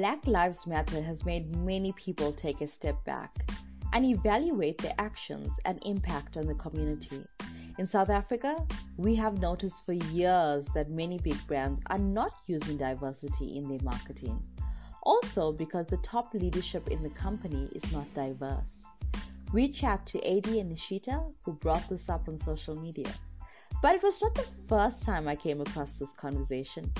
Black 0.00 0.26
Lives 0.26 0.66
Matter 0.66 1.02
has 1.02 1.26
made 1.26 1.54
many 1.56 1.92
people 1.92 2.32
take 2.32 2.62
a 2.62 2.66
step 2.66 3.04
back 3.04 3.50
and 3.92 4.02
evaluate 4.06 4.78
their 4.78 4.94
actions 4.98 5.50
and 5.66 5.78
impact 5.84 6.38
on 6.38 6.46
the 6.46 6.54
community. 6.54 7.22
In 7.76 7.86
South 7.86 8.08
Africa, 8.08 8.56
we 8.96 9.14
have 9.16 9.42
noticed 9.42 9.84
for 9.84 9.92
years 9.92 10.68
that 10.68 10.88
many 10.88 11.18
big 11.18 11.36
brands 11.46 11.82
are 11.88 11.98
not 11.98 12.32
using 12.46 12.78
diversity 12.78 13.58
in 13.58 13.68
their 13.68 13.82
marketing. 13.82 14.42
Also, 15.02 15.52
because 15.52 15.86
the 15.88 15.98
top 15.98 16.32
leadership 16.32 16.88
in 16.88 17.02
the 17.02 17.10
company 17.10 17.68
is 17.74 17.92
not 17.92 18.06
diverse. 18.14 18.86
We 19.52 19.68
chat 19.68 20.06
to 20.06 20.18
Adi 20.26 20.60
and 20.60 20.72
Nashieta, 20.74 21.30
who 21.44 21.52
brought 21.52 21.86
this 21.90 22.08
up 22.08 22.26
on 22.26 22.38
social 22.38 22.74
media. 22.74 23.12
But 23.82 23.96
it 23.96 24.02
was 24.02 24.22
not 24.22 24.34
the 24.34 24.46
first 24.66 25.04
time 25.04 25.28
I 25.28 25.36
came 25.36 25.60
across 25.60 25.98
this 25.98 26.14
conversation, 26.14 26.90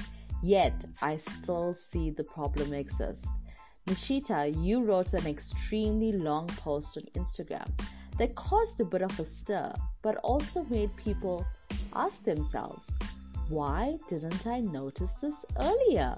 yet 0.43 0.85
I 1.03 1.17
still 1.17 1.75
see 1.75 2.11
the 2.11 2.25
problem 2.25 2.73
exist. 2.73 3.27
Nashieta, 3.87 4.55
you 4.62 4.85
wrote 4.85 5.15
an 5.15 5.27
extremely 5.27 6.12
long 6.12 6.47
post 6.47 6.97
on 6.97 7.03
Instagram 7.21 7.69
that 8.19 8.35
caused 8.35 8.81
a 8.81 8.84
bit 8.84 9.03
of 9.03 9.19
a 9.19 9.25
stir, 9.25 9.73
but 10.03 10.17
also 10.19 10.65
made 10.65 10.95
people 10.97 11.45
ask 11.95 12.23
themselves, 12.25 12.91
why 13.48 13.98
didn't 14.09 14.47
I 14.47 14.61
notice 14.61 15.12
this 15.21 15.34
earlier? 15.59 16.17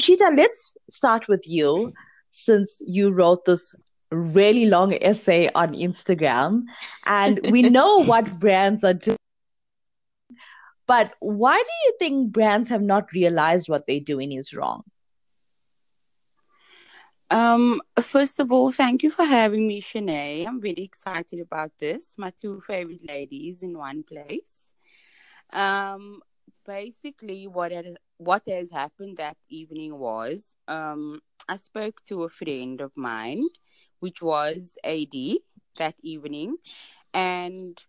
Nashieta, 0.00 0.36
let's 0.36 0.76
start 0.88 1.28
with 1.28 1.46
you 1.46 1.92
since 2.30 2.80
you 2.86 3.10
wrote 3.10 3.44
this 3.44 3.74
really 4.10 4.66
long 4.66 4.94
essay 5.02 5.50
on 5.54 5.74
Instagram 5.74 6.62
and 7.06 7.40
we 7.50 7.62
know 7.76 8.04
what 8.04 8.38
brands 8.38 8.84
are 8.84 8.94
doing. 8.94 9.17
But 10.88 11.14
why 11.20 11.56
do 11.56 11.72
you 11.84 11.96
think 12.00 12.32
brands 12.32 12.68
have 12.70 12.82
not 12.82 13.12
realized 13.12 13.68
what 13.68 13.86
they're 13.86 14.00
doing 14.00 14.32
is 14.32 14.52
wrong? 14.52 14.82
Um, 17.30 17.82
first 18.00 18.40
of 18.40 18.50
all, 18.50 18.72
thank 18.72 19.02
you 19.02 19.10
for 19.10 19.24
having 19.24 19.68
me, 19.68 19.82
Shaney. 19.82 20.46
I'm 20.48 20.60
very 20.60 20.82
excited 20.82 21.40
about 21.40 21.72
this. 21.78 22.14
My 22.16 22.30
two 22.30 22.60
favorite 22.66 23.06
ladies 23.06 23.62
in 23.62 23.78
one 23.78 24.02
place. 24.02 24.72
Um, 25.52 26.22
basically, 26.66 27.46
what 27.46 27.70
had, 27.70 27.98
what 28.16 28.42
has 28.48 28.70
happened 28.72 29.18
that 29.18 29.36
evening 29.50 29.96
was, 29.96 30.54
um, 30.66 31.20
I 31.48 31.56
spoke 31.56 32.02
to 32.06 32.24
a 32.24 32.28
friend 32.28 32.80
of 32.80 32.92
mine 32.96 33.44
which 34.00 34.22
was 34.22 34.78
Adi 34.84 35.40
that 35.76 35.94
evening. 36.02 36.56
And 37.14 37.82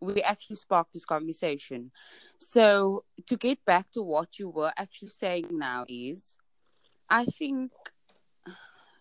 we 0.00 0.22
actually 0.22 0.56
sparked 0.56 0.92
this 0.92 1.04
conversation. 1.04 1.90
So, 2.38 3.04
to 3.26 3.36
get 3.36 3.64
back 3.64 3.90
to 3.92 4.02
what 4.02 4.38
you 4.38 4.48
were 4.48 4.72
actually 4.76 5.08
saying 5.08 5.48
now, 5.50 5.84
is 5.88 6.36
I 7.08 7.24
think, 7.26 7.72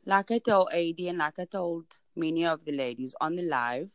like 0.06 0.32
I 0.32 0.40
told 0.40 0.70
Adi 0.74 1.10
and 1.10 1.20
like 1.20 1.40
I 1.40 1.46
told 1.46 1.86
many 2.16 2.46
of 2.46 2.66
the 2.66 2.72
ladies 2.72 3.16
on 3.22 3.36
the 3.36 3.44
live, 3.44 3.90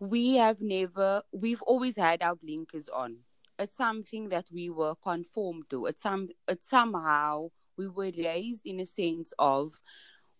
we 0.00 0.36
have 0.36 0.60
never, 0.60 1.22
we've 1.32 1.62
always 1.62 1.96
had 1.96 2.22
our 2.22 2.36
blinkers 2.36 2.88
on. 2.88 3.16
It's 3.58 3.76
something 3.76 4.30
that 4.30 4.46
we 4.52 4.70
were 4.70 4.94
conformed 4.96 5.70
to. 5.70 5.86
It's 5.86 6.02
some, 6.02 6.28
it's 6.48 6.68
somehow 6.68 7.50
we 7.76 7.88
were 7.88 8.10
raised 8.16 8.66
in 8.66 8.80
a 8.80 8.86
sense 8.86 9.32
of 9.38 9.80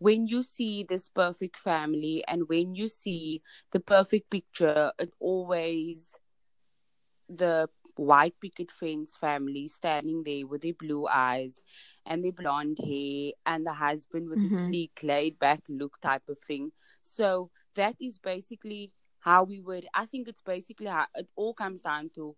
when 0.04 0.26
you 0.26 0.42
see 0.42 0.82
this 0.82 1.08
perfect 1.08 1.56
family 1.56 2.22
and 2.28 2.46
when 2.46 2.74
you 2.74 2.90
see 2.90 3.40
the 3.72 3.80
perfect 3.80 4.28
picture, 4.28 4.92
it 4.98 5.10
always 5.18 6.18
the 7.30 7.70
white 7.96 8.34
picket 8.38 8.70
fence 8.70 9.16
family 9.18 9.66
standing 9.66 10.22
there 10.22 10.46
with 10.46 10.60
their 10.60 10.74
blue 10.74 11.06
eyes 11.06 11.62
and 12.04 12.22
their 12.22 12.32
blonde 12.32 12.76
hair 12.84 13.32
and 13.46 13.64
the 13.64 13.72
husband 13.72 14.28
with 14.28 14.40
mm-hmm. 14.40 14.58
a 14.58 14.66
sleek 14.66 15.00
laid 15.02 15.38
back 15.38 15.62
look 15.70 15.98
type 16.02 16.28
of 16.28 16.38
thing. 16.38 16.70
So 17.00 17.50
that 17.74 17.96
is 17.98 18.18
basically 18.18 18.92
how 19.20 19.44
we 19.44 19.60
would 19.60 19.86
I 19.94 20.04
think 20.04 20.28
it's 20.28 20.42
basically 20.42 20.88
how 20.88 21.06
it 21.14 21.30
all 21.34 21.54
comes 21.54 21.80
down 21.80 22.10
to 22.16 22.36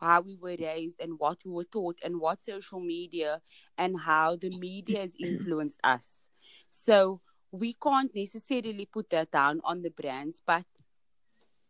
how 0.00 0.22
we 0.22 0.38
were 0.40 0.56
raised 0.58 0.98
and 0.98 1.18
what 1.18 1.36
we 1.44 1.50
were 1.50 1.64
taught 1.64 1.98
and 2.02 2.18
what 2.18 2.42
social 2.42 2.80
media 2.80 3.42
and 3.76 4.00
how 4.00 4.36
the 4.36 4.48
media 4.58 5.00
has 5.00 5.14
influenced 5.18 5.80
us. 5.84 6.27
So 6.70 7.20
we 7.50 7.74
can't 7.74 8.14
necessarily 8.14 8.86
put 8.86 9.10
that 9.10 9.30
down 9.30 9.60
on 9.64 9.82
the 9.82 9.90
brands, 9.90 10.40
but 10.46 10.64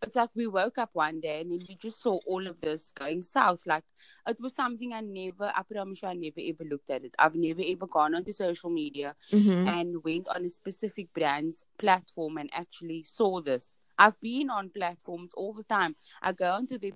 it's 0.03 0.16
like 0.16 0.31
we 0.34 0.47
woke 0.47 0.78
up 0.78 0.91
one 0.92 1.20
day 1.20 1.41
and 1.41 1.50
then 1.50 1.59
we 1.69 1.75
just 1.75 2.00
saw 2.00 2.19
all 2.26 2.47
of 2.47 2.60
this 2.60 2.92
going 2.94 3.22
south. 3.22 3.66
Like 3.66 3.84
it 4.26 4.38
was 4.41 4.54
something 4.54 4.92
I 4.92 5.00
never, 5.00 5.53
I 5.54 5.62
promise 5.62 6.03
you, 6.03 6.09
I 6.09 6.14
never 6.14 6.41
ever 6.41 6.64
looked 6.69 6.91
at 6.91 7.04
it. 7.04 7.14
I've 7.19 7.34
never 7.34 7.62
ever 7.66 7.86
gone 7.86 8.14
onto 8.14 8.32
social 8.32 8.70
media 8.70 9.14
mm-hmm. 9.32 9.69
and 9.69 10.04
went 10.04 10.28
on 10.28 10.44
a 10.44 10.48
specific 10.48 11.12
brand's 11.12 11.65
platform 11.78 12.38
and 12.38 12.50
actually 12.53 13.03
saw 13.03 13.41
this. 13.41 13.75
I've 13.98 14.20
been 14.20 14.50
on 14.50 14.70
platforms 14.70 15.32
all 15.34 15.53
the 15.53 15.65
time. 15.65 15.97
I 16.22 16.32
go 16.32 16.53
onto 16.53 16.78
the 16.78 16.92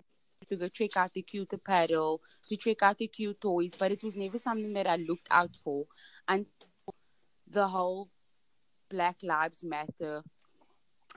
to 0.49 0.57
go 0.57 0.69
check 0.69 0.97
out 0.97 1.15
the 1.15 1.23
cute 1.23 1.53
apparel, 1.53 2.21
to 2.49 2.57
check 2.57 2.83
out 2.83 2.99
the 2.99 3.07
cute 3.07 3.41
toys, 3.41 3.75
but 3.79 3.93
it 3.93 4.03
was 4.03 4.17
never 4.17 4.39
something 4.39 4.73
that 4.73 4.89
I 4.89 4.97
looked 4.97 5.29
out 5.31 5.53
for. 5.63 5.87
And 6.27 6.47
the 7.53 7.69
whole 7.69 8.09
Black 8.91 9.17
Lives 9.23 9.63
Matter 9.63 10.23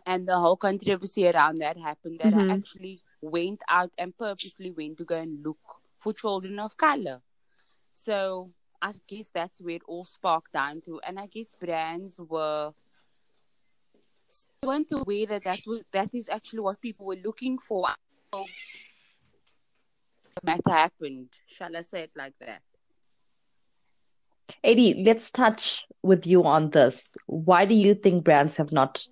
and 0.06 0.28
the 0.28 0.38
whole 0.38 0.58
controversy 0.58 1.28
around 1.28 1.60
that 1.60 1.78
happened 1.78 2.20
that 2.20 2.34
mm-hmm. 2.34 2.52
I 2.52 2.54
actually 2.56 3.00
went 3.22 3.62
out 3.70 3.92
and 3.98 4.16
purposely 4.18 4.72
went 4.72 4.98
to 4.98 5.06
go 5.06 5.16
and 5.16 5.44
look 5.44 5.58
for 6.00 6.14
children 6.14 6.60
of 6.60 6.78
color. 6.78 7.22
So 7.92 8.52
I 8.82 8.94
guess 9.08 9.30
that's 9.34 9.62
where 9.62 9.76
it 9.76 9.82
all 9.88 10.06
sparked 10.06 10.54
down 10.54 10.82
to. 10.82 11.00
And 11.08 11.20
I 11.20 11.28
guess 11.28 11.54
brands 11.60 12.20
were 12.20 12.74
weren't 14.62 14.92
aware 14.92 15.26
that 15.28 15.44
that 15.44 15.62
was 15.66 15.84
that 15.94 16.14
is 16.14 16.28
actually 16.30 16.60
what 16.60 16.82
people 16.82 17.06
were 17.06 17.16
looking 17.24 17.58
for. 17.58 17.88
Matter 20.44 20.70
happened. 20.70 21.30
Shall 21.48 21.76
I 21.76 21.82
say 21.82 22.02
it 22.02 22.12
like 22.16 22.34
that? 22.42 22.62
Adi, 24.64 25.04
let's 25.04 25.32
touch 25.32 25.86
with 26.02 26.28
you 26.28 26.44
on 26.44 26.70
this. 26.70 27.14
Why 27.28 27.66
do 27.66 27.76
you 27.76 27.96
think 27.96 28.24
brands 28.24 28.58
have 28.58 28.72
not 28.72 29.06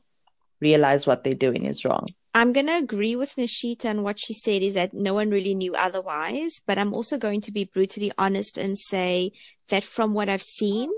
realized 0.59 1.07
what 1.07 1.23
they're 1.23 1.33
doing 1.33 1.66
is 1.66 1.83
wrong? 1.85 2.07
I'm 2.35 2.51
going 2.51 2.66
to 2.66 2.77
agree 2.77 3.16
with 3.16 3.35
Nashieta 3.35 3.85
and 3.85 4.03
what 4.03 4.19
she 4.19 4.33
said 4.33 4.63
is 4.63 4.73
that 4.73 4.93
no 4.93 5.13
one 5.13 5.29
really 5.29 5.53
knew 5.53 5.75
otherwise, 5.75 6.61
but 6.66 6.79
I'm 6.79 6.93
also 6.93 7.17
going 7.17 7.41
to 7.41 7.51
be 7.51 7.66
brutally 7.66 8.11
honest 8.17 8.57
and 8.57 8.77
say 8.77 9.31
that 9.69 9.83
from 9.83 10.13
what 10.13 10.29
I've 10.29 10.41
seen, 10.41 10.89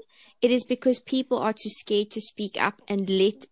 it 0.41 0.51
is 0.51 0.63
because 0.63 0.99
people 0.99 1.39
are 1.39 1.53
too 1.53 1.69
scared 1.69 2.11
to 2.11 2.21
speak 2.21 2.61
up 2.61 2.81
and 2.87 3.09
let 3.09 3.47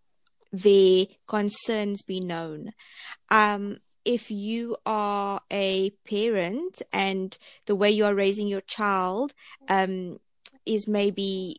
their 0.51 1.07
concerns 1.27 2.03
be 2.03 2.22
known. 2.22 2.72
Um, 3.29 3.79
if 4.05 4.29
you 4.29 4.77
are 4.85 5.41
a 5.51 5.91
parent 6.07 6.81
and 6.91 7.38
the 7.66 7.75
way 7.75 7.89
you 7.89 8.05
are 8.05 8.16
raising 8.16 8.47
your 8.47 8.61
child, 8.61 9.33
um, 9.67 10.19
is 10.66 10.88
maybe 10.88 11.57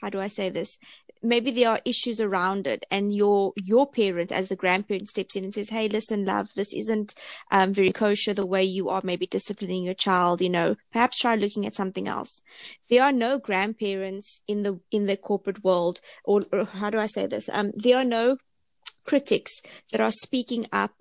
how 0.00 0.10
do 0.10 0.20
I 0.20 0.28
say 0.28 0.48
this? 0.48 0.78
Maybe 1.22 1.50
there 1.50 1.68
are 1.68 1.80
issues 1.84 2.18
around 2.18 2.66
it, 2.66 2.86
and 2.90 3.14
your 3.14 3.52
your 3.54 3.86
parent, 3.86 4.32
as 4.32 4.48
the 4.48 4.56
grandparent, 4.56 5.10
steps 5.10 5.36
in 5.36 5.44
and 5.44 5.54
says, 5.54 5.68
"Hey, 5.68 5.86
listen, 5.86 6.24
love, 6.24 6.48
this 6.54 6.72
isn't 6.72 7.14
um, 7.50 7.74
very 7.74 7.92
kosher 7.92 8.32
the 8.32 8.46
way 8.46 8.64
you 8.64 8.88
are 8.88 9.02
maybe 9.04 9.26
disciplining 9.26 9.84
your 9.84 9.94
child. 9.94 10.40
You 10.40 10.48
know, 10.48 10.76
perhaps 10.92 11.18
try 11.18 11.34
looking 11.34 11.66
at 11.66 11.74
something 11.74 12.08
else." 12.08 12.40
There 12.88 13.02
are 13.02 13.12
no 13.12 13.38
grandparents 13.38 14.40
in 14.48 14.62
the 14.62 14.80
in 14.90 15.04
the 15.04 15.18
corporate 15.18 15.62
world, 15.62 16.00
or, 16.24 16.46
or 16.52 16.64
how 16.64 16.88
do 16.88 16.98
I 16.98 17.06
say 17.06 17.26
this? 17.26 17.50
Um, 17.50 17.72
there 17.76 17.98
are 17.98 18.04
no 18.04 18.38
critics 19.04 19.52
that 19.92 20.00
are 20.00 20.10
speaking 20.10 20.66
up 20.72 20.92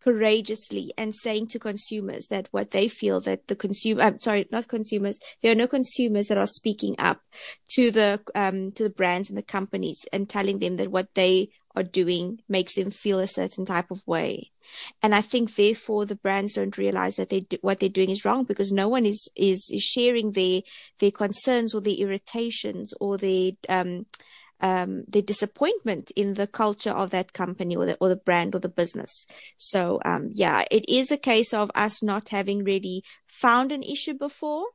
courageously 0.00 0.92
and 0.96 1.14
saying 1.14 1.46
to 1.48 1.58
consumers 1.58 2.26
that 2.28 2.48
what 2.50 2.70
they 2.70 2.88
feel 2.88 3.20
that 3.20 3.48
the 3.48 3.56
consumer, 3.56 4.02
I'm 4.02 4.18
sorry, 4.18 4.46
not 4.50 4.68
consumers, 4.68 5.18
there 5.42 5.52
are 5.52 5.56
no 5.56 5.66
consumers 5.66 6.26
that 6.28 6.38
are 6.38 6.46
speaking 6.46 6.96
up 6.98 7.20
to 7.72 7.90
the, 7.90 8.20
um, 8.34 8.72
to 8.72 8.84
the 8.84 8.90
brands 8.90 9.28
and 9.28 9.38
the 9.38 9.42
companies 9.42 10.06
and 10.12 10.28
telling 10.28 10.58
them 10.58 10.76
that 10.76 10.90
what 10.90 11.14
they 11.14 11.50
are 11.76 11.82
doing 11.82 12.40
makes 12.48 12.74
them 12.74 12.90
feel 12.90 13.20
a 13.20 13.26
certain 13.26 13.64
type 13.64 13.90
of 13.90 14.06
way. 14.06 14.50
And 15.02 15.14
I 15.14 15.20
think 15.20 15.54
therefore 15.54 16.06
the 16.06 16.16
brands 16.16 16.54
don't 16.54 16.78
realize 16.78 17.16
that 17.16 17.28
they 17.28 17.40
do, 17.40 17.58
what 17.60 17.80
they're 17.80 17.88
doing 17.88 18.10
is 18.10 18.24
wrong 18.24 18.44
because 18.44 18.72
no 18.72 18.88
one 18.88 19.06
is, 19.06 19.28
is, 19.36 19.70
is 19.72 19.82
sharing 19.82 20.32
their, 20.32 20.62
their 20.98 21.10
concerns 21.10 21.74
or 21.74 21.80
their 21.80 21.94
irritations 21.94 22.92
or 23.00 23.18
their, 23.18 23.52
um, 23.68 24.06
um, 24.60 25.04
the 25.08 25.22
disappointment 25.22 26.10
in 26.16 26.34
the 26.34 26.46
culture 26.46 26.90
of 26.90 27.10
that 27.10 27.32
company 27.32 27.76
or 27.76 27.86
the, 27.86 27.96
or 28.00 28.08
the 28.08 28.16
brand 28.16 28.54
or 28.54 28.58
the 28.58 28.68
business. 28.68 29.26
So, 29.56 30.00
um, 30.04 30.30
yeah, 30.32 30.64
it 30.70 30.84
is 30.88 31.10
a 31.10 31.16
case 31.16 31.54
of 31.54 31.70
us 31.74 32.02
not 32.02 32.28
having 32.28 32.64
really 32.64 33.02
found 33.26 33.72
an 33.72 33.82
issue 33.82 34.14
before, 34.14 34.66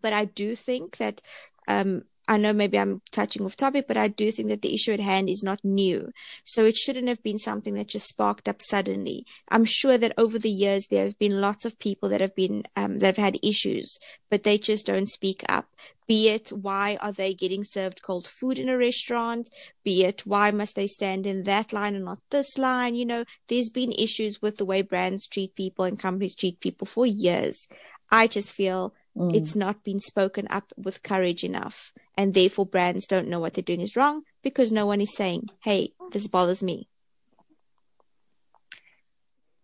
but 0.00 0.12
I 0.12 0.26
do 0.26 0.54
think 0.54 0.98
that, 0.98 1.22
um, 1.66 2.02
I 2.28 2.38
know 2.38 2.52
maybe 2.52 2.78
I'm 2.78 3.02
touching 3.12 3.44
off 3.44 3.56
topic, 3.56 3.86
but 3.86 3.96
I 3.96 4.08
do 4.08 4.32
think 4.32 4.48
that 4.48 4.62
the 4.62 4.74
issue 4.74 4.92
at 4.92 5.00
hand 5.00 5.28
is 5.28 5.44
not 5.44 5.64
new. 5.64 6.10
So 6.44 6.64
it 6.64 6.76
shouldn't 6.76 7.06
have 7.06 7.22
been 7.22 7.38
something 7.38 7.74
that 7.74 7.86
just 7.86 8.08
sparked 8.08 8.48
up 8.48 8.60
suddenly. 8.60 9.24
I'm 9.48 9.64
sure 9.64 9.96
that 9.96 10.12
over 10.18 10.38
the 10.38 10.50
years 10.50 10.88
there 10.88 11.04
have 11.04 11.18
been 11.18 11.40
lots 11.40 11.64
of 11.64 11.78
people 11.78 12.08
that 12.08 12.20
have 12.20 12.34
been 12.34 12.64
um, 12.74 12.98
that 12.98 13.16
have 13.16 13.24
had 13.24 13.38
issues, 13.44 13.98
but 14.28 14.42
they 14.42 14.58
just 14.58 14.86
don't 14.86 15.08
speak 15.08 15.44
up. 15.48 15.68
Be 16.08 16.28
it 16.28 16.50
why 16.50 16.98
are 17.00 17.12
they 17.12 17.32
getting 17.32 17.62
served 17.62 18.02
cold 18.02 18.26
food 18.26 18.58
in 18.58 18.68
a 18.68 18.78
restaurant? 18.78 19.48
Be 19.84 20.04
it 20.04 20.26
why 20.26 20.50
must 20.50 20.74
they 20.74 20.86
stand 20.88 21.26
in 21.26 21.44
that 21.44 21.72
line 21.72 21.94
and 21.94 22.04
not 22.04 22.18
this 22.30 22.58
line? 22.58 22.96
You 22.96 23.06
know, 23.06 23.24
there's 23.48 23.70
been 23.70 23.92
issues 23.92 24.42
with 24.42 24.56
the 24.56 24.64
way 24.64 24.82
brands 24.82 25.26
treat 25.28 25.54
people 25.54 25.84
and 25.84 25.98
companies 25.98 26.34
treat 26.34 26.60
people 26.60 26.86
for 26.86 27.06
years. 27.06 27.68
I 28.10 28.26
just 28.26 28.52
feel 28.52 28.94
mm. 29.16 29.34
it's 29.34 29.56
not 29.56 29.84
been 29.84 30.00
spoken 30.00 30.46
up 30.50 30.72
with 30.76 31.02
courage 31.02 31.44
enough. 31.44 31.92
And 32.16 32.34
therefore 32.34 32.66
brands 32.66 33.06
don't 33.06 33.28
know 33.28 33.40
what 33.40 33.54
they're 33.54 33.62
doing 33.62 33.80
is 33.80 33.96
wrong 33.96 34.22
because 34.42 34.70
no 34.72 34.86
one 34.86 35.00
is 35.00 35.16
saying, 35.16 35.48
Hey, 35.62 35.90
this 36.12 36.28
bothers 36.28 36.62
me. 36.62 36.88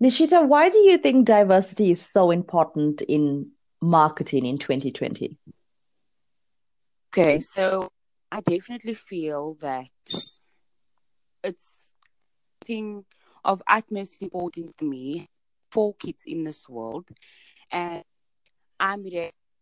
Nashieta, 0.03 0.45
why 0.47 0.69
do 0.69 0.79
you 0.79 0.99
think 0.99 1.27
diversity 1.27 1.93
is 1.93 2.01
so 2.01 2.33
important 2.33 3.03
in 3.03 3.53
marketing 3.81 4.47
in 4.47 4.59
2020? 4.59 5.39
Okay, 7.13 7.39
so 7.39 7.93
I 8.31 8.41
definitely 8.41 8.95
feel 8.95 9.57
that 9.61 9.91
it's 11.45 11.87
thing 12.65 13.05
of 13.45 13.63
utmost 13.69 14.23
importance 14.23 14.73
to 14.79 14.85
me 14.85 15.29
for 15.71 15.95
kids 15.95 16.23
in 16.27 16.45
this 16.45 16.69
world, 16.69 17.09
and 17.71 18.03
I'm 18.81 19.05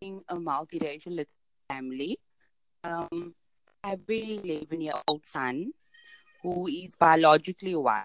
raising 0.01 0.23
a 0.29 0.37
multiracial 0.37 1.25
family. 1.69 2.19
Um, 2.85 3.35
I 3.83 3.91
have 3.91 4.01
a 4.09 4.41
11 4.45 4.81
year 4.81 4.95
old 5.07 5.25
son 5.27 5.73
who 6.43 6.69
is 6.69 6.97
biologically 6.97 7.75
white, 7.75 8.05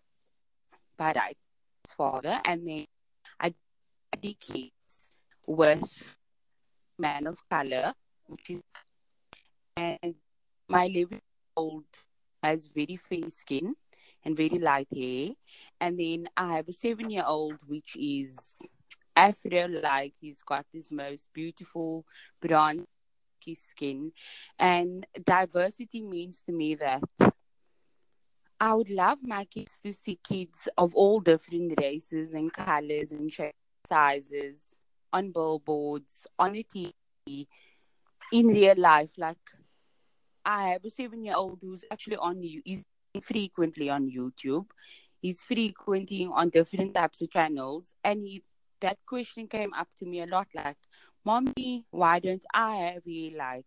but 0.97 1.17
I 1.17 1.33
his 1.83 1.93
father, 1.95 2.39
and 2.45 2.67
then 2.67 2.85
I 3.39 3.53
had 4.13 4.39
kids 4.39 5.13
with 5.47 6.15
man 6.97 7.27
of 7.27 7.37
color, 7.49 7.93
which 8.27 8.49
is 8.49 8.61
and 9.77 10.15
my 10.67 10.85
11 10.85 11.21
old 11.55 11.83
has 12.41 12.67
very 12.67 12.95
fair 12.95 13.29
skin 13.29 13.73
and 14.23 14.35
very 14.35 14.59
light 14.59 14.87
hair. 14.93 15.29
And 15.79 15.99
then 15.99 16.27
I 16.35 16.55
have 16.55 16.67
a 16.67 16.73
seven 16.73 17.09
year 17.09 17.23
old, 17.25 17.59
which 17.67 17.95
is 17.97 18.37
Afro 19.15 19.67
like. 19.67 20.13
He's 20.19 20.41
got 20.43 20.65
this 20.71 20.91
most 20.91 21.29
beautiful 21.33 22.05
brown 22.41 22.85
skin. 23.53 24.11
And 24.57 25.05
diversity 25.23 26.01
means 26.01 26.41
to 26.47 26.51
me 26.51 26.75
that 26.75 27.03
I 28.59 28.73
would 28.73 28.89
love 28.89 29.19
my 29.21 29.45
kids 29.45 29.77
to 29.83 29.93
see 29.93 30.17
kids 30.23 30.67
of 30.77 30.95
all 30.95 31.19
different 31.19 31.73
races 31.79 32.33
and 32.33 32.51
colors 32.51 33.11
and 33.11 33.31
sizes 33.87 34.77
on 35.11 35.31
billboards, 35.31 36.25
on 36.39 36.53
the 36.53 36.65
TV, 36.73 37.47
in 38.31 38.47
real 38.47 38.75
life. 38.77 39.11
Like 39.17 39.37
I 40.43 40.69
have 40.69 40.85
a 40.85 40.89
seven 40.89 41.23
year 41.23 41.35
old 41.35 41.59
who's 41.61 41.85
actually 41.91 42.17
on 42.17 42.41
you 42.41 42.61
he's 42.65 42.85
frequently 43.21 43.89
on 43.89 44.09
YouTube. 44.09 44.65
He's 45.21 45.41
frequenting 45.41 46.31
on 46.31 46.49
different 46.49 46.93
types 46.95 47.21
of 47.21 47.31
channels 47.31 47.93
and 48.03 48.21
he 48.23 48.43
that 48.81 48.97
question 49.05 49.47
came 49.47 49.73
up 49.73 49.87
to 49.97 50.05
me 50.05 50.21
a 50.21 50.25
lot 50.25 50.47
like, 50.53 50.77
Mommy, 51.23 51.85
why 51.89 52.19
don't 52.19 52.45
I 52.53 52.75
have 52.75 53.03
a 53.07 53.33
like 53.35 53.65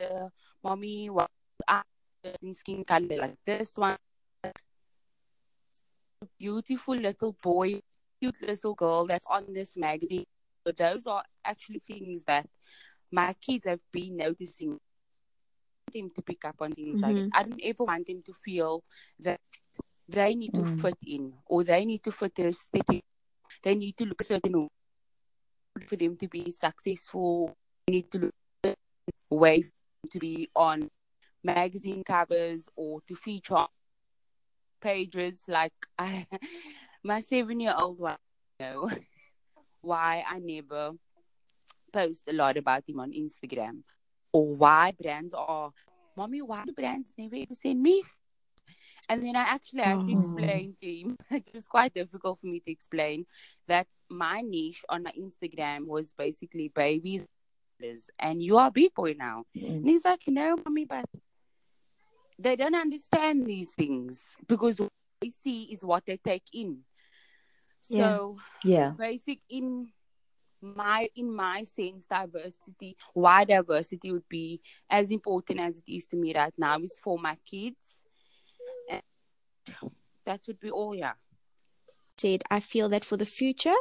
uh, 0.00 0.28
mommy 0.62 1.10
why 1.10 1.26
I 1.66 1.82
skin 2.54 2.84
color 2.84 3.16
like 3.16 3.36
this 3.44 3.76
one 3.76 3.98
beautiful 6.38 6.94
little 6.94 7.36
boy, 7.42 7.80
cute 8.20 8.40
little 8.42 8.74
girl 8.74 9.06
that's 9.06 9.26
on 9.28 9.52
this 9.52 9.76
magazine. 9.76 10.26
But 10.64 10.76
those 10.76 11.06
are 11.06 11.24
actually 11.44 11.80
things 11.80 12.22
that 12.26 12.46
my 13.10 13.34
kids 13.40 13.66
have 13.66 13.80
been 13.92 14.16
noticing 14.16 14.78
them 15.92 16.10
to 16.14 16.22
pick 16.22 16.44
up 16.44 16.56
on 16.60 16.72
things 16.72 17.00
mm-hmm. 17.00 17.24
like 17.24 17.30
I 17.34 17.42
don't 17.42 17.60
ever 17.62 17.84
want 17.84 18.06
them 18.06 18.22
to 18.24 18.32
feel 18.32 18.82
that 19.20 19.40
they 20.08 20.34
need 20.34 20.54
to 20.54 20.60
mm. 20.60 20.80
fit 20.80 20.96
in 21.06 21.32
or 21.46 21.64
they 21.64 21.84
need 21.84 22.02
to 22.04 22.12
fit 22.12 22.38
a 22.38 22.48
aesthetic. 22.48 23.04
They 23.62 23.74
need 23.74 23.96
to 23.98 24.06
look 24.06 24.22
certain 24.22 24.68
for 25.86 25.96
them 25.96 26.16
to 26.16 26.28
be 26.28 26.50
successful. 26.50 27.54
They 27.86 27.92
need 27.94 28.10
to 28.12 28.18
look 28.18 28.34
a 28.64 29.34
way 29.34 29.64
to 30.10 30.18
be 30.18 30.48
on 30.54 30.88
magazine 31.44 32.02
covers 32.04 32.68
or 32.76 33.00
to 33.08 33.14
feature 33.14 33.66
pages. 34.80 35.44
Like 35.48 35.72
I, 35.98 36.26
my 37.04 37.20
seven-year-old 37.20 37.98
one, 37.98 38.16
you 38.58 38.66
know 38.66 38.90
why 39.80 40.24
I 40.28 40.38
never 40.38 40.92
post 41.92 42.28
a 42.28 42.32
lot 42.32 42.56
about 42.56 42.88
him 42.88 43.00
on 43.00 43.12
Instagram 43.12 43.82
or 44.32 44.54
why 44.54 44.92
brands 45.00 45.34
are, 45.34 45.70
mommy, 46.16 46.42
why 46.42 46.64
do 46.64 46.72
brands 46.72 47.08
never 47.18 47.36
ever 47.36 47.54
send 47.54 47.82
me? 47.82 48.02
And 49.12 49.22
then 49.22 49.36
I 49.36 49.42
actually 49.42 49.82
had 49.82 49.98
oh. 49.98 50.06
to 50.06 50.18
explain 50.18 50.74
to 50.80 50.90
him, 50.90 51.16
it 51.30 51.48
was 51.52 51.66
quite 51.66 51.92
difficult 51.92 52.40
for 52.40 52.46
me 52.46 52.60
to 52.60 52.72
explain 52.72 53.26
that 53.68 53.86
my 54.08 54.40
niche 54.40 54.84
on 54.88 55.02
my 55.02 55.12
Instagram 55.12 55.86
was 55.86 56.14
basically 56.16 56.68
babies 56.74 57.26
and 58.18 58.42
you 58.42 58.56
are 58.56 58.68
a 58.68 58.70
big 58.70 58.94
boy 58.94 59.14
now. 59.18 59.44
Mm. 59.56 59.66
And 59.68 59.88
he's 59.88 60.04
like, 60.04 60.20
no, 60.28 60.56
mommy, 60.64 60.86
but 60.86 61.04
they 62.38 62.56
don't 62.56 62.74
understand 62.74 63.46
these 63.46 63.72
things 63.72 64.22
because 64.46 64.80
what 64.80 64.90
they 65.20 65.30
see 65.30 65.64
is 65.64 65.84
what 65.84 66.06
they 66.06 66.16
take 66.16 66.44
in. 66.54 66.78
So 67.82 68.36
yeah, 68.62 68.76
yeah. 68.76 68.90
basic 68.90 69.40
in 69.50 69.88
my 70.62 71.08
in 71.16 71.34
my 71.34 71.64
sense 71.64 72.06
diversity 72.08 72.96
why 73.14 73.44
diversity 73.44 74.12
would 74.12 74.28
be 74.28 74.60
as 74.88 75.10
important 75.10 75.58
as 75.58 75.78
it 75.78 75.92
is 75.92 76.06
to 76.06 76.16
me 76.16 76.32
right 76.32 76.54
now 76.56 76.78
is 76.78 76.96
for 77.02 77.18
my 77.18 77.36
kids 77.44 77.81
that 80.24 80.40
would 80.46 80.60
be 80.60 80.70
all 80.70 80.94
yeah 80.94 81.12
said 82.18 82.42
i 82.50 82.60
feel 82.60 82.88
that 82.88 83.04
for 83.04 83.16
the 83.16 83.26
future 83.26 83.74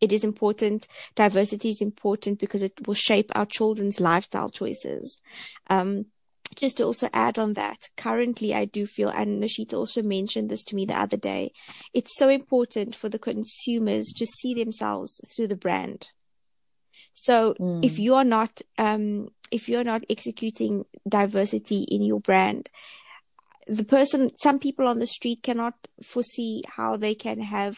it 0.00 0.12
is 0.12 0.24
important 0.24 0.88
diversity 1.14 1.70
is 1.70 1.80
important 1.80 2.38
because 2.38 2.62
it 2.62 2.72
will 2.86 2.94
shape 2.94 3.30
our 3.34 3.46
children's 3.46 4.00
lifestyle 4.00 4.50
choices 4.50 5.20
um, 5.68 6.06
just 6.54 6.78
to 6.78 6.84
also 6.84 7.08
add 7.12 7.38
on 7.38 7.54
that, 7.54 7.90
currently 7.96 8.54
I 8.54 8.64
do 8.64 8.86
feel, 8.86 9.08
and 9.08 9.42
Nashieta 9.42 9.74
also 9.74 10.02
mentioned 10.02 10.48
this 10.48 10.64
to 10.64 10.76
me 10.76 10.86
the 10.86 10.98
other 10.98 11.16
day, 11.16 11.52
it's 11.92 12.16
so 12.16 12.28
important 12.28 12.94
for 12.94 13.08
the 13.08 13.18
consumers 13.18 14.12
to 14.16 14.26
see 14.26 14.54
themselves 14.54 15.20
through 15.34 15.48
the 15.48 15.56
brand. 15.56 16.10
So 17.14 17.54
mm. 17.54 17.84
if 17.84 17.98
you 17.98 18.14
are 18.14 18.24
not, 18.24 18.62
um, 18.78 19.28
if 19.50 19.68
you're 19.68 19.84
not 19.84 20.04
executing 20.08 20.84
diversity 21.08 21.84
in 21.90 22.02
your 22.02 22.20
brand, 22.20 22.68
the 23.66 23.84
person, 23.84 24.30
some 24.38 24.58
people 24.58 24.86
on 24.86 24.98
the 24.98 25.06
street 25.06 25.42
cannot 25.42 25.74
foresee 26.02 26.62
how 26.76 26.96
they 26.96 27.14
can 27.14 27.40
have 27.40 27.76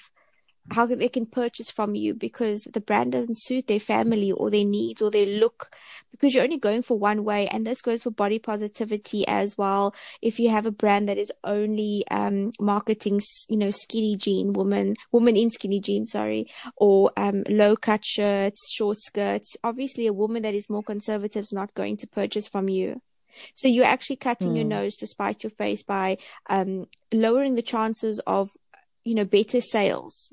how 0.73 0.87
they 0.87 1.09
can 1.09 1.27
purchase 1.27 1.71
from 1.71 1.95
you 1.95 2.15
because 2.15 2.61
the 2.73 2.81
brand 2.81 3.13
doesn't 3.13 3.41
suit 3.41 3.67
their 3.67 3.81
family 3.81 4.33
or 4.33 4.51
their 4.51 4.65
needs 4.65 5.01
or 5.01 5.11
their 5.11 5.27
look 5.27 5.71
because 6.11 6.35
you're 6.35 6.45
only 6.45 6.59
going 6.59 6.83
for 6.83 6.99
one 6.99 7.25
way. 7.25 7.47
And 7.49 7.67
this 7.67 7.81
goes 7.81 8.03
for 8.03 8.11
body 8.11 8.39
positivity 8.39 9.27
as 9.27 9.57
well. 9.57 9.95
If 10.21 10.39
you 10.39 10.51
have 10.51 10.67
a 10.67 10.71
brand 10.71 11.09
that 11.09 11.19
is 11.19 11.33
only 11.45 12.05
um, 12.11 12.53
marketing 12.61 13.21
you 13.49 13.57
know 13.57 13.71
skinny 13.71 14.17
jean 14.17 14.53
woman 14.53 14.95
woman 15.13 15.37
in 15.37 15.51
skinny 15.51 15.81
jeans 15.81 16.13
sorry 16.13 16.51
or 16.77 17.11
um, 17.17 17.45
low 17.49 17.77
cut 17.77 18.05
shirts 18.05 18.71
short 18.73 18.99
skirts 18.99 19.57
obviously 19.65 20.07
a 20.07 20.13
woman 20.13 20.43
that 20.43 20.55
is 20.55 20.69
more 20.69 20.83
conservative 20.83 21.43
is 21.43 21.53
not 21.53 21.75
going 21.75 21.97
to 21.97 22.07
purchase 22.07 22.47
from 22.47 22.69
you 22.69 23.01
so 23.55 23.69
you're 23.69 23.85
actually 23.85 24.17
cutting 24.17 24.53
mm. 24.53 24.57
your 24.57 24.65
hmm. 24.65 24.71
nose 24.71 24.97
to 24.97 25.07
spite 25.07 25.43
your 25.43 25.51
face 25.51 25.83
by 25.83 26.17
um, 26.49 26.87
lowering 27.13 27.55
the 27.55 27.63
chances 27.63 28.19
of 28.21 28.51
you 29.05 29.15
know 29.15 29.25
better 29.25 29.61
sales 29.61 30.33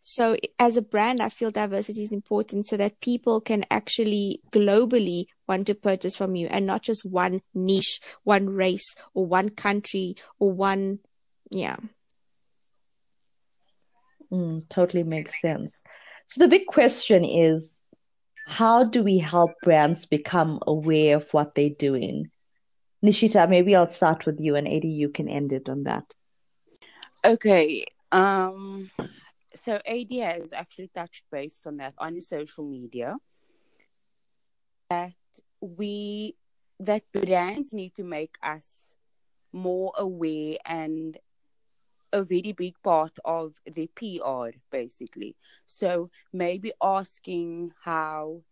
so 0.00 0.36
as 0.58 0.76
a 0.76 0.82
brand, 0.82 1.20
I 1.20 1.28
feel 1.28 1.50
diversity 1.50 2.02
is 2.02 2.12
important 2.12 2.66
so 2.66 2.76
that 2.78 3.00
people 3.00 3.40
can 3.40 3.64
actually 3.70 4.40
globally 4.50 5.26
want 5.46 5.66
to 5.66 5.74
purchase 5.74 6.16
from 6.16 6.34
you 6.34 6.46
and 6.48 6.66
not 6.66 6.82
just 6.82 7.04
one 7.04 7.42
niche, 7.54 8.00
one 8.24 8.48
race 8.48 8.96
or 9.14 9.26
one 9.26 9.50
country 9.50 10.16
or 10.38 10.50
one, 10.50 11.00
yeah. 11.50 11.76
Mm, 14.32 14.68
totally 14.68 15.02
makes 15.02 15.38
sense. 15.40 15.82
So 16.28 16.42
the 16.42 16.48
big 16.48 16.66
question 16.66 17.24
is, 17.24 17.79
how 18.50 18.82
do 18.82 19.04
we 19.04 19.18
help 19.18 19.52
brands 19.62 20.06
become 20.06 20.58
aware 20.66 21.16
of 21.16 21.30
what 21.30 21.54
they're 21.54 21.70
doing? 21.70 22.30
Nashieta, 23.02 23.48
maybe 23.48 23.76
I'll 23.76 23.86
start 23.86 24.26
with 24.26 24.40
you 24.40 24.56
and 24.56 24.66
Adi, 24.66 24.88
you 24.88 25.08
can 25.08 25.28
end 25.28 25.52
it 25.52 25.68
on 25.68 25.84
that. 25.84 26.12
Okay. 27.24 27.86
Um 28.10 28.90
so 29.54 29.78
Adi 29.86 30.18
has 30.18 30.52
actually 30.52 30.88
touched 30.88 31.24
base 31.30 31.60
on 31.64 31.76
that 31.76 31.94
on 31.98 32.20
social 32.20 32.64
media. 32.68 33.16
That 34.90 35.14
we 35.60 36.34
that 36.80 37.04
brands 37.12 37.72
need 37.72 37.94
to 37.94 38.02
make 38.02 38.36
us 38.42 38.96
more 39.52 39.92
aware 39.96 40.56
and 40.66 41.16
a 42.12 42.22
very 42.22 42.52
big 42.52 42.74
part 42.82 43.18
of 43.24 43.60
their 43.66 43.86
PR, 43.94 44.50
basically. 44.70 45.36
So 45.66 46.10
maybe 46.32 46.72
asking 46.82 47.72
how 47.84 48.42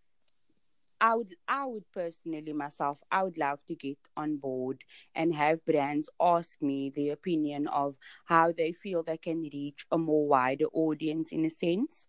I 1.00 1.14
would 1.14 1.36
I 1.46 1.64
would 1.66 1.84
personally 1.92 2.52
myself 2.52 2.98
I 3.10 3.22
would 3.22 3.38
love 3.38 3.64
to 3.66 3.74
get 3.76 3.98
on 4.16 4.36
board 4.38 4.84
and 5.14 5.34
have 5.34 5.64
brands 5.64 6.08
ask 6.20 6.60
me 6.60 6.90
the 6.90 7.10
opinion 7.10 7.68
of 7.68 7.96
how 8.24 8.52
they 8.52 8.72
feel 8.72 9.02
they 9.02 9.16
can 9.16 9.42
reach 9.42 9.86
a 9.92 9.98
more 9.98 10.26
wider 10.26 10.66
audience 10.72 11.30
in 11.32 11.44
a 11.44 11.50
sense. 11.50 12.08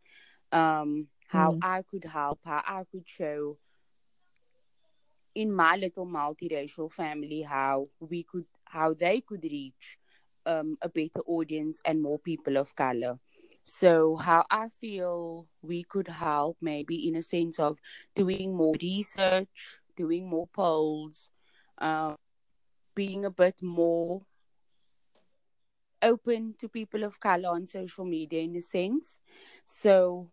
Um, 0.51 1.07
how 1.27 1.55
mm. 1.55 1.59
I 1.61 1.83
could 1.83 2.05
help, 2.05 2.39
how 2.43 2.63
I 2.65 2.83
could 2.91 3.07
show 3.07 3.57
in 5.35 5.51
my 5.53 5.75
little 5.75 6.07
multiracial 6.07 6.91
family 6.91 7.41
how 7.41 7.85
we 7.99 8.23
could 8.23 8.45
how 8.65 8.93
they 8.93 9.21
could 9.21 9.43
reach 9.43 9.97
um, 10.45 10.77
a 10.81 10.89
better 10.89 11.21
audience 11.25 11.79
and 11.85 12.01
more 12.01 12.19
people 12.19 12.57
of 12.57 12.75
color. 12.75 13.19
So, 13.63 14.15
how 14.15 14.45
I 14.49 14.69
feel 14.69 15.47
we 15.61 15.83
could 15.83 16.07
help, 16.07 16.57
maybe 16.61 17.07
in 17.07 17.15
a 17.15 17.23
sense 17.23 17.59
of 17.59 17.77
doing 18.15 18.55
more 18.55 18.75
research, 18.81 19.77
doing 19.95 20.27
more 20.27 20.47
polls, 20.47 21.29
uh, 21.77 22.15
being 22.95 23.25
a 23.25 23.29
bit 23.29 23.61
more 23.61 24.23
open 26.01 26.55
to 26.59 26.69
people 26.69 27.03
of 27.03 27.19
color 27.19 27.49
on 27.49 27.67
social 27.67 28.05
media, 28.05 28.41
in 28.41 28.55
a 28.55 28.61
sense. 28.61 29.19
So, 29.65 30.31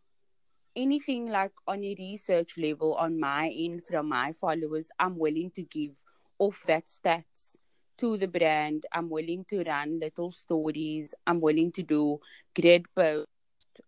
anything 0.75 1.29
like 1.29 1.53
on 1.67 1.85
a 1.85 1.95
research 1.99 2.57
level 2.57 2.95
on 2.95 3.21
my 3.21 3.53
end 3.55 3.85
from 3.85 4.09
my 4.09 4.33
followers, 4.33 4.89
I'm 4.99 5.19
willing 5.19 5.51
to 5.53 5.63
give 5.63 5.93
off 6.39 6.63
that 6.67 6.87
stats 6.87 7.59
to 7.99 8.17
the 8.17 8.29
brand. 8.29 8.87
I'm 8.93 9.09
willing 9.09 9.45
to 9.51 9.63
run 9.63 10.01
little 10.01 10.31
stories. 10.31 11.15
I'm 11.27 11.41
willing 11.41 11.73
to 11.73 11.83
do 11.83 12.21
grid 12.55 12.87
posts. 12.95 13.31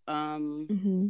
Um, 0.06 0.66
mm-hmm. 0.70 1.08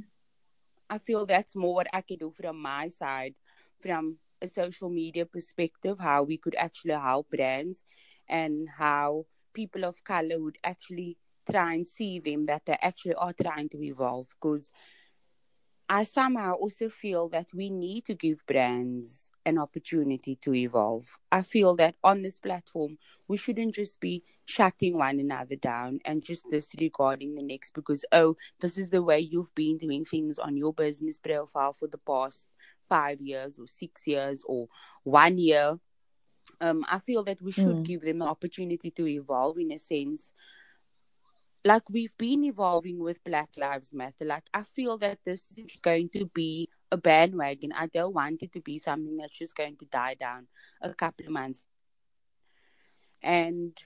I 0.90 0.98
feel 0.98 1.26
that's 1.26 1.54
more 1.54 1.74
what 1.74 1.88
I 1.92 2.00
can 2.00 2.18
do 2.18 2.30
from 2.30 2.60
my 2.60 2.88
side, 2.88 3.34
from 3.80 4.18
a 4.40 4.46
social 4.46 4.88
media 4.88 5.26
perspective, 5.26 5.98
how 5.98 6.22
we 6.22 6.38
could 6.38 6.54
actually 6.54 6.94
help 6.94 7.30
brands 7.30 7.84
and 8.28 8.68
how 8.68 9.26
people 9.52 9.84
of 9.84 10.02
color 10.04 10.38
would 10.38 10.58
actually 10.64 11.16
try 11.50 11.74
and 11.74 11.86
see 11.86 12.20
them 12.20 12.46
that 12.46 12.64
they 12.66 12.76
actually 12.80 13.14
are 13.14 13.32
trying 13.32 13.68
to 13.70 13.82
evolve. 13.82 14.28
Because 14.40 14.72
I 15.90 16.02
somehow 16.02 16.52
also 16.54 16.90
feel 16.90 17.30
that 17.30 17.48
we 17.54 17.70
need 17.70 18.04
to 18.06 18.14
give 18.14 18.44
brands 18.46 19.30
an 19.46 19.56
opportunity 19.56 20.36
to 20.42 20.54
evolve. 20.54 21.06
I 21.32 21.40
feel 21.40 21.74
that 21.76 21.94
on 22.04 22.20
this 22.20 22.38
platform, 22.40 22.98
we 23.26 23.38
shouldn't 23.38 23.74
just 23.74 23.98
be 23.98 24.22
shutting 24.44 24.98
one 24.98 25.18
another 25.18 25.56
down 25.56 26.00
and 26.04 26.22
just 26.22 26.44
disregarding 26.50 27.34
the 27.34 27.42
next 27.42 27.72
because, 27.72 28.04
oh, 28.12 28.36
this 28.60 28.76
is 28.76 28.90
the 28.90 29.02
way 29.02 29.18
you've 29.18 29.54
been 29.54 29.78
doing 29.78 30.04
things 30.04 30.38
on 30.38 30.58
your 30.58 30.74
business 30.74 31.18
profile 31.18 31.72
for 31.72 31.88
the 31.88 31.98
past 31.98 32.48
five 32.86 33.22
years 33.22 33.58
or 33.58 33.66
six 33.66 34.06
years 34.06 34.44
or 34.46 34.68
one 35.04 35.38
year. 35.38 35.78
Um, 36.60 36.84
I 36.90 36.98
feel 36.98 37.24
that 37.24 37.40
we 37.40 37.52
should 37.52 37.64
mm. 37.66 37.84
give 37.84 38.02
them 38.02 38.18
the 38.18 38.26
opportunity 38.26 38.90
to 38.90 39.06
evolve 39.06 39.58
in 39.58 39.72
a 39.72 39.78
sense 39.78 40.32
like 41.68 41.90
we've 41.90 42.16
been 42.16 42.44
evolving 42.44 42.98
with 42.98 43.22
Black 43.24 43.50
Lives 43.58 43.92
Matter. 43.92 44.24
Like 44.24 44.44
I 44.54 44.62
feel 44.62 44.96
that 44.98 45.18
this 45.22 45.44
is 45.58 45.80
going 45.82 46.08
to 46.14 46.24
be 46.32 46.70
a 46.90 46.96
bandwagon. 46.96 47.72
I 47.72 47.88
don't 47.88 48.14
want 48.14 48.42
it 48.42 48.52
to 48.52 48.60
be 48.62 48.78
something 48.78 49.18
that's 49.18 49.36
just 49.36 49.54
going 49.54 49.76
to 49.76 49.84
die 49.84 50.14
down 50.14 50.46
a 50.80 50.94
couple 50.94 51.26
of 51.26 51.32
months. 51.32 51.66
And 53.22 53.76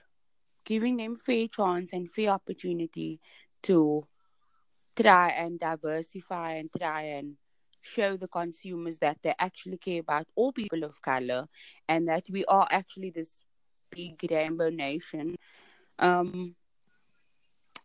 giving 0.63 0.95
them 0.95 1.17
fair 1.17 1.49
chance 1.49 1.91
and 1.91 2.09
fair 2.09 2.29
opportunity 2.29 3.19
to 3.63 4.07
try 4.95 5.31
and 5.31 5.59
diversify 5.59 6.53
and 6.53 6.69
try 6.79 7.01
and 7.17 7.35
show 7.81 8.15
the 8.15 8.29
consumers 8.29 8.99
that 8.99 9.17
they 9.23 9.33
actually 9.39 9.77
care 9.77 9.99
about 9.99 10.27
all 10.37 10.53
people 10.53 10.85
of 10.85 11.01
color 11.01 11.49
and 11.89 12.07
that 12.07 12.29
we 12.31 12.45
are 12.45 12.67
actually 12.71 13.09
this 13.09 13.41
big 13.91 14.25
rainbow 14.31 14.69
nation. 14.69 15.35
Um, 15.99 16.55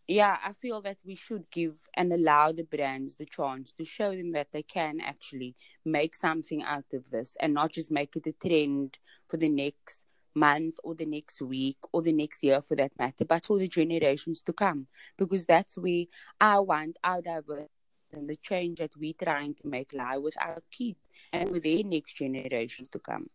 yeah, 0.09 0.39
I 0.43 0.55
feel 0.55 0.81
that 0.83 0.99
we 1.05 1.15
should 1.15 1.51
give 1.51 1.77
and 1.95 2.11
allow 2.11 2.51
the 2.51 2.65
brands 2.65 3.17
the 3.17 3.27
chance 3.27 3.73
to 3.73 3.85
show 3.85 4.11
them 4.11 4.33
that 4.33 4.53
they 4.53 4.63
can 4.63 5.01
actually 5.01 5.55
make 5.85 6.17
something 6.17 6.63
out 6.63 6.87
of 6.95 7.11
this 7.11 7.37
and 7.41 7.53
not 7.53 7.73
just 7.73 7.91
make 7.91 8.17
it 8.17 8.27
a 8.27 8.33
trend 8.33 8.99
for 9.29 9.37
the 9.37 9.51
next 9.51 10.07
month 10.35 10.79
or 10.83 10.95
the 10.95 11.05
next 11.05 11.43
week 11.43 11.77
or 11.93 12.01
the 12.01 12.13
next 12.13 12.43
year 12.43 12.63
for 12.63 12.75
that 12.77 12.93
matter, 12.99 13.27
but 13.27 13.45
for 13.45 13.59
the 13.59 13.69
generations 13.69 14.41
to 14.41 14.53
come. 14.53 14.87
Because 15.19 15.45
that's 15.45 15.77
where 15.77 16.05
I 16.41 16.59
want 16.61 16.99
our 17.05 17.21
diversity 17.21 17.69
and 18.15 18.31
the 18.31 18.37
change 18.37 18.79
that 18.79 18.97
we're 18.97 19.13
trying 19.13 19.55
to 19.57 19.67
make 19.67 19.93
lie 19.93 20.17
with 20.17 20.37
our 20.41 20.63
kids 20.71 21.01
and 21.35 21.51
with 21.51 21.65
their 21.65 21.85
next 21.85 22.15
generations 22.15 22.89
to 22.89 22.99
come. 22.99 23.29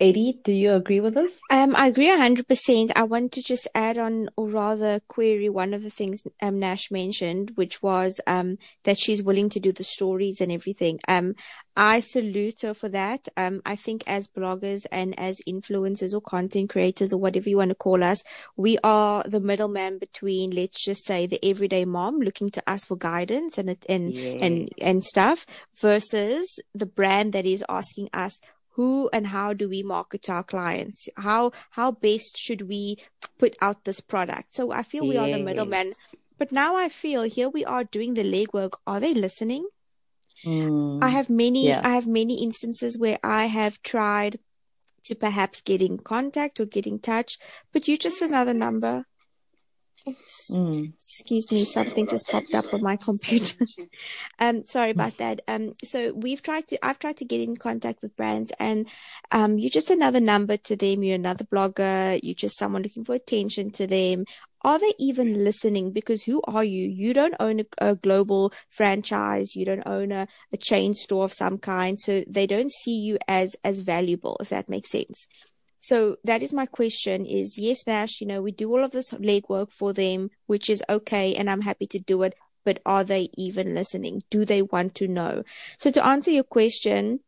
Adi, 0.00 0.40
do 0.42 0.52
you 0.52 0.72
agree 0.72 1.00
with 1.00 1.16
us? 1.16 1.38
Um, 1.50 1.74
I 1.76 1.86
agree 1.86 2.08
100%. 2.08 2.90
I 2.96 3.04
want 3.04 3.32
to 3.32 3.42
just 3.42 3.68
add 3.74 3.96
on, 3.96 4.28
or 4.36 4.48
rather 4.48 5.00
query 5.08 5.48
one 5.48 5.72
of 5.72 5.82
the 5.82 5.90
things 5.90 6.24
um, 6.42 6.58
Nash 6.58 6.90
mentioned, 6.90 7.52
which 7.54 7.82
was 7.82 8.20
um, 8.26 8.58
that 8.82 8.98
she's 8.98 9.22
willing 9.22 9.48
to 9.50 9.60
do 9.60 9.72
the 9.72 9.84
stories 9.84 10.40
and 10.40 10.50
everything. 10.50 10.98
Um, 11.06 11.34
I 11.76 12.00
salute 12.00 12.62
her 12.62 12.74
for 12.74 12.88
that. 12.88 13.28
Um, 13.36 13.62
I 13.64 13.76
think 13.76 14.02
as 14.06 14.28
bloggers 14.28 14.84
and 14.90 15.18
as 15.18 15.40
influencers 15.48 16.12
or 16.12 16.20
content 16.20 16.70
creators 16.70 17.12
or 17.12 17.18
whatever 17.18 17.48
you 17.48 17.56
want 17.56 17.70
to 17.70 17.76
call 17.76 18.02
us, 18.02 18.22
we 18.56 18.78
are 18.82 19.22
the 19.24 19.40
middleman 19.40 19.98
between, 19.98 20.50
let's 20.50 20.84
just 20.84 21.04
say, 21.04 21.26
the 21.26 21.44
everyday 21.44 21.84
mom 21.84 22.20
looking 22.20 22.50
to 22.50 22.62
us 22.66 22.84
for 22.84 22.96
guidance 22.96 23.58
and 23.58 23.76
and 23.88 24.16
and 24.16 24.68
and 24.80 25.04
stuff 25.04 25.46
versus 25.80 26.58
the 26.74 26.86
brand 26.86 27.32
that 27.32 27.46
is 27.46 27.64
asking 27.68 28.08
us 28.12 28.40
who 28.74 29.08
and 29.12 29.28
how 29.28 29.52
do 29.52 29.68
we 29.68 29.82
market 29.82 30.28
our 30.28 30.42
clients? 30.42 31.08
How 31.16 31.52
how 31.70 31.92
best 31.92 32.36
should 32.36 32.62
we 32.62 32.98
put 33.38 33.56
out 33.60 33.84
this 33.84 34.00
product? 34.00 34.54
So 34.54 34.72
I 34.72 34.82
feel 34.82 35.06
we 35.06 35.14
yes. 35.14 35.28
are 35.28 35.38
the 35.38 35.44
middleman. 35.44 35.92
But 36.38 36.50
now 36.50 36.76
I 36.76 36.88
feel 36.88 37.22
here 37.22 37.48
we 37.48 37.64
are 37.64 37.84
doing 37.84 38.14
the 38.14 38.24
legwork. 38.24 38.72
Are 38.86 38.98
they 38.98 39.14
listening? 39.14 39.68
Mm, 40.44 41.02
I 41.02 41.08
have 41.08 41.30
many 41.30 41.68
yeah. 41.68 41.80
I 41.84 41.90
have 41.90 42.06
many 42.06 42.42
instances 42.42 42.98
where 42.98 43.18
I 43.22 43.46
have 43.46 43.82
tried 43.82 44.38
to 45.04 45.14
perhaps 45.14 45.60
get 45.60 45.80
in 45.80 45.98
contact 45.98 46.58
or 46.58 46.64
get 46.64 46.86
in 46.86 46.98
touch, 46.98 47.38
but 47.72 47.86
you're 47.86 47.96
just 47.96 48.22
another 48.22 48.54
number. 48.54 49.06
Mm. 50.06 50.92
Excuse 50.94 51.50
me, 51.50 51.64
something 51.64 52.06
just 52.06 52.28
popped 52.30 52.54
up 52.54 52.72
on 52.74 52.82
my 52.82 52.96
computer. 52.96 53.64
um, 54.38 54.62
sorry 54.64 54.90
about 54.90 55.16
that. 55.16 55.40
Um, 55.48 55.72
so 55.82 56.12
we've 56.12 56.42
tried 56.42 56.68
to, 56.68 56.86
I've 56.86 56.98
tried 56.98 57.16
to 57.18 57.24
get 57.24 57.40
in 57.40 57.56
contact 57.56 58.02
with 58.02 58.16
brands 58.16 58.52
and, 58.58 58.86
um, 59.32 59.58
you're 59.58 59.70
just 59.70 59.90
another 59.90 60.20
number 60.20 60.56
to 60.58 60.76
them. 60.76 61.02
You're 61.02 61.14
another 61.14 61.44
blogger. 61.44 62.20
You're 62.22 62.34
just 62.34 62.58
someone 62.58 62.82
looking 62.82 63.04
for 63.04 63.14
attention 63.14 63.70
to 63.72 63.86
them. 63.86 64.24
Are 64.62 64.78
they 64.78 64.92
even 64.98 65.44
listening? 65.44 65.92
Because 65.92 66.22
who 66.24 66.42
are 66.44 66.64
you? 66.64 66.88
You 66.88 67.12
don't 67.14 67.34
own 67.40 67.60
a, 67.60 67.64
a 67.78 67.96
global 67.96 68.52
franchise. 68.68 69.54
You 69.54 69.64
don't 69.64 69.82
own 69.86 70.12
a, 70.12 70.26
a 70.52 70.56
chain 70.56 70.94
store 70.94 71.24
of 71.24 71.32
some 71.32 71.58
kind. 71.58 71.98
So 71.98 72.24
they 72.26 72.46
don't 72.46 72.72
see 72.72 72.98
you 72.98 73.18
as, 73.28 73.56
as 73.64 73.80
valuable, 73.80 74.36
if 74.40 74.50
that 74.50 74.68
makes 74.68 74.90
sense. 74.90 75.28
So 75.84 76.16
that 76.24 76.42
is 76.42 76.54
my 76.54 76.64
question 76.64 77.26
is 77.26 77.58
yes, 77.58 77.86
Nash, 77.86 78.22
you 78.22 78.26
know, 78.26 78.40
we 78.40 78.52
do 78.52 78.70
all 78.72 78.82
of 78.82 78.92
this 78.92 79.12
legwork 79.12 79.70
for 79.70 79.92
them, 79.92 80.30
which 80.46 80.70
is 80.70 80.82
okay. 80.88 81.34
And 81.34 81.50
I'm 81.50 81.60
happy 81.60 81.86
to 81.88 81.98
do 81.98 82.22
it. 82.22 82.34
But 82.64 82.80
are 82.86 83.04
they 83.04 83.28
even 83.36 83.74
listening? 83.74 84.22
Do 84.30 84.46
they 84.46 84.62
want 84.62 84.94
to 84.94 85.06
know? 85.06 85.42
So 85.76 85.90
to 85.90 86.06
answer 86.06 86.30
your 86.30 86.44
question, 86.44 87.18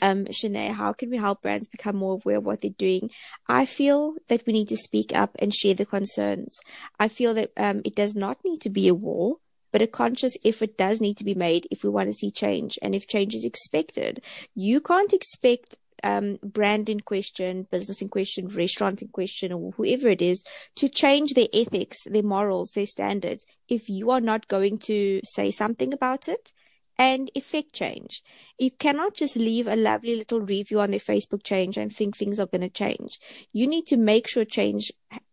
um, 0.00 0.24
Shaney, 0.24 0.70
how 0.70 0.94
can 0.94 1.10
we 1.10 1.18
help 1.18 1.42
brands 1.42 1.68
become 1.68 1.96
more 1.96 2.14
aware 2.14 2.38
of 2.38 2.46
what 2.46 2.62
they're 2.62 2.70
doing? 2.70 3.10
I 3.46 3.66
feel 3.66 4.14
that 4.28 4.46
we 4.46 4.54
need 4.54 4.68
to 4.68 4.78
speak 4.78 5.14
up 5.14 5.36
and 5.38 5.54
share 5.54 5.74
the 5.74 5.84
concerns. 5.84 6.58
I 6.98 7.08
feel 7.08 7.34
that 7.34 7.50
um, 7.58 7.82
it 7.84 7.94
does 7.94 8.14
not 8.14 8.38
need 8.42 8.62
to 8.62 8.70
be 8.70 8.88
a 8.88 8.94
war, 8.94 9.36
but 9.70 9.82
a 9.82 9.86
conscious 9.86 10.34
effort 10.46 10.78
does 10.78 11.02
need 11.02 11.18
to 11.18 11.24
be 11.24 11.34
made 11.34 11.68
if 11.70 11.84
we 11.84 11.90
want 11.90 12.08
to 12.08 12.14
see 12.14 12.30
change 12.30 12.78
and 12.80 12.94
if 12.94 13.06
change 13.06 13.34
is 13.34 13.44
expected. 13.44 14.22
You 14.54 14.80
can't 14.80 15.12
expect 15.12 15.76
um, 16.04 16.38
brand 16.42 16.88
in 16.88 17.00
question, 17.00 17.66
business 17.70 18.02
in 18.02 18.08
question, 18.08 18.48
restaurant 18.48 19.02
in 19.02 19.08
question, 19.08 19.52
or 19.52 19.72
whoever 19.72 20.08
it 20.08 20.22
is 20.22 20.44
to 20.76 20.88
change 20.88 21.34
their 21.34 21.48
ethics, 21.52 22.04
their 22.04 22.22
morals, 22.22 22.72
their 22.72 22.86
standards 22.86 23.44
if 23.68 23.88
you 23.88 24.10
are 24.10 24.20
not 24.20 24.48
going 24.48 24.78
to 24.78 25.20
say 25.24 25.50
something 25.50 25.92
about 25.92 26.28
it 26.28 26.52
and 26.98 27.30
effect 27.34 27.72
change. 27.72 28.22
You 28.58 28.72
cannot 28.72 29.14
just 29.14 29.36
leave 29.36 29.66
a 29.66 29.76
lovely 29.76 30.16
little 30.16 30.40
review 30.40 30.80
on 30.80 30.90
their 30.90 31.00
Facebook 31.00 31.44
change 31.44 31.76
and 31.76 31.94
think 31.94 32.16
things 32.16 32.40
are 32.40 32.46
going 32.46 32.62
to 32.62 32.68
change. 32.68 33.18
You 33.52 33.66
need 33.66 33.86
to 33.86 33.96
make 33.96 34.28
sure 34.28 34.44
change 34.44 34.90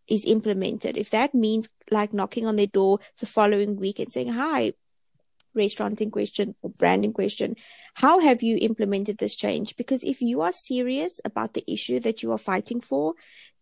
is 0.07 0.25
implemented. 0.25 0.95
If 0.97 1.09
that 1.09 1.33
means 1.33 1.69
like 1.89 2.13
knocking 2.13 2.45
on 2.45 2.55
their 2.55 2.67
door 2.67 2.99
the 3.19 3.25
following 3.25 3.77
week 3.77 3.99
and 3.99 4.11
saying, 4.11 4.29
hi, 4.29 4.73
restaurant 5.55 6.01
in 6.01 6.11
question 6.11 6.55
or 6.61 6.69
brand 6.69 7.03
in 7.03 7.13
question, 7.13 7.55
How 7.95 8.19
have 8.19 8.43
you 8.43 8.57
implemented 8.59 9.17
this 9.17 9.35
change? 9.35 9.75
Because 9.75 10.03
if 10.03 10.21
you 10.21 10.41
are 10.41 10.51
serious 10.51 11.19
about 11.23 11.53
the 11.53 11.63
issue 11.67 11.99
that 12.01 12.21
you 12.21 12.31
are 12.31 12.37
fighting 12.37 12.81
for, 12.81 13.13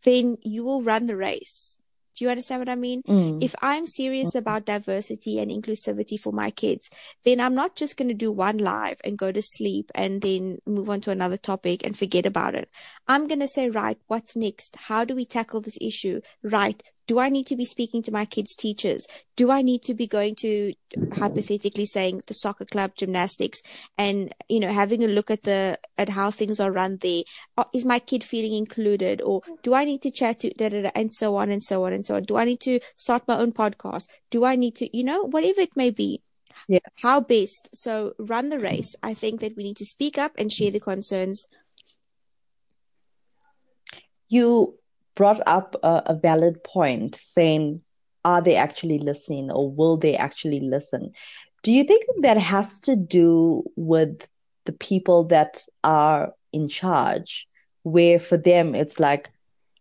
then 0.04 0.38
you 0.42 0.64
will 0.64 0.82
run 0.82 1.06
the 1.06 1.16
race. 1.16 1.80
Do 2.16 2.26
you 2.26 2.30
understand 2.30 2.62
what 2.62 2.70
I 2.70 2.76
mean? 2.76 3.02
Mm. 3.04 3.44
If 3.44 3.56
I'm 3.62 3.88
serious 3.88 4.36
about 4.36 4.66
diversity 4.66 5.40
and 5.40 5.50
inclusivity 5.50 6.20
for 6.20 6.32
my 6.32 6.52
kids, 6.52 6.90
then 7.24 7.40
I'm 7.40 7.56
not 7.56 7.76
just 7.76 7.98
going 7.98 8.10
to 8.10 8.14
do 8.14 8.32
one 8.32 8.60
live 8.60 9.02
and 9.04 9.18
go 9.18 9.32
to 9.32 9.42
sleep 9.42 9.92
and 9.96 10.22
then 10.22 10.60
move 10.66 10.90
on 10.90 11.02
to 11.02 11.12
another 11.12 11.38
topic 11.38 11.84
and 11.84 11.98
forget 11.98 12.26
about 12.26 12.54
it. 12.56 12.70
I'm 13.08 13.28
going 13.28 13.40
to 13.40 13.48
say, 13.48 13.70
right, 13.70 13.98
what's 14.08 14.36
next? 14.36 14.76
How 14.76 15.06
do 15.06 15.16
we 15.16 15.26
tackle 15.26 15.62
this 15.62 15.78
issue? 15.82 16.22
Right. 16.44 16.84
Do 17.06 17.20
I 17.20 17.30
need 17.30 17.48
to 17.48 17.56
be 17.56 17.66
speaking 17.66 18.02
to 18.04 18.12
my 18.12 18.26
kids' 18.26 18.56
teachers? 18.56 19.08
Do 19.36 19.52
I 19.52 19.62
need 19.62 19.82
to 19.84 19.94
be 19.94 20.08
going 20.08 20.36
to 20.36 20.74
hypothetically 21.14 21.86
saying 21.86 22.22
the 22.28 22.34
soccer 22.34 22.66
club, 22.66 22.92
gymnastics, 22.96 23.62
and 23.98 24.34
you 24.48 24.60
know 24.60 24.72
having 24.72 25.04
a 25.04 25.08
look 25.08 25.30
at 25.30 25.44
the 25.44 25.80
at 25.98 26.10
how 26.10 26.32
things 26.32 26.60
are 26.60 26.72
run 26.72 26.98
there? 27.02 27.24
Uh, 27.58 27.66
my 27.86 28.00
kid 28.00 28.24
feeling 28.24 28.54
included, 28.54 29.22
or 29.22 29.42
do 29.64 29.74
I 29.74 29.84
need 29.86 30.02
to 30.04 30.12
chat 30.12 30.40
to 30.40 30.54
da, 30.54 30.70
da, 30.70 30.84
da, 30.84 30.92
and 30.96 31.14
so 31.14 31.36
on 31.36 31.50
and 31.50 31.64
so 31.64 31.86
on 31.86 31.94
and 31.94 32.06
so 32.06 32.16
on? 32.16 32.24
Do 32.24 32.38
I 32.38 32.46
need 32.46 32.62
to 32.62 32.80
start 32.96 33.28
my 33.28 33.38
own 33.38 33.52
podcast? 33.52 34.08
Do 34.30 34.46
I 34.46 34.56
need 34.56 34.76
to 34.76 34.96
you 34.96 35.04
know 35.04 35.24
whatever 35.24 35.62
it 35.62 35.76
may 35.76 35.90
be? 35.90 36.22
Yeah. 36.68 36.80
How 37.02 37.20
best? 37.20 37.70
So 37.76 38.14
run 38.18 38.50
the 38.50 38.60
race. 38.60 38.96
I 39.04 39.14
think 39.14 39.42
that 39.42 39.58
we 39.58 39.64
need 39.64 39.78
to 39.78 39.86
speak 39.86 40.18
up 40.18 40.32
and 40.38 40.52
share 40.52 40.72
the 40.72 40.80
concerns. 40.80 41.46
You 44.30 44.80
brought 45.16 45.42
up 45.46 45.76
a, 45.84 46.02
a 46.08 46.14
valid 46.16 46.64
point 46.64 47.16
saying, 47.16 47.82
are 48.26 48.42
they 48.42 48.56
actually 48.56 49.00
listening 49.00 49.52
or 49.52 49.70
will 49.70 49.98
they 49.98 50.16
actually 50.16 50.60
listen? 50.60 51.12
Do 51.64 51.72
you 51.72 51.84
think 51.84 52.04
that 52.22 52.38
has 52.38 52.80
to 52.82 52.96
do 52.96 53.64
with 53.76 54.28
the 54.66 54.74
people 54.74 55.26
that 55.26 55.64
are 55.84 56.34
in 56.52 56.68
charge, 56.68 57.48
where 57.84 58.20
for 58.20 58.38
them 58.38 58.76
it's 58.76 59.00
like, 59.00 59.30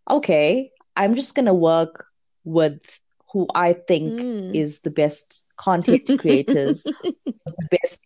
okay, 0.09 0.71
I'm 0.95 1.15
just 1.15 1.35
going 1.35 1.45
to 1.45 1.53
work 1.53 2.05
with 2.43 2.99
who 3.31 3.47
I 3.55 3.73
think 3.73 4.21
Mm. 4.21 4.55
is 4.55 4.81
the 4.81 4.89
best 4.91 5.43
content 5.57 6.15
creators, 6.17 6.87
the 7.45 7.67
best 7.71 7.99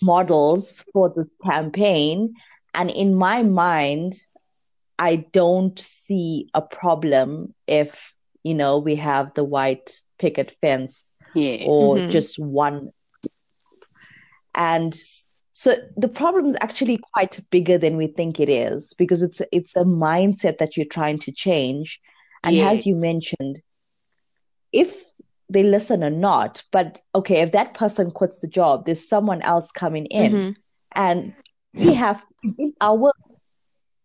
models 0.00 0.84
for 0.92 1.12
this 1.14 1.28
campaign. 1.44 2.34
And 2.74 2.90
in 2.90 3.14
my 3.14 3.42
mind, 3.42 4.14
I 4.98 5.16
don't 5.16 5.78
see 5.78 6.48
a 6.54 6.62
problem 6.62 7.54
if, 7.66 8.14
you 8.42 8.54
know, 8.54 8.78
we 8.78 8.96
have 8.96 9.34
the 9.34 9.44
white 9.44 10.00
picket 10.18 10.56
fence 10.60 11.10
Yes. 11.34 11.66
or 11.68 11.98
Mhm. 11.98 12.10
just 12.10 12.38
one. 12.38 12.92
And 14.54 14.94
so 15.50 15.74
the 15.96 16.08
problem 16.08 16.46
is 16.46 16.56
actually 16.60 16.98
quite 17.12 17.40
bigger 17.50 17.78
than 17.78 17.96
we 17.96 18.06
think 18.06 18.38
it 18.40 18.48
is 18.48 18.94
because 18.94 19.22
it's 19.22 19.40
it's 19.52 19.76
a 19.76 19.84
mindset 19.84 20.58
that 20.58 20.76
you're 20.76 20.86
trying 20.86 21.18
to 21.20 21.32
change. 21.32 22.00
And 22.42 22.60
as 22.60 22.86
you 22.86 22.94
mentioned, 22.96 23.60
if 24.72 24.94
they 25.48 25.62
listen 25.62 26.02
or 26.02 26.10
not, 26.10 26.62
but 26.72 27.00
okay, 27.14 27.40
if 27.40 27.52
that 27.52 27.74
person 27.74 28.10
quits 28.10 28.40
the 28.40 28.48
job, 28.48 28.84
there's 28.86 29.08
someone 29.08 29.42
else 29.42 29.70
coming 29.70 30.06
in, 30.06 30.32
Mhm. 30.32 30.56
and 30.94 31.32
we 31.74 31.94
have 31.94 32.24
it's 32.58 32.76
our 32.80 33.12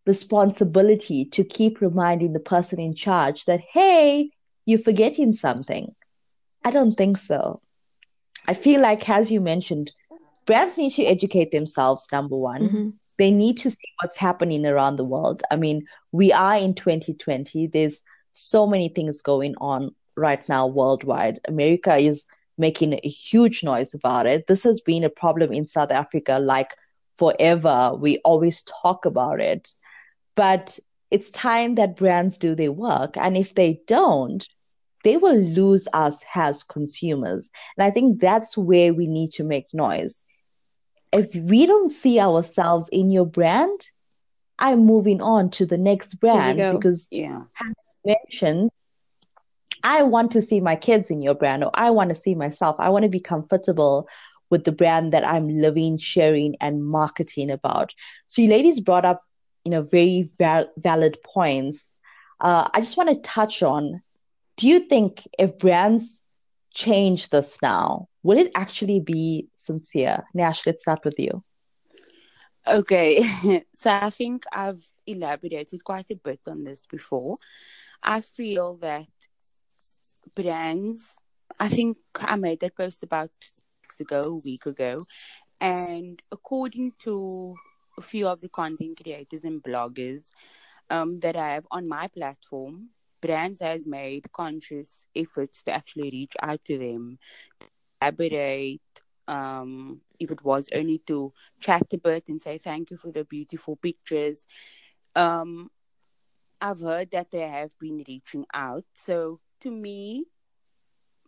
responsibility 0.10 1.26
to 1.26 1.44
keep 1.44 1.82
reminding 1.82 2.34
the 2.34 2.48
person 2.54 2.80
in 2.80 2.96
charge 2.96 3.46
that 3.46 3.62
hey, 3.74 4.32
you're 4.66 4.88
forgetting 4.90 5.34
something. 5.34 5.86
I 6.68 6.72
don't 6.72 6.96
think 6.96 7.18
so. 7.18 7.62
I 8.48 8.54
feel 8.56 8.82
like, 8.82 9.08
as 9.08 9.32
you 9.32 9.40
mentioned, 9.40 9.92
brands 10.48 10.78
need 10.78 10.94
to 10.94 11.04
educate 11.16 11.52
themselves, 11.52 12.08
number 12.12 12.38
one. 12.52 12.64
Mhm. 12.68 12.94
They 13.20 13.32
need 13.32 13.58
to 13.58 13.70
see 13.70 13.92
what's 14.02 14.18
happening 14.18 14.66
around 14.66 14.96
the 14.96 15.12
world. 15.16 15.44
I 15.52 15.56
mean, 15.56 15.86
we 16.12 16.34
are 16.34 16.58
in 16.58 16.74
2020. 16.74 17.68
There's 17.68 18.02
so 18.32 18.66
many 18.66 18.90
things 18.90 19.22
going 19.22 19.56
on 19.72 19.94
right 20.16 20.44
now 20.50 20.66
worldwide. 20.68 21.40
America 21.48 21.96
is 21.98 22.26
making 22.58 22.94
a 22.94 23.10
huge 23.32 23.64
noise 23.64 23.94
about 23.94 24.26
it. 24.26 24.48
This 24.48 24.64
has 24.64 24.82
been 24.82 25.04
a 25.04 25.16
problem 25.24 25.54
in 25.54 25.68
South 25.68 25.92
Africa 25.92 26.40
like 26.40 26.72
forever. 27.14 27.94
We 28.06 28.20
always 28.32 28.64
talk 28.82 29.06
about 29.06 29.40
it. 29.54 29.70
But 30.40 30.80
it's 31.12 31.30
time 31.32 31.76
that 31.76 31.98
brands 31.98 32.38
do 32.38 32.56
their 32.56 32.72
work. 32.72 33.18
And 33.18 33.36
if 33.36 33.56
they 33.56 33.82
don't, 33.88 34.48
they 35.04 35.18
will 35.18 35.36
lose 35.36 35.86
us 35.92 36.24
as 36.34 36.64
consumers. 36.64 37.50
And 37.78 37.86
I 37.86 37.92
think 37.92 38.22
that's 38.22 38.58
where 38.58 38.94
we 38.94 39.06
need 39.06 39.32
to 39.32 39.44
make 39.44 39.68
noise. 39.74 40.24
If 41.12 41.36
we 41.36 41.66
don't 41.66 41.92
see 41.92 42.22
ourselves 42.22 42.88
in 42.90 43.12
your 43.12 43.26
brand, 43.26 43.82
I'm 44.58 44.86
moving 44.86 45.20
on 45.20 45.50
to 45.52 45.66
the 45.66 45.78
next 45.78 46.16
brand 46.22 46.58
because 46.72 47.10
Yeah. 47.12 47.44
mentioned, 48.06 48.70
I 49.84 50.04
want 50.04 50.32
to 50.32 50.42
see 50.42 50.62
my 50.62 50.78
kids 50.78 51.12
in 51.12 51.22
your 51.22 51.36
brand, 51.36 51.66
or 51.66 51.72
I 51.74 51.90
want 51.92 52.12
to 52.12 52.16
see 52.16 52.34
myself. 52.34 52.78
I 52.80 52.88
want 52.88 53.04
to 53.04 53.10
be 53.10 53.20
comfortable 53.20 54.08
with 54.50 54.64
the 54.64 54.72
brand 54.72 55.12
that 55.12 55.28
I'm 55.28 55.50
living, 55.50 55.98
sharing, 55.98 56.56
and 56.62 56.86
marketing 56.86 57.52
about. 57.52 57.94
So, 58.28 58.42
you 58.42 58.48
ladies 58.50 58.80
brought 58.80 59.04
up, 59.04 59.22
you 59.64 59.72
know, 59.72 59.82
very 59.82 60.30
val- 60.38 60.72
valid 60.78 61.18
points. 61.24 61.96
Uh, 62.40 62.70
I 62.74 62.80
just 62.80 62.98
want 62.98 63.10
to 63.10 63.22
touch 63.22 63.64
on: 63.64 64.02
Do 64.58 64.68
you 64.68 64.80
think 64.82 65.28
if 65.38 65.58
brands 65.58 66.22
change 66.74 67.30
this 67.30 67.58
now, 67.62 68.08
will 68.24 68.38
it 68.38 68.52
actually 68.56 69.00
be 69.00 69.48
sincere? 69.56 70.24
Nash, 70.34 70.66
let's 70.66 70.82
start 70.82 71.04
with 71.04 71.20
you. 71.20 71.44
Okay, 72.68 73.24
so 73.76 73.90
I 73.90 74.10
think 74.10 74.46
I've 74.52 74.88
elaborated 75.08 75.84
quite 75.84 76.10
a 76.12 76.16
bit 76.16 76.42
on 76.48 76.64
this 76.64 76.86
before. 76.86 77.38
I 78.04 78.22
feel 78.22 78.76
that 78.78 79.08
brands, 80.36 81.18
I 81.60 81.70
think 81.70 81.98
I 82.16 82.36
made 82.36 82.60
that 82.62 82.76
post 82.76 83.04
about 83.04 83.32
weeks 83.82 84.00
ago, 84.00 84.22
a 84.22 84.46
week 84.46 84.66
ago, 84.66 84.98
and 85.60 86.20
according 86.32 86.94
to 87.04 87.56
few 88.02 88.28
of 88.28 88.42
the 88.42 88.50
content 88.50 89.00
creators 89.02 89.44
and 89.44 89.64
bloggers 89.64 90.32
um, 90.90 91.18
that 91.20 91.36
I 91.36 91.54
have 91.54 91.68
on 91.72 91.88
my 91.88 92.08
platform, 92.08 92.90
brands 93.22 93.60
has 93.60 93.86
made 93.86 94.32
conscious 94.32 95.06
efforts 95.16 95.64
to 95.64 95.72
actually 95.72 96.10
reach 96.12 96.36
out 96.42 96.64
to 96.66 96.78
them, 96.78 97.20
collaborate, 98.00 98.82
um, 99.28 100.02
if 100.20 100.32
it 100.32 100.44
was 100.44 100.70
only 100.74 101.00
to 101.08 101.32
chat 101.60 101.86
a 101.94 101.98
bit 101.98 102.30
and 102.30 102.42
say 102.42 102.58
thank 102.58 102.90
you 102.90 102.98
for 102.98 103.12
the 103.12 103.24
beautiful 103.26 103.76
pictures. 103.76 104.48
Um, 105.16 105.70
I've 106.62 106.82
heard 106.82 107.12
that 107.12 107.32
they 107.32 107.48
have 107.48 107.78
been 107.80 108.04
reaching 108.08 108.46
out. 108.54 108.86
So 108.94 109.40
to 109.62 109.72
me, 109.72 110.26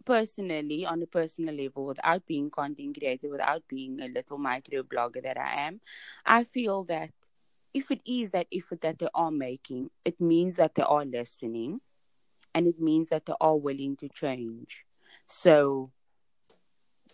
personally, 0.05 0.85
on 0.85 1.01
a 1.01 1.05
personal 1.07 1.55
level, 1.55 1.85
without 1.85 2.25
being 2.25 2.49
content 2.49 2.97
creator, 2.99 3.29
without 3.29 3.63
being 3.67 4.01
a 4.01 4.07
little 4.07 4.37
micro 4.37 4.83
blogger 4.83 5.23
that 5.23 5.37
I 5.37 5.67
am, 5.67 5.81
I 6.25 6.43
feel 6.43 6.83
that 6.85 7.11
if 7.73 7.89
it 7.91 8.01
is 8.05 8.31
that 8.31 8.47
effort 8.53 8.81
that 8.81 8.99
they 8.99 9.07
are 9.13 9.31
making, 9.31 9.89
it 10.03 10.19
means 10.19 10.57
that 10.57 10.75
they 10.75 10.83
are 10.83 11.05
listening 11.05 11.81
and 12.53 12.67
it 12.67 12.79
means 12.79 13.09
that 13.09 13.25
they 13.25 13.33
are 13.39 13.55
willing 13.57 13.95
to 13.97 14.09
change. 14.09 14.85
So 15.27 15.91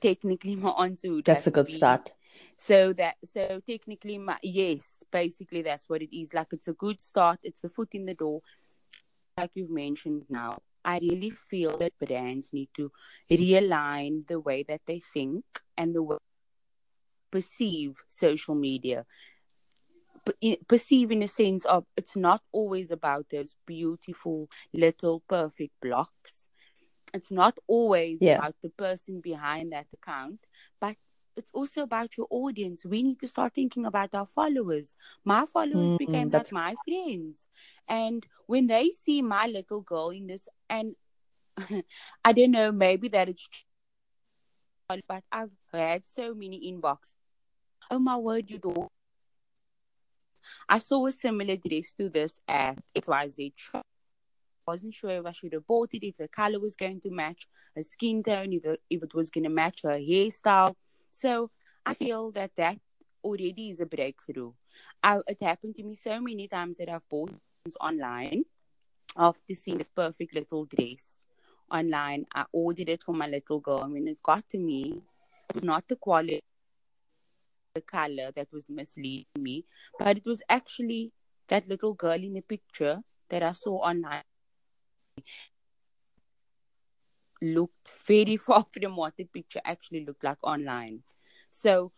technically 0.01 0.55
my 0.65 0.69
answer 0.71 1.11
would 1.11 1.25
That's 1.25 1.47
a 1.47 1.51
good 1.51 1.67
be- 1.67 1.73
start. 1.73 2.15
so 2.57 2.93
that 2.93 3.15
so 3.31 3.59
technically 3.65 4.17
my 4.17 4.37
yes 4.43 4.91
basically 5.11 5.61
that's 5.61 5.89
what 5.89 6.01
it 6.01 6.15
is 6.15 6.33
like 6.33 6.47
it's 6.51 6.67
a 6.67 6.73
good 6.73 6.99
start 7.01 7.39
it's 7.43 7.63
a 7.63 7.69
foot 7.69 7.93
in 7.93 8.05
the 8.05 8.13
door 8.13 8.41
like 9.37 9.51
you've 9.55 9.69
mentioned 9.69 10.23
now 10.29 10.57
i 10.87 10.99
really 10.99 11.31
feel 11.31 11.77
that 11.77 11.93
brands 11.99 12.53
need 12.53 12.69
to 12.73 12.91
realign 13.31 14.27
the 14.27 14.39
way 14.39 14.63
that 14.63 14.81
they 14.87 14.99
think 15.13 15.43
and 15.77 15.95
the 15.95 16.03
way 16.03 16.17
they 16.17 17.39
perceive 17.39 18.03
social 18.07 18.55
media 18.55 19.05
perceive 20.67 21.11
in 21.11 21.23
a 21.23 21.27
sense 21.27 21.65
of 21.65 21.85
it's 21.95 22.15
not 22.17 22.41
always 22.51 22.91
about 22.91 23.29
those 23.31 23.55
beautiful 23.65 24.49
little 24.73 25.21
perfect 25.29 25.73
blocks 25.81 26.49
it's 27.13 27.31
not 27.31 27.59
always 27.67 28.19
Yeah. 28.21 28.37
about 28.37 28.55
the 28.61 28.69
person 28.69 29.21
behind 29.21 29.71
that 29.71 29.87
account 29.93 30.39
but 30.81 30.95
it's 31.37 31.51
also 31.53 31.83
about 31.83 32.17
your 32.17 32.27
audience. 32.29 32.85
We 32.85 33.03
need 33.03 33.19
to 33.19 33.27
start 33.27 33.53
thinking 33.53 33.85
about 33.85 34.15
our 34.15 34.25
followers. 34.25 34.95
My 35.23 35.45
followers 35.45 35.93
Mm, 35.93 35.97
became 35.97 36.29
like 36.29 36.51
my 36.51 36.75
friends. 36.85 37.47
And 37.87 38.25
when 38.47 38.67
they 38.67 38.89
see 38.91 39.21
my 39.21 39.47
little 39.47 39.81
girl 39.81 40.09
in 40.09 40.27
this, 40.27 40.47
and 40.69 40.95
I 42.25 42.33
don't 42.33 42.51
know, 42.51 42.71
maybe 42.71 43.07
that 43.09 43.29
it's 43.29 43.47
true, 43.47 43.63
but 45.07 45.23
I've 45.31 45.51
had 45.73 46.07
so 46.07 46.33
many 46.33 46.71
inbox. 46.71 47.13
Oh 47.89 47.99
my 47.99 48.17
word, 48.17 48.49
you 48.49 48.59
do. 48.59 48.87
I 50.69 50.79
saw 50.79 51.05
a 51.07 51.11
similar 51.11 51.55
dress 51.57 51.93
to 51.99 52.09
this 52.09 52.39
at 52.47 52.79
XYZ 52.95 53.53
shop. 53.55 53.85
Wasn't 54.67 54.93
sure 54.93 55.11
if 55.11 55.25
I 55.25 55.31
should 55.31 55.53
have 55.53 55.65
bought 55.65 55.93
it, 55.93 56.05
if 56.05 56.17
the 56.17 56.27
color 56.27 56.59
was 56.59 56.75
going 56.75 56.99
to 57.01 57.09
match 57.09 57.47
her 57.75 57.83
skin 57.83 58.21
tone, 58.23 58.53
if 58.53 58.65
it 59.03 59.13
was 59.13 59.29
going 59.29 59.45
to 59.45 59.49
match 59.49 59.83
her 59.83 59.97
hairstyle. 59.97 60.75
So 61.17 61.49
I 61.83 61.95
feel 61.95 62.29
that 62.33 62.55
that 62.57 62.77
already 63.23 63.71
is 63.71 63.79
a 63.81 63.87
breakthrough. 63.87 64.51
I, 65.01 65.19
it 65.27 65.41
happened 65.41 65.75
to 65.77 65.83
me 65.83 65.95
so 65.95 66.21
many 66.21 66.47
times 66.47 66.77
that 66.77 66.89
I've 66.89 67.09
bought 67.09 67.31
things 67.63 67.75
online 67.81 68.43
after 69.17 69.55
seeing 69.55 69.79
this 69.79 69.89
perfect 69.89 70.35
little 70.35 70.65
dress 70.65 71.17
online. 71.71 72.27
I 72.35 72.45
ordered 72.53 72.89
it 72.89 73.01
for 73.01 73.15
my 73.15 73.27
little 73.27 73.59
girl, 73.59 73.81
and 73.81 73.93
when 73.93 74.07
it 74.07 74.21
got 74.21 74.47
to 74.49 74.59
me, 74.59 75.01
it 75.49 75.55
was 75.55 75.63
not 75.63 75.87
the 75.87 75.95
quality, 75.95 76.43
the 77.73 77.81
color 77.81 78.31
that 78.35 78.49
was 78.53 78.69
misleading 78.69 79.25
me, 79.39 79.65
but 79.97 80.17
it 80.17 80.25
was 80.27 80.43
actually 80.49 81.13
that 81.47 81.67
little 81.67 81.95
girl 81.95 82.21
in 82.23 82.33
the 82.33 82.41
picture 82.41 83.01
that 83.29 83.41
I 83.41 83.53
saw 83.53 83.77
online 83.77 84.21
looked 87.41 87.91
very 88.07 88.37
far 88.47 88.65
from 88.71 88.95
what 88.95 89.15
the 89.17 89.25
picture 89.25 89.61
actually 89.65 90.05
looked 90.05 90.23
like 90.23 90.37
online. 90.43 91.03
So 91.49 91.91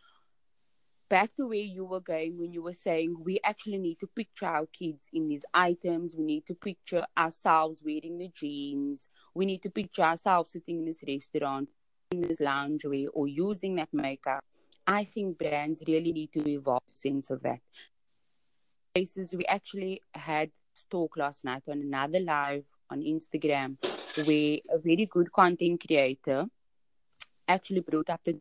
back 1.09 1.35
to 1.35 1.47
where 1.47 1.57
you 1.57 1.83
were 1.83 1.99
going 1.99 2.37
when 2.37 2.53
you 2.53 2.61
were 2.61 2.73
saying 2.73 3.15
we 3.19 3.39
actually 3.43 3.79
need 3.79 3.99
to 3.99 4.07
picture 4.07 4.45
our 4.45 4.67
kids 4.67 5.07
in 5.11 5.27
these 5.27 5.43
items. 5.53 6.15
We 6.15 6.23
need 6.23 6.45
to 6.45 6.53
picture 6.53 7.05
ourselves 7.17 7.81
wearing 7.83 8.19
the 8.19 8.29
jeans. 8.33 9.07
We 9.33 9.45
need 9.45 9.63
to 9.63 9.69
picture 9.69 10.03
ourselves 10.03 10.51
sitting 10.51 10.79
in 10.79 10.85
this 10.85 11.03
restaurant, 11.07 11.69
in 12.11 12.21
this 12.21 12.39
loungewear, 12.39 13.07
or 13.13 13.27
using 13.27 13.75
that 13.75 13.89
makeup. 13.91 14.43
I 14.85 15.03
think 15.03 15.37
brands 15.37 15.83
really 15.87 16.11
need 16.11 16.31
to 16.33 16.47
evolve 16.47 16.83
sense 16.87 17.29
of 17.29 17.41
that. 17.43 17.59
Places 18.93 19.35
we 19.35 19.45
actually 19.45 20.01
had 20.13 20.51
talk 20.89 21.17
last 21.17 21.45
night 21.45 21.63
on 21.67 21.81
another 21.81 22.19
live 22.19 22.65
on 22.89 23.01
Instagram 23.01 23.77
where 24.25 24.59
a 24.69 24.79
very 24.79 25.05
good 25.05 25.31
content 25.31 25.83
creator 25.85 26.45
actually 27.47 27.81
brought 27.81 28.09
up 28.09 28.21
the 28.23 28.39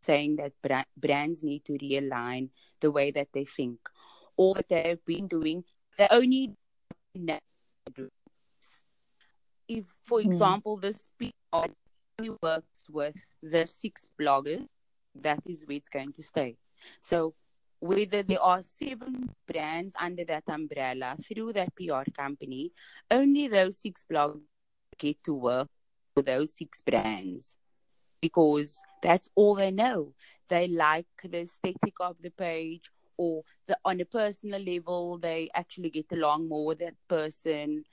saying 0.00 0.36
that 0.36 0.52
bra- 0.62 0.84
brands 0.96 1.42
need 1.42 1.64
to 1.64 1.72
realign 1.72 2.48
the 2.80 2.90
way 2.90 3.10
that 3.10 3.28
they 3.32 3.44
think. 3.44 3.78
All 4.36 4.54
that 4.54 4.68
they've 4.68 5.04
been 5.04 5.26
doing, 5.26 5.64
they 5.96 6.08
only 6.10 6.54
if, 9.68 9.84
for 10.04 10.20
mm. 10.20 10.26
example, 10.26 10.76
this 10.76 11.08
only 11.52 12.36
works 12.42 12.86
with 12.90 13.16
the 13.42 13.66
six 13.66 14.08
bloggers, 14.20 14.66
that 15.14 15.40
is 15.46 15.64
where 15.66 15.76
it's 15.76 15.88
going 15.88 16.12
to 16.12 16.22
stay. 16.22 16.56
So 17.00 17.34
whether 17.80 18.22
there 18.22 18.42
are 18.42 18.62
seven 18.62 19.30
brands 19.46 19.94
under 20.00 20.24
that 20.24 20.44
umbrella 20.48 21.16
through 21.22 21.52
that 21.52 21.74
PR 21.76 22.10
company, 22.16 22.72
only 23.10 23.48
those 23.48 23.78
six 23.78 24.04
bloggers 24.10 24.40
get 24.98 25.22
to 25.24 25.34
work 25.34 25.68
for 26.14 26.22
those 26.22 26.56
six 26.56 26.80
brands 26.80 27.56
because 28.20 28.80
that's 29.02 29.28
all 29.34 29.54
they 29.54 29.70
know. 29.70 30.14
They 30.48 30.68
like 30.68 31.06
the 31.22 31.40
aesthetic 31.40 31.94
of 32.00 32.16
the 32.22 32.30
page, 32.30 32.90
or 33.16 33.42
the, 33.66 33.76
on 33.84 34.00
a 34.00 34.04
personal 34.04 34.60
level, 34.60 35.18
they 35.18 35.48
actually 35.54 35.90
get 35.90 36.10
along 36.12 36.48
more 36.48 36.66
with 36.66 36.78
that 36.80 36.94
person, 37.08 37.84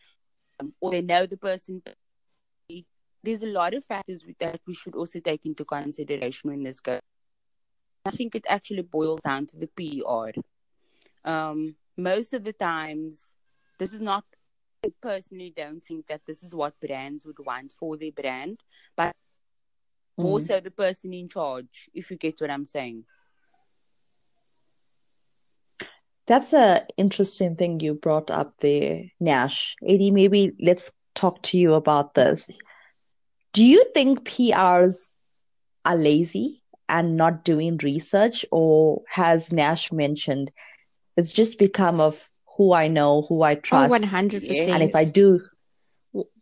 um, 0.60 0.74
or 0.80 0.92
they 0.92 1.02
know 1.02 1.26
the 1.26 1.38
person. 1.38 1.82
There's 3.24 3.44
a 3.44 3.48
lot 3.48 3.74
of 3.74 3.84
factors 3.84 4.26
that 4.40 4.62
we 4.66 4.74
should 4.74 4.96
also 4.96 5.20
take 5.20 5.46
into 5.46 5.64
consideration 5.64 6.50
when 6.50 6.64
this 6.64 6.80
goes. 6.80 7.02
I 8.06 8.12
think 8.12 8.36
it 8.36 8.46
actually 8.50 8.82
boils 8.82 9.20
down 9.22 9.46
to 9.48 9.58
the 9.58 9.68
PR. 9.68 10.40
Um, 11.24 11.76
most 11.98 12.34
of 12.34 12.44
the 12.44 12.54
times, 12.54 13.36
this 13.78 13.94
is 13.94 14.02
not. 14.02 14.24
I 14.84 14.90
personally 15.02 15.54
don't 15.56 15.84
think 15.84 16.08
that 16.08 16.22
this 16.26 16.42
is 16.42 16.56
what 16.56 16.80
brands 16.80 17.26
would 17.26 17.38
want 17.46 17.72
for 17.72 17.98
their 17.98 18.12
brand, 18.12 18.60
but 18.96 19.16
mm. 20.20 20.24
more 20.24 20.40
so 20.40 20.60
the 20.60 20.72
person 20.72 21.14
in 21.14 21.30
charge, 21.30 21.90
if 21.94 22.10
you 22.10 22.18
get 22.18 22.42
what 22.42 22.50
I'm 22.50 22.66
saying. 22.66 23.04
That's 26.26 26.54
a 26.54 26.88
interesting 26.98 27.56
thing 27.56 27.80
you 27.80 27.94
brought 27.94 28.32
up 28.32 28.56
there, 28.60 29.04
Nash. 29.20 29.76
Adi, 29.84 30.10
maybe 30.10 30.54
let's 30.60 30.92
talk 31.14 31.42
to 31.44 31.60
you 31.60 31.74
about 31.74 32.16
this. 32.16 32.58
Do 33.54 33.64
you 33.64 33.86
think 33.94 34.24
PRs 34.24 35.12
are 35.86 35.98
lazy 35.98 36.61
and 36.92 37.18
not 37.18 37.44
doing 37.44 37.80
research, 37.82 38.46
or 38.52 39.02
has 39.10 39.52
Nash 39.52 39.92
mentioned 39.92 40.52
it's 41.18 41.34
just 41.34 41.58
become 41.58 42.00
of 42.00 42.30
who 42.58 42.74
I 42.74 42.88
know, 42.88 43.24
who 43.28 43.42
I 43.42 43.54
oh, 43.54 43.60
trust, 43.60 43.90
one 43.90 44.04
hundred 44.04 44.48
percent. 44.48 44.70
And 44.70 44.84
if 44.84 44.96
I 44.96 45.06
do, 45.06 45.42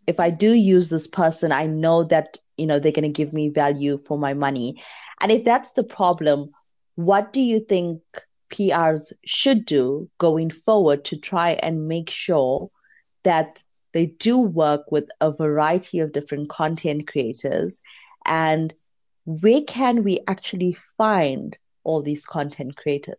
if 0.06 0.20
I 0.20 0.30
do 0.30 0.52
use 0.52 0.90
this 0.90 1.08
person, 1.08 1.54
I 1.54 1.68
know 1.68 2.04
that 2.06 2.38
you 2.58 2.66
know 2.66 2.80
they're 2.80 2.92
going 2.92 3.14
to 3.14 3.22
give 3.24 3.32
me 3.32 3.48
value 3.50 3.98
for 3.98 4.18
my 4.18 4.34
money. 4.34 4.84
And 5.22 5.32
if 5.32 5.46
that's 5.46 5.74
the 5.74 5.84
problem 5.84 6.52
what 7.00 7.32
do 7.32 7.40
you 7.40 7.62
think 7.62 8.02
prs 8.52 9.14
should 9.26 9.66
do 9.66 10.10
going 10.18 10.50
forward 10.50 11.06
to 11.06 11.16
try 11.16 11.52
and 11.52 11.88
make 11.88 12.10
sure 12.10 12.70
that 13.24 13.64
they 13.94 14.08
do 14.08 14.38
work 14.38 14.92
with 14.92 15.08
a 15.22 15.32
variety 15.32 16.00
of 16.00 16.12
different 16.12 16.50
content 16.50 17.08
creators? 17.08 17.82
And 18.26 18.74
where 19.30 19.62
can 19.62 20.04
we 20.04 20.20
actually 20.28 20.76
find 20.98 21.58
all 21.84 22.02
these 22.02 22.26
content 22.26 22.76
creators 22.76 23.18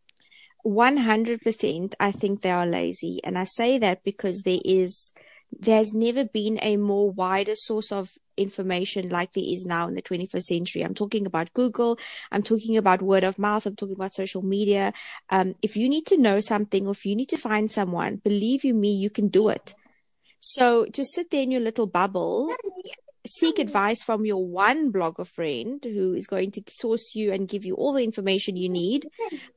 100% 0.67 1.95
i 2.01 2.11
think 2.11 2.41
they 2.41 2.51
are 2.51 2.67
lazy 2.67 3.21
and 3.25 3.39
i 3.39 3.45
say 3.45 3.79
that 3.79 4.03
because 4.05 4.43
there 4.43 4.61
is 4.65 5.13
there's 5.59 5.93
never 5.95 6.25
been 6.25 6.59
a 6.63 6.77
more 6.77 7.11
wider 7.11 7.55
source 7.55 7.91
of 7.91 8.11
information 8.37 9.09
like 9.09 9.33
there 9.33 9.45
is 9.47 9.67
now 9.67 9.89
in 9.89 9.95
the 9.95 10.03
21st 10.03 10.43
century. 10.43 10.83
I'm 10.83 10.95
talking 10.95 11.27
about 11.27 11.53
Google. 11.55 11.99
I'm 12.31 12.43
talking 12.43 12.77
about 12.77 13.03
word 13.03 13.25
of 13.25 13.39
mouth. 13.39 13.67
I'm 13.67 13.75
talking 13.75 13.97
about 13.97 14.15
social 14.15 14.43
media. 14.43 14.93
Um, 15.29 15.55
if 15.61 15.77
you 15.77 15.89
need 15.89 16.07
to 16.07 16.17
know 16.17 16.41
something 16.41 16.87
or 16.87 16.93
if 16.93 17.05
you 17.05 17.17
need 17.17 17.29
to 17.31 17.37
find 17.37 17.71
someone, 17.71 18.17
believe 18.17 18.65
you 18.65 18.75
me, 18.75 18.93
you 18.93 19.11
can 19.11 19.29
do 19.29 19.49
it. 19.49 19.75
So 20.39 20.87
just 20.87 21.13
sit 21.13 21.31
there 21.31 21.43
in 21.43 21.51
your 21.51 21.61
little 21.61 21.87
bubble, 21.87 22.55
seek 23.27 23.59
advice 23.59 24.03
from 24.03 24.25
your 24.25 24.47
one 24.47 24.93
blogger 24.93 25.27
friend 25.27 25.83
who 25.85 26.15
is 26.15 26.27
going 26.27 26.51
to 26.53 26.63
source 26.69 27.15
you 27.15 27.33
and 27.33 27.49
give 27.49 27.65
you 27.65 27.75
all 27.75 27.93
the 27.93 28.05
information 28.05 28.57
you 28.57 28.69
need 28.69 29.07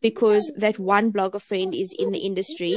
because 0.01 0.51
that 0.57 0.79
one 0.79 1.11
blogger 1.11 1.41
friend 1.41 1.73
is 1.73 1.95
in 1.97 2.11
the 2.11 2.19
industry 2.19 2.75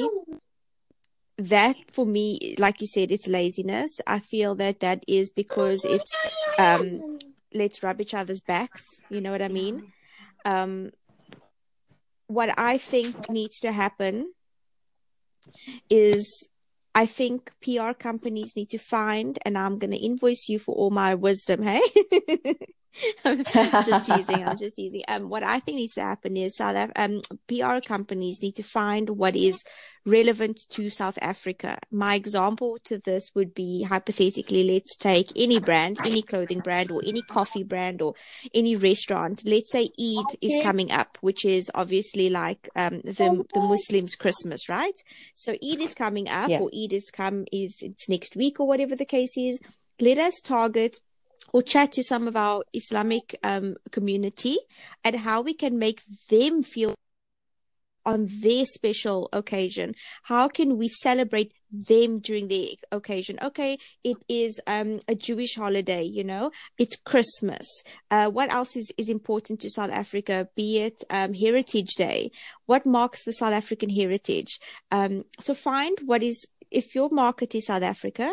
that 1.38 1.77
for 1.90 2.07
me, 2.07 2.57
like 2.59 2.81
you 2.81 2.87
said, 2.87 3.12
it's 3.12 3.29
laziness. 3.29 4.01
I 4.07 4.20
feel 4.20 4.55
that 4.57 4.81
that 4.81 5.05
is 5.07 5.31
because 5.31 5.85
it's 5.85 6.31
um, 6.59 7.18
let's 7.53 7.83
rub 7.83 8.01
each 8.01 8.14
other's 8.14 8.40
backs. 8.40 8.85
You 9.11 9.20
know 9.20 9.33
what 9.33 9.42
I 9.42 9.49
mean? 9.49 9.92
Um, 10.44 10.92
what 12.27 12.59
I 12.59 12.79
think 12.79 13.29
needs 13.29 13.61
to 13.61 13.72
happen 13.72 14.33
is 15.90 16.49
I 16.97 17.05
think 17.05 17.53
PR 17.61 17.93
companies 17.93 18.57
need 18.57 18.71
to 18.71 18.79
find, 18.79 19.39
and 19.45 19.59
I'm 19.59 19.79
going 19.79 19.91
to 19.91 19.99
invoice 19.99 20.49
you 20.49 20.59
for 20.59 20.75
all 20.75 20.89
my 20.91 21.15
wisdom, 21.15 21.63
hey? 21.63 21.83
just 23.25 24.07
teasing. 24.07 24.47
I'm 24.47 24.59
just 24.59 24.77
teasing. 24.77 25.03
Um, 25.09 25.29
what 25.29 25.43
I 25.43 25.61
think 25.61 25.77
needs 25.77 25.95
to 25.95 26.03
happen 26.03 26.37
is 26.37 26.57
South 26.57 26.77
Af- 26.77 26.93
um, 26.97 27.21
PR 27.49 27.81
companies 27.87 28.43
need 28.43 28.57
to 28.57 28.63
find 28.63 29.11
what 29.11 29.37
is 29.37 29.65
relevant 30.07 30.61
to 30.71 30.89
South 30.89 31.19
Africa. 31.21 31.79
My 31.91 32.15
example 32.15 32.79
to 32.85 32.99
this 32.99 33.33
would 33.35 33.55
be 33.55 33.83
hypothetically, 33.83 34.65
let's 34.65 34.95
take 34.97 35.31
any 35.37 35.59
brand, 35.59 35.99
any 36.05 36.23
clothing 36.23 36.61
brand 36.61 36.91
or 36.91 37.03
any 37.05 37.23
coffee 37.23 37.65
brand 37.65 38.01
or 38.01 38.15
any 38.55 38.77
restaurant. 38.77 39.43
Let's 39.45 39.73
say 39.73 39.89
Eid 40.01 40.39
is 40.41 40.59
coming 40.63 40.93
up, 40.93 41.19
which 41.21 41.45
is 41.45 41.71
obviously 41.75 42.31
like, 42.31 42.69
um, 42.77 43.01
the, 43.01 43.45
the 43.53 43.61
Muslims 43.61 44.15
Christmas, 44.15 44.69
right? 44.69 44.99
So 45.35 45.53
Eid 45.53 45.81
is 45.81 45.95
coming 45.95 46.29
up 46.29 46.49
yeah. 46.49 46.61
or 46.61 46.71
Eid 46.73 46.93
is 46.93 47.11
come, 47.11 47.45
is 47.53 47.79
it's 47.83 48.09
next 48.09 48.37
week 48.37 48.61
or 48.61 48.67
whatever 48.67 48.95
the 48.95 49.05
case 49.05 49.37
is. 49.37 49.59
Let 49.99 50.19
us 50.19 50.41
target 50.43 50.99
or 51.57 51.62
chat 51.62 51.90
to 51.90 52.03
some 52.03 52.29
of 52.29 52.37
our 52.37 52.62
Islamic 52.75 53.35
um, 53.42 53.77
community 53.90 54.59
and 55.03 55.16
how 55.16 55.40
we 55.40 55.55
can 55.55 55.79
make 55.79 56.03
them 56.29 56.62
feel 56.62 56.95
on 58.05 58.29
their 58.42 58.66
special 58.66 59.31
occasion? 59.33 59.95
How 60.25 60.49
can 60.49 60.77
we 60.77 60.88
celebrate 60.88 61.55
them 61.73 62.19
during 62.19 62.49
the 62.49 62.79
occasion? 62.92 63.38
Okay, 63.42 63.79
it 64.05 64.19
is 64.29 64.61
um, 64.66 65.01
a 65.09 65.14
Jewish 65.14 65.55
holiday, 65.55 66.03
you 66.03 66.25
know, 66.25 66.51
it's 66.77 66.97
Christmas. 66.97 67.66
Uh, 68.11 68.29
what 68.29 68.53
else 68.53 68.77
is, 68.77 68.92
is 68.99 69.09
important 69.09 69.61
to 69.61 69.71
South 69.71 69.90
Africa? 69.90 70.51
Be 70.57 70.81
it 70.81 71.05
um, 71.09 71.33
Heritage 71.33 71.95
Day. 71.95 72.33
What 72.66 72.85
marks 72.85 73.25
the 73.25 73.33
South 73.33 73.55
African 73.55 73.88
heritage? 73.88 74.61
Um, 74.90 75.25
so 75.40 75.55
find 75.55 75.97
what 76.05 76.23
is, 76.23 76.47
if 76.71 76.95
your 76.95 77.09
market 77.11 77.55
is 77.55 77.64
South 77.64 77.83
Africa, 77.83 78.31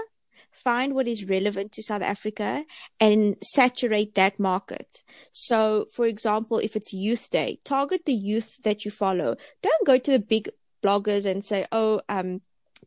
find 0.53 0.93
what 0.93 1.07
is 1.07 1.25
relevant 1.25 1.71
to 1.73 1.83
South 1.83 2.01
Africa 2.01 2.65
and 2.99 3.35
saturate 3.41 4.15
that 4.15 4.39
market. 4.39 5.03
So, 5.31 5.85
for 5.93 6.05
example, 6.05 6.59
if 6.59 6.75
it's 6.75 6.93
Youth 6.93 7.29
Day, 7.29 7.59
target 7.63 8.05
the 8.05 8.13
youth 8.13 8.57
that 8.63 8.85
you 8.85 8.91
follow. 8.91 9.35
Don't 9.61 9.85
go 9.85 9.97
to 9.97 10.11
the 10.11 10.19
big 10.19 10.49
bloggers 10.83 11.29
and 11.29 11.45
say, 11.45 11.65
oh, 11.71 12.01
um, 12.09 12.41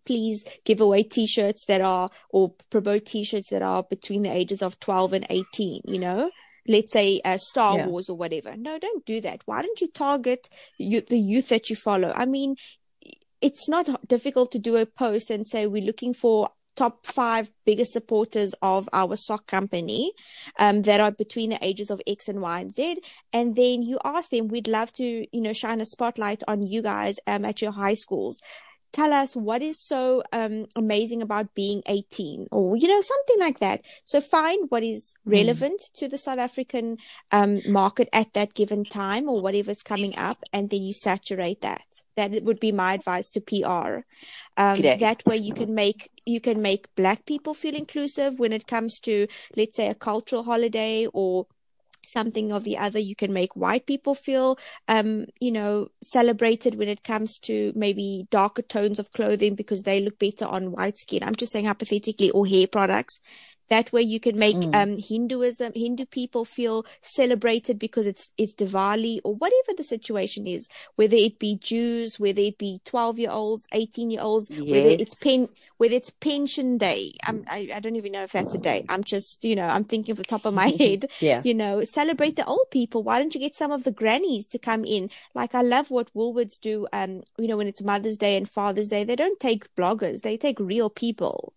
please 0.04 0.44
give 0.64 0.80
away 0.80 1.02
t-shirts 1.02 1.64
that 1.66 1.80
are 1.80 2.08
or 2.30 2.54
promote 2.70 3.06
t-shirts 3.06 3.50
that 3.50 3.62
are 3.62 3.82
between 3.82 4.22
the 4.22 4.30
ages 4.30 4.62
of 4.62 4.78
12 4.78 5.12
and 5.14 5.26
18 5.30 5.80
you 5.84 5.98
know 5.98 6.30
let's 6.68 6.92
say 6.92 7.20
uh, 7.24 7.38
Star 7.38 7.76
Yeah. 7.78 7.86
Wars 7.86 8.08
or 8.08 8.16
whatever. 8.16 8.56
No, 8.56 8.78
don't 8.78 9.04
do 9.04 9.20
that. 9.20 9.42
Why 9.46 9.62
don't 9.62 9.80
you 9.80 9.88
target 9.88 10.48
you, 10.78 11.00
the 11.00 11.18
youth 11.18 11.48
that 11.48 11.70
you 11.70 11.76
follow? 11.76 12.12
I 12.14 12.26
mean, 12.26 12.56
it's 13.40 13.68
not 13.68 14.08
difficult 14.08 14.50
to 14.52 14.58
do 14.58 14.76
a 14.76 14.86
post 14.86 15.30
and 15.30 15.46
say 15.46 15.66
we're 15.66 15.84
looking 15.84 16.14
for 16.14 16.48
top 16.76 17.06
five 17.06 17.50
biggest 17.64 17.92
supporters 17.92 18.54
of 18.62 18.88
our 18.92 19.16
sock 19.16 19.46
company 19.46 20.12
um, 20.58 20.82
that 20.82 21.00
are 21.00 21.10
between 21.10 21.50
the 21.50 21.64
ages 21.64 21.90
of 21.90 22.00
X 22.06 22.28
and 22.28 22.40
Y 22.40 22.60
and 22.60 22.74
Z. 22.74 23.00
And 23.32 23.56
then 23.56 23.82
you 23.82 23.98
ask 24.04 24.30
them, 24.30 24.48
we'd 24.48 24.68
love 24.68 24.92
to, 24.94 25.26
you 25.32 25.40
know, 25.40 25.52
shine 25.52 25.80
a 25.80 25.84
spotlight 25.84 26.42
on 26.46 26.62
you 26.62 26.82
guys 26.82 27.16
um, 27.26 27.44
at 27.44 27.62
your 27.62 27.72
high 27.72 27.94
schools. 27.94 28.40
Tell 28.96 29.12
us 29.12 29.36
what 29.36 29.60
is 29.60 29.78
so 29.78 30.22
um, 30.32 30.64
amazing 30.74 31.20
about 31.20 31.54
being 31.54 31.82
18 31.86 32.46
or, 32.50 32.78
you 32.78 32.88
know, 32.88 33.02
something 33.02 33.38
like 33.38 33.58
that. 33.58 33.84
So 34.06 34.22
find 34.22 34.70
what 34.70 34.82
is 34.82 35.14
relevant 35.26 35.82
to 35.96 36.08
the 36.08 36.16
South 36.16 36.38
African 36.38 36.96
um, 37.30 37.60
market 37.66 38.08
at 38.14 38.32
that 38.32 38.54
given 38.54 38.86
time 38.86 39.28
or 39.28 39.42
whatever's 39.42 39.82
coming 39.82 40.16
up. 40.16 40.42
And 40.50 40.70
then 40.70 40.82
you 40.82 40.94
saturate 40.94 41.60
that. 41.60 41.82
That 42.16 42.42
would 42.44 42.58
be 42.58 42.72
my 42.72 42.94
advice 42.94 43.28
to 43.28 43.42
PR. 43.42 43.98
Um, 44.56 44.80
that 44.80 45.22
way 45.26 45.36
you 45.36 45.52
can 45.52 45.74
make 45.74 46.10
you 46.24 46.40
can 46.40 46.62
make 46.62 46.88
black 46.94 47.26
people 47.26 47.52
feel 47.52 47.74
inclusive 47.74 48.38
when 48.38 48.54
it 48.54 48.66
comes 48.66 48.98
to 49.00 49.26
let's 49.58 49.76
say 49.76 49.88
a 49.88 49.94
cultural 49.94 50.42
holiday 50.42 51.06
or 51.12 51.46
something 52.08 52.52
of 52.52 52.64
the 52.64 52.78
other 52.78 52.98
you 52.98 53.14
can 53.16 53.32
make 53.32 53.54
white 53.56 53.86
people 53.86 54.14
feel 54.14 54.58
um 54.88 55.26
you 55.40 55.50
know 55.50 55.88
celebrated 56.02 56.74
when 56.76 56.88
it 56.88 57.02
comes 57.04 57.38
to 57.38 57.72
maybe 57.74 58.26
darker 58.30 58.62
tones 58.62 58.98
of 58.98 59.12
clothing 59.12 59.54
because 59.54 59.82
they 59.82 60.00
look 60.00 60.18
better 60.18 60.44
on 60.46 60.72
white 60.72 60.98
skin. 60.98 61.22
I'm 61.22 61.34
just 61.34 61.52
saying 61.52 61.66
hypothetically 61.66 62.30
or 62.30 62.46
hair 62.46 62.66
products 62.66 63.20
that 63.68 63.92
way 63.92 64.02
you 64.02 64.20
can 64.20 64.38
make 64.38 64.56
Mm. 64.56 64.74
um 64.82 64.96
hinduism 64.98 65.72
hindu 65.74 66.04
people 66.06 66.44
feel 66.44 66.84
celebrated 67.02 67.78
because 67.78 68.06
it's 68.06 68.32
it's 68.38 68.54
diwali 68.54 69.18
or 69.24 69.34
whatever 69.34 69.72
the 69.76 69.82
situation 69.82 70.46
is 70.46 70.68
whether 70.96 71.16
it 71.16 71.38
be 71.38 71.56
jews 71.56 72.18
whether 72.20 72.40
it 72.40 72.58
be 72.58 72.80
12 72.84 73.18
year 73.18 73.30
olds 73.30 73.66
18 73.72 74.10
year 74.10 74.20
olds 74.22 74.50
whether 74.72 74.88
it's 75.02 75.14
pen 75.14 75.48
whether 75.78 75.94
it's 75.94 76.10
pension 76.10 76.78
day 76.78 77.12
I'm, 77.26 77.44
I, 77.48 77.70
I 77.74 77.80
don't 77.80 77.96
even 77.96 78.12
know 78.12 78.22
if 78.24 78.32
that's 78.32 78.54
a 78.54 78.58
day 78.58 78.84
i'm 78.88 79.04
just 79.04 79.44
you 79.44 79.56
know 79.56 79.66
i'm 79.66 79.84
thinking 79.84 80.12
of 80.12 80.18
the 80.18 80.24
top 80.24 80.44
of 80.44 80.54
my 80.54 80.68
head 80.78 81.06
Yeah. 81.20 81.40
you 81.44 81.54
know, 81.54 81.84
celebrate 81.84 82.36
the 82.36 82.44
old 82.46 82.66
people. 82.70 83.02
Why 83.02 83.18
don't 83.18 83.34
you 83.34 83.40
get 83.40 83.54
some 83.54 83.72
of 83.72 83.84
the 83.84 83.90
grannies 83.92 84.46
to 84.48 84.58
come 84.58 84.84
in? 84.84 85.10
Like 85.34 85.54
I 85.54 85.62
love 85.62 85.90
what 85.90 86.12
Woolworths 86.14 86.58
do. 86.60 86.86
Um, 86.92 87.22
you 87.38 87.46
know, 87.48 87.56
when 87.56 87.66
it's 87.68 87.82
Mother's 87.82 88.16
Day 88.16 88.36
and 88.36 88.48
Father's 88.48 88.90
Day, 88.90 89.04
they 89.04 89.16
don't 89.16 89.38
take 89.40 89.72
bloggers; 89.74 90.22
they 90.22 90.36
take 90.36 90.58
real 90.60 90.90
people, 90.90 91.52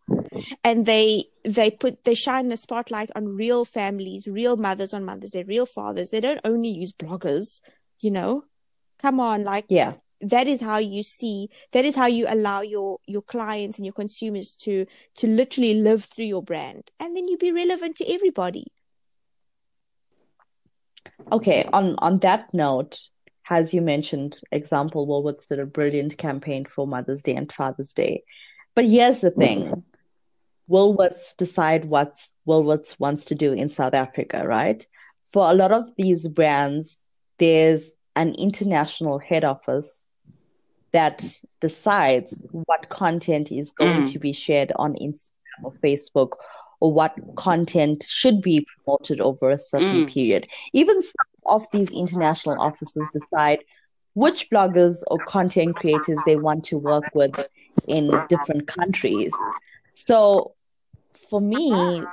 and 0.63 0.86
they 0.86 1.26
they 1.43 1.72
put 1.72 2.04
they 2.06 2.13
shine 2.15 2.52
a 2.52 2.58
spotlight 2.58 3.10
on 3.15 3.36
real 3.36 3.65
families, 3.65 4.28
real 4.28 4.58
mothers 4.58 4.93
on 4.93 5.06
Mother's 5.06 5.32
Day, 5.32 5.43
real 5.43 5.65
fathers. 5.65 6.10
They 6.10 6.22
don't 6.22 6.41
only 6.43 6.69
use 6.69 6.93
bloggers. 6.93 7.62
You 8.00 8.12
know, 8.12 8.45
come 9.02 9.19
on, 9.19 9.43
like 9.43 9.65
Yeah. 9.69 9.93
that 10.22 10.48
is 10.48 10.62
how 10.62 10.78
you 10.78 11.04
see 11.04 11.50
that 11.72 11.86
is 11.86 11.95
how 11.95 12.08
you 12.08 12.26
allow 12.28 12.62
your 12.62 13.00
your 13.08 13.22
clients 13.22 13.78
and 13.78 13.86
your 13.86 13.93
consumers 13.93 14.52
to 14.52 14.86
to 15.15 15.28
literally 15.28 15.74
live 15.76 16.04
through 16.06 16.26
your 16.26 16.43
brand 16.43 16.91
and 17.00 17.15
then 17.15 17.28
you 17.28 17.38
be 17.38 17.52
relevant 17.52 17.95
to 17.98 18.06
everybody 18.13 18.65
Okay, 21.32 21.63
on 21.74 21.95
on 22.00 22.19
that 22.19 22.54
note, 22.54 23.00
as 23.50 23.74
you 23.74 23.82
mentioned, 23.82 24.39
example, 24.52 25.08
Woolworths 25.08 25.48
did 25.48 25.60
a 25.60 25.65
brilliant 25.65 26.17
campaign 26.17 26.65
for 26.65 26.88
Mother's 26.88 27.22
Day 27.24 27.36
and 27.36 27.52
Father's 27.52 27.93
Day. 27.93 28.24
But 28.76 28.86
here's 28.86 29.22
the 29.22 29.32
thing. 29.32 29.65
Mm-hmm. 29.65 29.80
Woolworths 30.70 31.36
decide 31.38 31.86
what 31.86 32.18
Woolworths 32.48 33.00
wants 33.00 33.26
to 33.26 33.36
do 33.36 33.54
in 33.54 33.70
South 33.70 33.94
Africa, 33.94 34.44
right? 34.46 34.86
For 35.34 35.50
a 35.50 35.54
lot 35.54 35.72
of 35.72 35.96
these 35.96 36.28
brands, 36.28 37.06
there's 37.40 37.92
an 38.16 38.36
international 38.36 39.18
head 39.20 39.44
office 39.44 40.04
that 40.92 41.24
decides 41.62 42.50
what 42.52 42.90
content 42.90 43.52
is 43.52 43.72
going 43.72 44.04
Mm. 44.04 44.12
to 44.14 44.20
be 44.20 44.34
shared 44.34 44.72
on 44.76 44.94
Instagram 44.96 45.64
or 45.64 45.72
Facebook 45.72 46.32
or 46.80 46.94
what 46.94 47.14
content 47.36 48.04
should 48.08 48.42
be 48.42 48.66
promoted 48.84 49.20
over 49.22 49.52
a 49.52 49.58
certain 49.60 50.04
Mm. 50.04 50.08
period. 50.08 50.48
Even 50.74 51.02
some 51.02 51.26
of 51.46 51.68
these 51.72 51.92
international 51.92 52.60
offices 52.60 53.08
decide 53.10 53.64
which 54.14 54.50
bloggers 54.50 55.04
or 55.08 55.24
content 55.24 55.76
creators 55.76 56.24
they 56.24 56.36
want 56.36 56.64
to 56.66 56.78
work 56.78 57.14
with 57.14 57.36
in 57.88 58.26
different 58.28 58.68
countries. 58.68 59.34
So 59.96 60.56
for 61.30 61.42
me, 61.42 62.04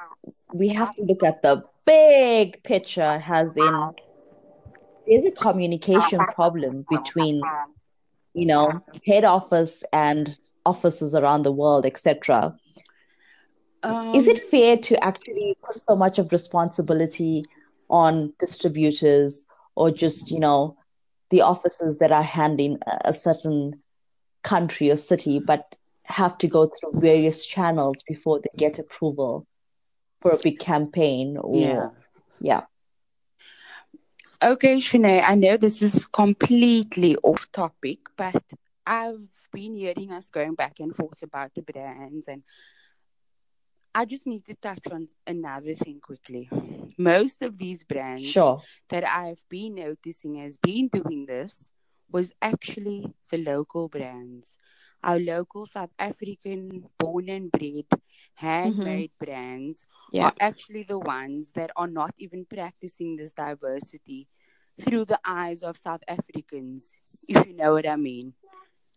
we 0.52 0.68
have 0.68 0.94
to 0.96 1.02
look 1.02 1.22
at 1.22 1.42
the 1.42 1.62
big 1.86 2.62
picture, 2.62 3.22
as 3.26 3.56
in 3.56 3.90
there's 5.06 5.24
a 5.24 5.30
communication 5.30 6.18
problem 6.34 6.84
between, 6.90 7.40
you 8.34 8.46
know, 8.46 8.80
head 9.06 9.24
office 9.24 9.84
and 9.92 10.38
offices 10.64 11.14
around 11.14 11.42
the 11.42 11.52
world, 11.52 11.86
etc. 11.86 12.56
Is 14.14 14.28
Um, 14.28 14.34
it 14.36 14.50
fair 14.50 14.76
to 14.78 15.04
actually 15.04 15.56
put 15.62 15.78
so 15.78 15.94
much 15.96 16.18
of 16.18 16.32
responsibility 16.32 17.44
on 17.88 18.32
distributors 18.40 19.46
or 19.76 19.90
just, 19.90 20.30
you 20.30 20.40
know, 20.40 20.76
the 21.30 21.42
offices 21.42 21.98
that 21.98 22.12
are 22.12 22.22
handling 22.22 22.78
a 22.86 23.10
a 23.10 23.14
certain 23.14 23.82
country 24.42 24.90
or 24.90 24.96
city, 24.96 25.38
but 25.38 25.76
have 26.06 26.38
to 26.38 26.48
go 26.48 26.66
through 26.66 27.00
various 27.00 27.44
channels 27.44 28.02
before 28.06 28.40
they 28.40 28.50
get 28.56 28.78
approval 28.78 29.46
for 30.20 30.30
a 30.32 30.38
big 30.38 30.58
campaign 30.58 31.36
or 31.36 31.56
yeah. 31.56 31.88
yeah. 32.40 32.62
Okay, 34.42 34.76
Shaney, 34.78 35.22
I 35.26 35.34
know 35.34 35.56
this 35.56 35.80
is 35.80 36.06
completely 36.06 37.16
off 37.16 37.50
topic, 37.52 38.00
but 38.16 38.42
I've 38.86 39.26
been 39.50 39.74
hearing 39.74 40.12
us 40.12 40.28
going 40.28 40.54
back 40.54 40.78
and 40.78 40.94
forth 40.94 41.22
about 41.22 41.54
the 41.54 41.62
brands, 41.62 42.28
and 42.28 42.42
I 43.94 44.04
just 44.04 44.26
need 44.26 44.44
to 44.44 44.54
touch 44.54 44.86
on 44.92 45.08
another 45.26 45.74
thing 45.74 46.00
quickly. 46.00 46.50
Most 46.98 47.40
of 47.40 47.56
these 47.56 47.82
brands 47.82 48.26
Sure. 48.26 48.60
that 48.90 49.08
I've 49.08 49.42
been 49.48 49.76
noticing 49.76 50.34
has 50.36 50.58
been 50.58 50.88
doing 50.88 51.24
this 51.24 51.72
was 52.10 52.32
actually 52.42 53.14
the 53.30 53.38
local 53.38 53.88
brands. 53.88 54.56
Our 55.06 55.20
local 55.20 55.66
South 55.66 55.94
African 55.98 56.84
born 56.98 57.30
and 57.30 57.50
bred 57.50 57.86
handmade 58.34 59.12
mm-hmm. 59.12 59.24
brands 59.24 59.86
Yeah. 60.12 60.26
are 60.26 60.34
actually 60.40 60.82
the 60.82 60.98
ones 60.98 61.52
that 61.54 61.70
are 61.76 61.86
not 61.86 62.14
even 62.18 62.44
practicing 62.44 63.16
this 63.16 63.32
diversity 63.32 64.28
through 64.80 65.06
the 65.06 65.20
eyes 65.24 65.62
of 65.62 65.78
South 65.78 66.02
Africans, 66.08 66.96
if 67.28 67.46
you 67.46 67.54
know 67.54 67.72
what 67.74 67.86
I 67.88 67.96
mean. 67.96 68.34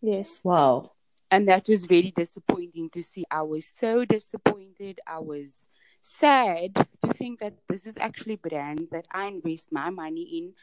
yes 0.02 0.42
Wow. 0.44 0.92
And 1.32 1.48
that 1.48 1.68
was 1.68 1.86
very 1.86 2.12
disappointing 2.12 2.90
to 2.92 3.04
see. 3.04 3.26
I 3.30 3.44
was 3.44 3.66
so 3.66 4.04
disappointed. 4.06 5.00
I 5.06 5.20
was 5.20 5.68
sad 6.02 6.74
to 7.06 7.14
think 7.14 7.40
that 7.40 7.54
this 7.68 7.86
is 7.86 7.96
actually 8.00 8.36
brands 8.38 8.90
that 8.90 9.06
I 9.12 9.28
invest 9.28 9.72
my 9.72 9.90
money 9.92 10.24
in, 10.40 10.54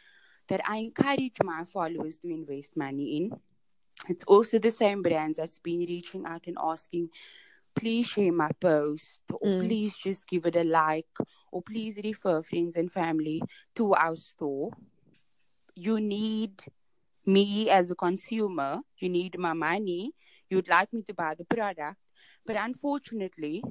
that 0.49 0.61
I 0.69 0.79
encourage 0.79 1.39
my 1.43 1.65
followers 1.65 2.19
to 2.19 2.29
invest 2.29 2.77
money 2.77 3.17
in. 3.19 3.41
It's 4.09 4.25
also 4.25 4.59
the 4.59 4.71
same 4.71 5.03
brands 5.03 5.39
that's 5.39 5.59
been 5.59 5.81
reaching 5.81 6.25
out 6.27 6.47
and 6.47 6.57
asking, 6.61 7.11
please 7.75 8.07
share 8.07 8.33
my 8.33 8.51
post, 8.61 9.21
or 9.33 9.49
Mm. 9.49 9.67
please 9.67 9.97
just 9.97 10.27
give 10.27 10.47
it 10.47 10.57
a 10.57 10.65
like, 10.65 11.15
or 11.51 11.63
please 11.63 12.01
refer 12.03 12.43
friends 12.43 12.77
and 12.77 12.93
family 12.93 13.43
to 13.75 13.95
our 13.95 14.17
store. 14.17 14.71
You 15.75 16.01
need 16.01 16.63
me 17.27 17.69
as 17.71 17.91
a 17.91 17.95
consumer, 17.95 18.81
you 18.99 19.09
need 19.09 19.39
my 19.39 19.53
money, 19.53 20.13
you'd 20.49 20.69
like 20.69 20.93
me 20.93 21.03
to 21.03 21.15
buy 21.15 21.35
the 21.35 21.45
product. 21.45 21.99
But 22.47 22.57
unfortunately, 22.57 23.63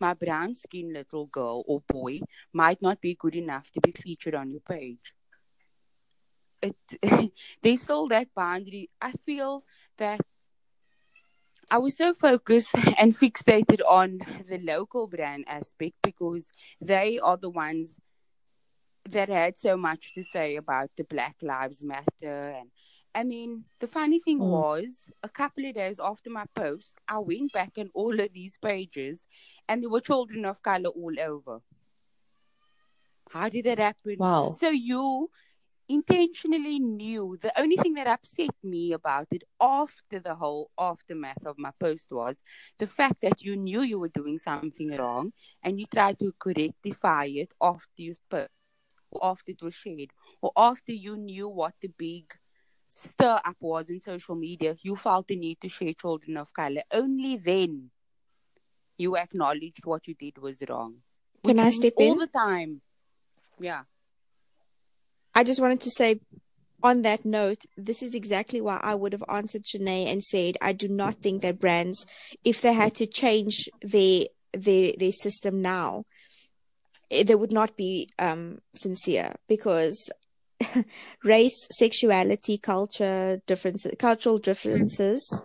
my 0.00 0.12
brown 0.12 0.54
skinned 0.56 0.92
little 0.92 1.26
girl 1.26 1.64
or 1.66 1.80
boy 1.86 2.20
might 2.52 2.82
not 2.82 3.00
be 3.00 3.14
good 3.14 3.36
enough 3.36 3.70
to 3.70 3.80
be 3.80 3.92
featured 3.92 4.34
on 4.34 4.50
your 4.50 4.60
page. 4.60 5.14
It 6.64 7.32
there's 7.62 7.82
still 7.82 8.08
that 8.08 8.28
boundary. 8.34 8.90
I 9.00 9.12
feel 9.12 9.64
that 9.98 10.20
I 11.70 11.78
was 11.78 11.96
so 11.96 12.12
focused 12.14 12.74
and 12.98 13.14
fixated 13.14 13.80
on 13.88 14.18
the 14.48 14.58
local 14.58 15.06
brand 15.06 15.44
aspect 15.48 15.94
because 16.02 16.50
they 16.80 17.18
are 17.18 17.36
the 17.36 17.50
ones 17.50 18.00
that 19.10 19.28
had 19.28 19.58
so 19.58 19.76
much 19.76 20.14
to 20.14 20.22
say 20.22 20.56
about 20.56 20.90
the 20.96 21.04
Black 21.04 21.36
Lives 21.42 21.82
Matter 21.82 22.54
and 22.58 22.70
I 23.14 23.22
mean 23.22 23.64
the 23.78 23.86
funny 23.86 24.18
thing 24.18 24.38
Mm. 24.40 24.50
was 24.50 25.12
a 25.22 25.28
couple 25.28 25.66
of 25.66 25.74
days 25.74 26.00
after 26.00 26.30
my 26.30 26.46
post 26.54 26.94
I 27.08 27.18
went 27.18 27.52
back 27.52 27.72
on 27.78 27.90
all 27.94 28.18
of 28.18 28.32
these 28.32 28.56
pages 28.56 29.26
and 29.68 29.82
there 29.82 29.90
were 29.90 30.00
children 30.00 30.44
of 30.44 30.62
color 30.62 30.88
all 30.90 31.20
over. 31.20 31.60
How 33.30 33.48
did 33.48 33.64
that 33.66 33.78
happen? 33.78 34.16
Wow. 34.18 34.56
So 34.58 34.70
you 34.70 35.30
intentionally 35.88 36.78
knew 36.78 37.36
the 37.40 37.52
only 37.60 37.76
thing 37.76 37.94
that 37.94 38.06
upset 38.06 38.50
me 38.62 38.92
about 38.92 39.26
it 39.30 39.44
after 39.60 40.18
the 40.18 40.34
whole 40.34 40.70
aftermath 40.78 41.44
of 41.46 41.58
my 41.58 41.70
post 41.78 42.06
was 42.10 42.42
the 42.78 42.86
fact 42.86 43.20
that 43.20 43.42
you 43.42 43.56
knew 43.56 43.82
you 43.82 43.98
were 43.98 44.08
doing 44.08 44.38
something 44.38 44.90
wrong 44.96 45.32
and 45.62 45.78
you 45.78 45.86
tried 45.86 46.18
to 46.18 46.32
rectify 46.46 47.26
it 47.26 47.52
after 47.60 48.02
you 48.02 48.14
post. 48.30 48.50
or 49.10 49.24
after 49.26 49.52
it 49.52 49.62
was 49.62 49.74
shared, 49.74 50.10
or 50.42 50.50
after 50.56 50.92
you 50.92 51.16
knew 51.16 51.48
what 51.48 51.74
the 51.80 51.88
big 51.88 52.34
stir 52.86 53.40
up 53.44 53.56
was 53.60 53.90
in 53.90 54.00
social 54.00 54.34
media, 54.34 54.74
you 54.82 54.96
felt 54.96 55.28
the 55.28 55.36
need 55.36 55.60
to 55.60 55.68
share 55.68 55.92
children 55.94 56.36
of 56.36 56.52
color. 56.52 56.82
Only 56.92 57.36
then 57.36 57.90
you 58.98 59.16
acknowledged 59.16 59.84
what 59.84 60.06
you 60.08 60.14
did 60.14 60.38
was 60.38 60.62
wrong. 60.68 60.96
Can 61.44 61.58
I 61.58 61.70
step 61.70 61.94
all 61.96 62.12
in? 62.12 62.18
the 62.18 62.26
time. 62.26 62.80
Yeah. 63.60 63.82
I 65.34 65.44
just 65.44 65.60
wanted 65.60 65.80
to 65.82 65.90
say 65.90 66.20
on 66.82 67.02
that 67.02 67.24
note, 67.24 67.64
this 67.76 68.02
is 68.02 68.14
exactly 68.14 68.60
why 68.60 68.78
I 68.82 68.94
would 68.94 69.12
have 69.12 69.24
answered 69.28 69.64
Shaney 69.64 70.06
and 70.06 70.22
said 70.22 70.56
I 70.60 70.72
do 70.72 70.86
not 70.86 71.16
think 71.16 71.42
that 71.42 71.58
brands, 71.58 72.06
if 72.44 72.60
they 72.60 72.74
had 72.74 72.94
to 72.96 73.06
change 73.06 73.68
their 73.82 74.26
their 74.52 74.92
their 74.98 75.12
system 75.12 75.62
now, 75.62 76.04
eh, 77.10 77.22
they 77.22 77.34
would 77.34 77.50
not 77.50 77.76
be 77.76 78.08
um, 78.18 78.58
sincere 78.74 79.34
because 79.48 80.10
race, 81.24 81.66
sexuality, 81.72 82.58
culture 82.58 83.40
differences, 83.46 83.94
cultural 83.98 84.38
differences, 84.38 85.42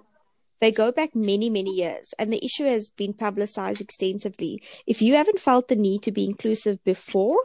they 0.60 0.72
go 0.72 0.92
back 0.92 1.16
many, 1.16 1.50
many 1.50 1.72
years, 1.72 2.14
and 2.20 2.32
the 2.32 2.44
issue 2.44 2.66
has 2.66 2.90
been 2.90 3.14
publicized 3.14 3.82
extensively. 3.82 4.62
If 4.86 5.02
you 5.02 5.16
haven't 5.16 5.40
felt 5.40 5.70
the 5.70 5.76
need 5.76 6.04
to 6.04 6.12
be 6.12 6.26
inclusive 6.26 6.84
before, 6.84 7.38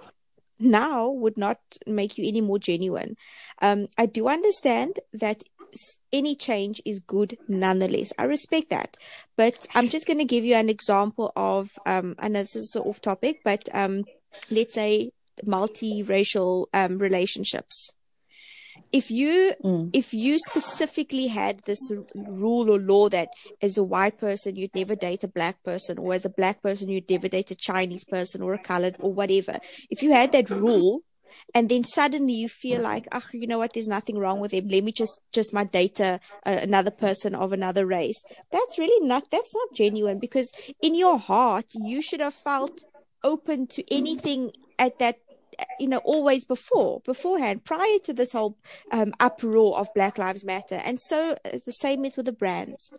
now 0.58 1.08
would 1.10 1.36
not 1.36 1.58
make 1.86 2.18
you 2.18 2.26
any 2.26 2.40
more 2.40 2.58
genuine. 2.58 3.16
Um, 3.60 3.88
I 3.98 4.06
do 4.06 4.28
understand 4.28 5.00
that 5.12 5.42
any 6.12 6.36
change 6.36 6.80
is 6.84 7.00
good 7.00 7.36
nonetheless. 7.48 8.12
I 8.18 8.24
respect 8.24 8.70
that. 8.70 8.96
But 9.36 9.66
I'm 9.74 9.88
just 9.88 10.06
going 10.06 10.18
to 10.18 10.24
give 10.24 10.44
you 10.44 10.54
an 10.54 10.68
example 10.68 11.32
of, 11.36 11.70
um, 11.86 12.14
I 12.18 12.28
know 12.28 12.40
this 12.40 12.56
is 12.56 12.76
off 12.76 13.00
topic, 13.00 13.40
but 13.44 13.68
um, 13.72 14.04
let's 14.50 14.74
say 14.74 15.10
multiracial 15.44 16.66
um, 16.72 16.98
relationships. 16.98 17.90
If 19.00 19.06
you 19.10 19.32
Mm. 19.68 19.84
if 20.00 20.08
you 20.24 20.34
specifically 20.50 21.26
had 21.40 21.54
this 21.68 21.82
r- 21.90 22.04
rule 22.42 22.66
or 22.74 22.80
law 22.92 23.06
that 23.16 23.28
as 23.66 23.74
a 23.78 23.88
white 23.94 24.16
person 24.26 24.50
you'd 24.58 24.74
never 24.80 24.94
date 25.06 25.24
a 25.24 25.34
black 25.38 25.56
person, 25.70 25.94
or 26.02 26.10
as 26.18 26.24
a 26.24 26.36
black 26.40 26.56
person 26.66 26.88
you'd 26.92 27.10
never 27.14 27.28
date 27.36 27.50
a 27.56 27.62
Chinese 27.70 28.04
person 28.16 28.38
or 28.44 28.52
a 28.54 28.62
colored 28.70 28.96
or 29.04 29.12
whatever, 29.20 29.56
if 29.94 29.98
you 30.02 30.10
had 30.20 30.30
that 30.32 30.48
rule, 30.66 30.92
and 31.56 31.68
then 31.68 31.82
suddenly 31.98 32.34
you 32.42 32.48
feel 32.48 32.80
like, 32.90 33.06
oh, 33.18 33.28
you 33.40 33.46
know 33.48 33.58
what? 33.58 33.72
There's 33.72 33.94
nothing 33.98 34.16
wrong 34.22 34.38
with 34.42 34.52
him. 34.56 34.68
Let 34.68 34.84
me 34.88 34.92
just 35.02 35.14
just 35.38 35.50
my 35.58 35.64
date 35.64 35.98
a, 36.10 36.20
a, 36.46 36.52
another 36.68 36.92
person 37.06 37.34
of 37.34 37.52
another 37.52 37.84
race. 37.98 38.20
That's 38.54 38.78
really 38.82 39.00
not. 39.12 39.24
That's 39.34 39.54
not 39.60 39.74
genuine 39.82 40.18
because 40.26 40.48
in 40.86 40.94
your 41.04 41.18
heart 41.18 41.66
you 41.90 41.98
should 42.06 42.22
have 42.26 42.38
felt 42.50 42.76
open 43.32 43.66
to 43.74 43.80
anything 44.00 44.40
at 44.78 44.98
that 45.02 45.16
you 45.78 45.88
know 45.88 45.98
always 45.98 46.44
before 46.44 47.00
beforehand 47.04 47.64
prior 47.64 47.98
to 48.04 48.12
this 48.12 48.32
whole 48.32 48.58
um, 48.90 49.12
uproar 49.20 49.78
of 49.78 49.88
black 49.94 50.18
lives 50.18 50.44
matter. 50.44 50.80
And 50.84 51.00
so 51.00 51.36
uh, 51.44 51.58
the 51.64 51.72
same 51.72 52.04
is 52.04 52.16
with 52.16 52.26
the 52.26 52.32
brands. 52.32 52.90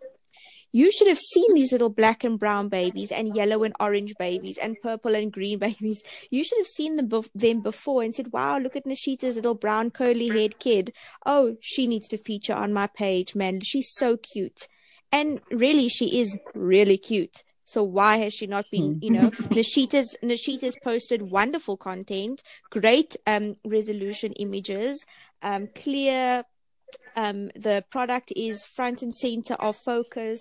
You 0.72 0.90
should 0.90 1.08
have 1.08 1.18
seen 1.18 1.54
these 1.54 1.72
little 1.72 1.88
black 1.88 2.22
and 2.24 2.38
brown 2.38 2.68
babies 2.68 3.10
and 3.10 3.34
yellow 3.34 3.62
and 3.62 3.74
orange 3.80 4.14
babies 4.18 4.58
and 4.58 4.76
purple 4.82 5.14
and 5.14 5.32
green 5.32 5.58
babies. 5.68 6.02
You 6.30 6.44
should 6.44 6.58
have 6.58 6.66
seen 6.66 6.96
them, 6.96 7.08
bef- 7.08 7.30
them 7.34 7.62
before 7.62 8.02
and 8.02 8.14
said 8.14 8.32
wow 8.32 8.58
look 8.58 8.76
at 8.76 8.84
Nashieta's 8.84 9.36
little 9.36 9.54
brown 9.54 9.90
curly 9.90 10.28
haired 10.28 10.58
kid. 10.58 10.92
Oh 11.24 11.56
she 11.60 11.86
needs 11.86 12.08
to 12.08 12.18
feature 12.18 12.54
on 12.54 12.72
my 12.72 12.88
page 12.88 13.34
man. 13.34 13.60
She's 13.60 13.88
so 13.92 14.16
cute. 14.16 14.68
And 15.12 15.40
really 15.50 15.88
she 15.88 16.20
is 16.20 16.38
really 16.54 16.98
cute 16.98 17.42
so 17.66 17.82
why 17.82 18.18
has 18.18 18.32
she 18.32 18.46
not 18.46 18.64
been, 18.70 18.96
you 19.02 19.10
know, 19.10 19.30
Nashieta's 19.50 20.16
Nashieta's 20.22 20.76
posted 20.82 21.20
wonderful 21.22 21.76
content, 21.76 22.42
great 22.70 23.16
um 23.26 23.56
resolution 23.64 24.32
images, 24.34 25.04
um 25.42 25.68
clear 25.74 26.44
um 27.16 27.48
the 27.56 27.84
product 27.90 28.32
is 28.36 28.64
front 28.64 29.02
and 29.02 29.14
center 29.14 29.54
of 29.54 29.76
focus. 29.76 30.40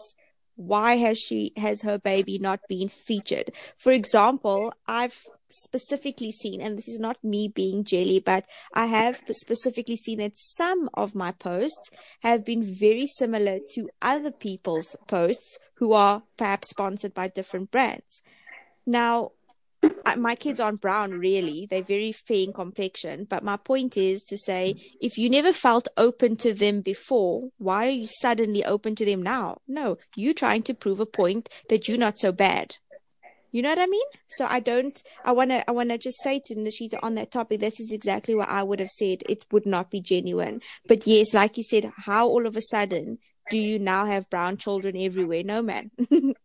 Why 0.55 0.95
has 0.95 1.19
she 1.19 1.51
has 1.57 1.81
her 1.81 1.97
baby 1.97 2.39
not 2.39 2.61
been 2.69 2.87
featured? 2.87 3.51
For 3.75 3.91
example, 3.91 4.73
I've 4.87 5.25
specifically 5.49 6.31
seen, 6.31 6.61
and 6.61 6.77
this 6.77 6.87
is 6.87 6.99
not 6.99 7.23
me 7.23 7.47
being 7.47 7.83
jelly, 7.83 8.21
but 8.25 8.45
I 8.73 8.87
have 8.87 9.21
specifically 9.29 9.95
seen 9.95 10.19
that 10.19 10.37
some 10.37 10.89
of 10.93 11.13
my 11.13 11.31
posts 11.31 11.91
have 12.21 12.45
been 12.45 12.63
very 12.63 13.05
similar 13.05 13.59
to 13.73 13.89
other 14.01 14.31
people's 14.31 14.95
posts 15.07 15.59
who 15.75 15.93
are 15.93 16.23
perhaps 16.37 16.69
sponsored 16.69 17.13
by 17.13 17.27
different 17.27 17.71
brands. 17.71 18.21
Now, 18.85 19.31
my 20.17 20.35
kids 20.35 20.59
aren't 20.59 20.81
brown 20.81 21.11
really 21.11 21.67
they're 21.69 21.81
very 21.81 22.11
fair 22.11 22.43
in 22.43 22.53
complexion 22.53 23.25
but 23.29 23.43
my 23.43 23.57
point 23.57 23.97
is 23.97 24.23
to 24.23 24.37
say 24.37 24.75
if 25.01 25.17
you 25.17 25.29
never 25.29 25.51
felt 25.51 25.87
open 25.97 26.35
to 26.35 26.53
them 26.53 26.81
before 26.81 27.41
why 27.57 27.87
are 27.87 27.91
you 27.91 28.07
suddenly 28.07 28.63
open 28.63 28.95
to 28.95 29.05
them 29.05 29.21
now 29.21 29.57
no 29.67 29.97
you 30.15 30.33
trying 30.33 30.63
to 30.63 30.73
prove 30.73 30.99
a 30.99 31.05
point 31.05 31.49
that 31.69 31.87
you're 31.87 31.97
not 31.97 32.17
so 32.17 32.31
bad 32.31 32.77
you 33.55 33.61
know 33.61 33.69
what 33.69 33.79
I 33.79 33.87
mean? 33.87 34.07
So 34.27 34.45
I 34.49 34.59
don't. 34.59 35.01
I 35.23 35.31
wanna. 35.31 35.63
I 35.65 35.71
wanna 35.71 35.97
just 35.97 36.21
say 36.21 36.41
to 36.43 36.55
Nashieta 36.55 36.99
on 37.01 37.15
that 37.15 37.31
topic. 37.31 37.61
This 37.61 37.79
is 37.79 37.93
exactly 37.93 38.35
what 38.35 38.49
I 38.49 38.61
would 38.61 38.81
have 38.81 38.89
said. 38.89 39.23
It 39.29 39.45
would 39.49 39.65
not 39.65 39.89
be 39.89 40.01
genuine. 40.01 40.59
But 40.89 41.07
yes, 41.07 41.33
like 41.33 41.55
you 41.55 41.63
said, 41.63 41.89
how 41.95 42.27
all 42.27 42.47
of 42.47 42.57
a 42.57 42.61
sudden 42.61 43.17
do 43.49 43.57
you 43.57 43.79
now 43.79 44.07
have 44.07 44.29
brown 44.29 44.57
children 44.57 44.97
everywhere? 44.97 45.41
No, 45.43 45.61
man. 45.61 45.91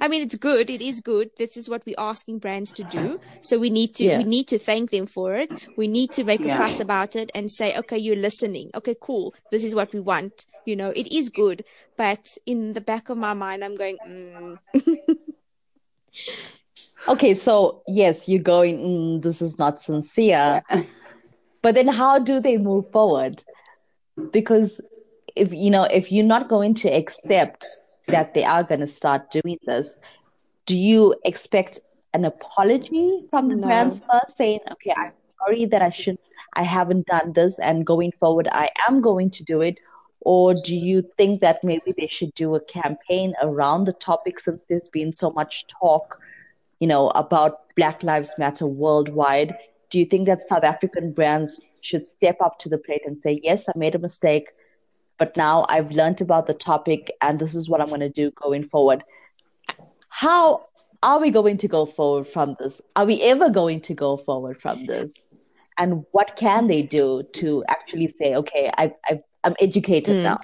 I 0.00 0.08
mean, 0.08 0.22
it's 0.22 0.34
good. 0.34 0.70
It 0.70 0.82
is 0.82 1.00
good. 1.00 1.30
This 1.36 1.56
is 1.56 1.68
what 1.68 1.82
we're 1.86 1.94
asking 1.98 2.38
brands 2.38 2.72
to 2.74 2.84
do. 2.84 3.20
So 3.40 3.58
we 3.58 3.70
need 3.70 3.94
to. 3.96 4.04
Yeah. 4.04 4.18
We 4.18 4.24
need 4.24 4.48
to 4.48 4.58
thank 4.58 4.90
them 4.90 5.06
for 5.06 5.34
it. 5.34 5.50
We 5.76 5.86
need 5.88 6.12
to 6.12 6.24
make 6.24 6.44
a 6.44 6.56
fuss 6.56 6.80
about 6.80 7.16
it 7.16 7.30
and 7.34 7.50
say, 7.50 7.76
okay, 7.78 7.98
you're 7.98 8.16
listening. 8.16 8.70
Okay, 8.74 8.96
cool. 9.00 9.34
This 9.50 9.64
is 9.64 9.74
what 9.74 9.92
we 9.92 10.00
want. 10.00 10.46
You 10.64 10.76
know, 10.76 10.90
it 10.90 11.12
is 11.12 11.28
good. 11.28 11.64
But 11.96 12.26
in 12.46 12.72
the 12.72 12.80
back 12.80 13.08
of 13.10 13.18
my 13.18 13.34
mind, 13.34 13.64
I'm 13.64 13.76
going. 13.76 13.98
Mm, 14.06 14.58
Okay, 17.06 17.34
so 17.34 17.82
yes, 17.86 18.28
you're 18.28 18.42
going, 18.42 18.78
mm, 18.78 19.22
this 19.22 19.42
is 19.42 19.58
not 19.58 19.80
sincere. 19.80 20.62
But 21.60 21.74
then 21.74 21.88
how 21.88 22.18
do 22.18 22.40
they 22.40 22.56
move 22.56 22.90
forward? 22.92 23.44
Because 24.32 24.80
if 25.36 25.52
you 25.52 25.70
know, 25.70 25.84
if 25.84 26.10
you're 26.10 26.24
not 26.24 26.48
going 26.48 26.74
to 26.76 26.88
accept 26.88 27.66
that 28.08 28.34
they 28.34 28.44
are 28.44 28.62
going 28.62 28.80
to 28.80 28.86
start 28.86 29.30
doing 29.30 29.58
this, 29.66 29.98
do 30.66 30.76
you 30.76 31.14
expect 31.24 31.80
an 32.14 32.24
apology 32.24 33.26
from 33.30 33.48
the 33.48 33.56
No. 33.56 33.66
brands 33.66 34.00
first, 34.10 34.36
saying, 34.36 34.60
"Okay, 34.72 34.92
I'm 34.96 35.12
sorry 35.38 35.66
that 35.66 35.82
I 35.82 35.90
should, 35.90 36.18
I 36.54 36.62
haven't 36.62 37.06
done 37.06 37.32
this, 37.32 37.58
and 37.58 37.84
going 37.86 38.12
forward, 38.12 38.48
I 38.50 38.70
am 38.88 39.00
going 39.00 39.30
to 39.30 39.44
do 39.44 39.60
it"? 39.60 39.78
Or 40.20 40.54
do 40.54 40.74
you 40.74 41.02
think 41.16 41.40
that 41.40 41.62
maybe 41.64 41.92
they 41.96 42.06
should 42.06 42.34
do 42.34 42.54
a 42.54 42.60
campaign 42.60 43.34
around 43.42 43.84
the 43.84 43.92
topic 43.92 44.40
since 44.40 44.62
there's 44.64 44.88
been 44.88 45.12
so 45.12 45.30
much 45.30 45.66
talk, 45.66 46.18
you 46.80 46.86
know, 46.88 47.08
about 47.10 47.74
Black 47.76 48.02
Lives 48.02 48.34
Matter 48.38 48.66
worldwide? 48.66 49.54
Do 49.90 49.98
you 49.98 50.06
think 50.06 50.26
that 50.26 50.40
South 50.40 50.64
African 50.64 51.12
brands 51.12 51.66
should 51.82 52.06
step 52.06 52.36
up 52.40 52.58
to 52.60 52.68
the 52.68 52.78
plate 52.78 53.02
and 53.06 53.18
say, 53.20 53.40
yes, 53.42 53.68
I 53.68 53.72
made 53.76 53.94
a 53.94 53.98
mistake, 53.98 54.50
but 55.18 55.36
now 55.36 55.64
I've 55.68 55.90
learned 55.90 56.20
about 56.20 56.46
the 56.46 56.54
topic 56.54 57.12
and 57.20 57.38
this 57.38 57.54
is 57.54 57.68
what 57.68 57.80
I'm 57.80 57.88
going 57.88 58.00
to 58.00 58.08
do 58.08 58.30
going 58.32 58.64
forward? 58.64 59.02
How 60.08 60.66
are 61.02 61.20
we 61.20 61.30
going 61.30 61.58
to 61.58 61.68
go 61.68 61.86
forward 61.86 62.28
from 62.28 62.56
this? 62.58 62.80
Are 62.96 63.04
we 63.06 63.20
ever 63.22 63.50
going 63.50 63.80
to 63.82 63.94
go 63.94 64.16
forward 64.16 64.60
from 64.60 64.86
this? 64.86 65.12
And 65.76 66.04
what 66.12 66.36
can 66.36 66.66
they 66.68 66.82
do 66.82 67.24
to 67.34 67.64
actually 67.68 68.08
say, 68.08 68.34
okay, 68.36 68.72
I've, 68.76 68.92
I've, 69.08 69.20
I'm 69.42 69.54
educated 69.60 70.16
Mm. 70.16 70.22
now? 70.22 70.36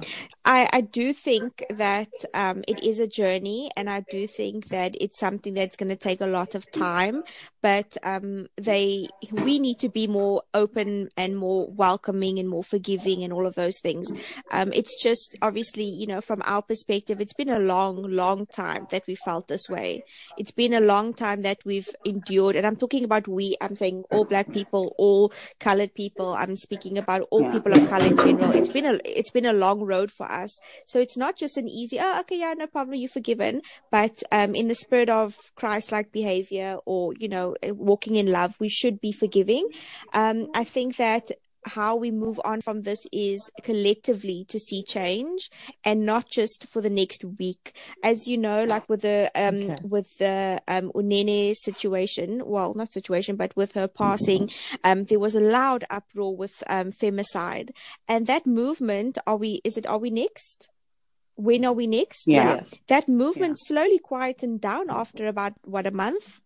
I, 0.45 0.69
I 0.73 0.81
do 0.81 1.13
think 1.13 1.65
that 1.69 2.09
um, 2.33 2.65
it 2.67 2.83
is 2.83 2.99
a 2.99 3.07
journey, 3.07 3.71
and 3.77 3.91
I 3.91 4.05
do 4.11 4.27
think 4.27 4.69
that 4.69 4.95
it's 4.99 5.19
something 5.19 5.53
that's 5.55 5.77
going 5.77 5.91
to 5.91 5.97
take 5.97 6.21
a 6.21 6.27
lot 6.27 6.55
of 6.55 6.71
time. 6.71 7.23
But 7.63 7.99
um, 8.03 8.47
they, 8.57 9.07
we 9.31 9.59
need 9.59 9.79
to 9.81 9.91
be 9.91 10.07
more 10.07 10.43
open 10.55 11.11
and 11.17 11.37
more 11.37 11.69
welcoming 11.71 12.39
and 12.39 12.49
more 12.49 12.65
forgiving 12.65 13.23
and 13.23 13.35
all 13.35 13.47
of 13.47 13.55
those 13.55 13.81
things. 13.81 14.11
Um, 14.51 14.73
it's 14.73 15.01
just 15.03 15.37
obviously, 15.43 15.85
you 15.85 16.07
know, 16.07 16.23
from 16.23 16.41
our 16.47 16.63
perspective, 16.63 17.21
it's 17.21 17.35
been 17.35 17.51
a 17.51 17.59
long, 17.59 18.03
long 18.03 18.47
time 18.47 18.87
that 18.91 19.07
we 19.07 19.17
felt 19.17 19.49
this 19.49 19.69
way. 19.69 20.05
It's 20.39 20.53
been 20.53 20.73
a 20.73 20.81
long 20.81 21.13
time 21.13 21.43
that 21.43 21.59
we've 21.67 21.91
endured, 22.07 22.57
and 22.57 22.67
I'm 22.67 22.77
talking 22.77 23.05
about 23.05 23.29
we. 23.29 23.57
I'm 23.61 23.77
saying 23.77 24.05
all 24.11 24.25
black 24.25 24.51
people, 24.53 24.95
all 24.97 25.33
colored 25.59 25.95
people. 25.95 26.35
I'm 26.35 26.57
speaking 26.57 26.97
about 26.97 27.27
all 27.31 27.51
people 27.53 27.75
of 27.75 27.89
color 27.91 28.07
in 28.07 28.17
general. 28.17 28.53
It's 28.53 28.71
been 28.71 28.87
a 28.87 28.99
it's 29.05 29.31
been 29.31 29.47
a 29.47 29.53
long 29.53 29.81
road 29.81 30.11
for 30.11 30.30
us. 30.31 30.59
So 30.87 31.01
it's 31.01 31.17
not 31.17 31.37
just 31.37 31.57
an 31.57 31.69
easy, 31.69 31.99
oh, 32.01 32.21
okay, 32.21 32.39
yeah, 32.41 32.55
no 32.57 32.67
problem, 32.67 32.97
you're 32.97 33.09
forgiven. 33.09 33.63
But 33.91 34.23
um, 34.33 34.55
in 34.55 34.69
the 34.69 34.75
spirit 34.75 35.11
of 35.11 35.35
Christ-like 35.57 36.13
behavior, 36.13 36.79
or 36.87 37.13
you 37.19 37.29
know, 37.29 37.57
walking 37.63 38.17
in 38.17 38.31
love, 38.31 38.57
we 38.61 38.69
should 38.69 39.01
be 39.01 39.13
forgiving. 39.13 39.69
Um, 40.13 40.49
I 40.55 40.65
think 40.65 40.97
that 40.97 41.31
how 41.65 41.97
we 41.97 42.11
move 42.11 42.41
on 42.45 42.61
from 42.61 42.83
this 42.83 43.07
is 43.13 43.51
collectively 43.63 44.45
to 44.49 44.59
see 44.59 44.83
change 44.83 45.51
and 45.85 46.07
not 46.07 46.29
just 46.31 46.67
for 46.67 46.81
the 46.81 46.91
next 46.91 47.25
week. 47.25 47.75
As 48.03 48.27
you 48.27 48.39
know, 48.39 48.65
like 48.65 48.89
with 48.89 49.03
the 49.03 49.31
um 49.35 49.71
okay. 49.71 49.77
with 49.83 50.19
the 50.19 50.61
um 50.69 50.91
Uyinene 50.93 51.55
situation, 51.55 52.43
well 52.47 52.75
not 52.75 52.93
situation, 52.93 53.37
but 53.37 53.55
with 53.57 53.73
her 53.73 53.89
passing, 53.89 54.51
um 54.85 55.05
there 55.05 55.21
was 55.21 55.35
a 55.35 55.41
loud 55.41 55.85
uproar 55.91 56.35
with 56.35 56.63
um 56.69 56.93
femicide. 56.93 57.71
And 58.09 58.27
that 58.27 58.47
movement, 58.47 59.19
are 59.27 59.37
we 59.37 59.61
is 59.65 59.77
it 59.77 59.87
are 59.87 59.99
we 59.99 60.11
next? 60.11 60.69
When 61.37 61.65
are 61.65 61.73
we 61.73 61.87
next? 61.87 62.27
Yeah. 62.27 62.57
yeah. 62.57 62.63
That 62.89 63.09
movement 63.09 63.57
yeah. 63.59 63.69
slowly 63.69 63.99
quietened 63.99 64.61
down 64.61 64.91
after 64.91 65.27
about 65.27 65.55
what 65.65 65.87
a 65.87 65.91
month? 65.91 66.41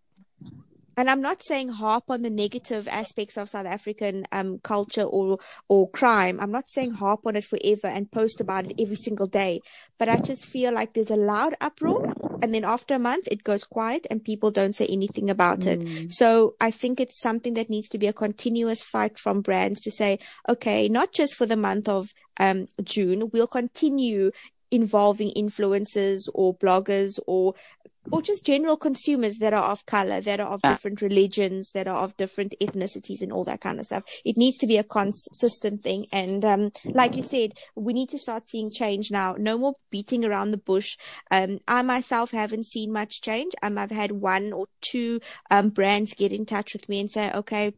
And 0.97 1.11
I'm 1.11 1.21
not 1.21 1.45
saying 1.45 1.71
harp 1.71 2.05
on 2.09 2.23
the 2.23 2.31
negative 2.31 2.89
aspects 2.89 3.37
of 3.37 3.51
South 3.51 3.67
African 3.67 4.25
um, 4.33 4.59
culture 4.61 5.03
or 5.03 5.39
or 5.69 5.91
crime. 5.91 6.39
I'm 6.41 6.51
not 6.51 6.69
saying 6.69 6.93
harp 6.95 7.27
on 7.27 7.37
it 7.37 7.45
forever 7.45 7.87
and 7.87 8.11
post 8.11 8.41
about 8.41 8.67
it 8.67 8.81
every 8.81 8.97
single 8.97 9.27
day. 9.27 9.61
But 9.99 10.09
I 10.09 10.17
just 10.19 10.47
feel 10.47 10.73
like 10.73 10.95
there's 10.95 11.11
a 11.11 11.17
loud 11.17 11.55
uproar, 11.61 12.13
and 12.43 12.55
then 12.55 12.65
after 12.65 12.95
a 12.95 12.99
month 12.99 13.29
it 13.31 13.45
goes 13.45 13.65
quiet 13.65 14.07
and 14.11 14.25
people 14.25 14.51
don't 14.51 14.75
say 14.75 14.87
anything 14.87 15.31
about 15.31 15.61
mm. 15.61 15.67
it. 15.67 16.13
So 16.13 16.55
I 16.61 16.71
think 16.71 17.01
it's 17.01 17.21
something 17.21 17.55
that 17.55 17.71
needs 17.71 17.89
to 17.91 17.99
be 17.99 18.07
a 18.07 18.13
continuous 18.13 18.83
fight 18.83 19.19
from 19.19 19.41
brands 19.41 19.81
to 19.83 19.91
say, 19.91 20.19
okay, 20.49 20.89
not 20.89 21.13
just 21.13 21.37
for 21.37 21.47
the 21.47 21.57
month 21.57 21.89
of 21.89 22.09
um, 22.39 22.67
June, 22.83 23.31
we'll 23.33 23.47
continue 23.47 24.31
involving 24.71 25.31
influencers 25.37 26.29
or 26.35 26.57
bloggers 26.57 27.19
or 27.27 27.55
or 28.11 28.23
just 28.23 28.45
general 28.45 28.77
consumers 28.77 29.39
that 29.39 29.55
are 29.55 29.71
of 29.71 29.87
color, 29.87 30.21
that 30.21 30.41
are 30.41 30.49
of 30.49 30.63
different 30.63 31.01
religions, 31.01 31.71
that 31.73 31.89
are 31.89 31.99
of 31.99 32.17
different 32.17 32.55
ethnicities 32.61 33.23
and 33.23 33.33
all 33.33 33.45
that 33.45 33.61
kind 33.61 33.81
of 33.81 33.87
stuff. 33.87 34.03
It 34.25 34.37
needs 34.37 34.59
to 34.59 34.67
be 34.67 34.77
a 34.77 34.85
consistent 34.85 35.83
thing. 35.83 36.07
And, 36.13 36.45
um, 36.45 36.71
like 36.85 37.17
you 37.17 37.23
said, 37.23 37.55
we 37.75 37.93
need 37.93 38.11
to 38.11 38.19
start 38.19 38.47
seeing 38.47 38.71
change 38.71 39.11
now. 39.11 39.35
No 39.39 39.59
more 39.59 39.75
beating 39.91 40.25
around 40.25 40.51
the 40.51 40.59
bush. 40.59 40.97
Um, 41.31 41.61
I 41.67 41.83
myself 41.83 42.31
haven't 42.31 42.67
seen 42.67 42.93
much 42.93 43.21
change. 43.21 43.53
Um, 43.63 43.79
I've 43.79 43.91
had 43.91 44.13
one 44.13 44.53
or 44.53 44.67
two, 44.81 45.21
um, 45.51 45.69
brands 45.69 46.15
get 46.15 46.33
in 46.33 46.47
touch 46.47 46.73
with 46.73 46.89
me 46.89 47.01
and 47.01 47.11
say, 47.11 47.33
okay, 47.33 47.75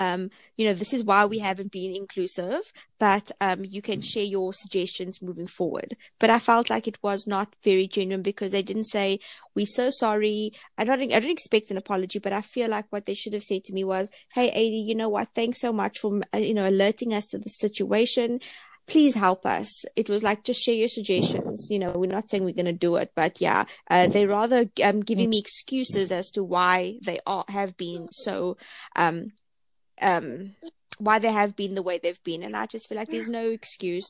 um, 0.00 0.30
you 0.56 0.66
know, 0.66 0.74
this 0.74 0.92
is 0.92 1.04
why 1.04 1.24
we 1.24 1.38
haven't 1.38 1.72
been 1.72 1.94
inclusive, 1.94 2.72
but 2.98 3.30
um, 3.40 3.64
you 3.64 3.82
can 3.82 4.00
share 4.00 4.24
your 4.24 4.52
suggestions 4.52 5.22
moving 5.22 5.46
forward. 5.46 5.96
But 6.18 6.30
I 6.30 6.38
felt 6.38 6.70
like 6.70 6.86
it 6.88 7.02
was 7.02 7.26
not 7.26 7.54
very 7.62 7.86
genuine 7.86 8.22
because 8.22 8.52
they 8.52 8.62
didn't 8.62 8.86
say, 8.86 9.20
we're 9.54 9.66
so 9.66 9.90
sorry. 9.90 10.52
I 10.78 10.84
don't, 10.84 11.00
I 11.00 11.06
didn't 11.06 11.30
expect 11.30 11.70
an 11.70 11.76
apology, 11.76 12.18
but 12.18 12.32
I 12.32 12.40
feel 12.40 12.70
like 12.70 12.86
what 12.90 13.06
they 13.06 13.14
should 13.14 13.34
have 13.34 13.44
said 13.44 13.64
to 13.64 13.72
me 13.72 13.84
was, 13.84 14.10
hey, 14.32 14.50
Adi, 14.50 14.84
you 14.86 14.94
know 14.94 15.08
what? 15.08 15.28
Thanks 15.34 15.60
so 15.60 15.72
much 15.72 15.98
for, 15.98 16.20
uh, 16.34 16.38
you 16.38 16.54
know, 16.54 16.68
alerting 16.68 17.14
us 17.14 17.26
to 17.28 17.38
the 17.38 17.48
situation 17.48 18.40
please 18.86 19.14
help 19.14 19.46
us. 19.46 19.84
It 19.96 20.08
was 20.08 20.22
like, 20.22 20.44
just 20.44 20.62
share 20.62 20.74
your 20.74 20.88
suggestions. 20.88 21.68
You 21.70 21.78
know, 21.78 21.92
we're 21.92 22.10
not 22.10 22.28
saying 22.28 22.44
we're 22.44 22.54
going 22.54 22.66
to 22.66 22.72
do 22.72 22.96
it, 22.96 23.12
but 23.14 23.40
yeah, 23.40 23.64
uh, 23.90 24.08
they 24.08 24.26
rather 24.26 24.66
um, 24.82 25.00
giving 25.00 25.30
me 25.30 25.38
excuses 25.38 26.12
as 26.12 26.30
to 26.32 26.44
why 26.44 26.98
they 27.02 27.20
are, 27.26 27.44
have 27.48 27.76
been 27.76 28.08
so 28.10 28.56
um, 28.96 29.32
um, 30.00 30.54
why 30.98 31.18
they 31.18 31.32
have 31.32 31.56
been 31.56 31.74
the 31.74 31.82
way 31.82 31.98
they've 31.98 32.22
been. 32.22 32.42
And 32.44 32.56
I 32.56 32.66
just 32.66 32.88
feel 32.88 32.96
like 32.96 33.08
there's 33.08 33.28
no 33.28 33.50
excuse. 33.50 34.08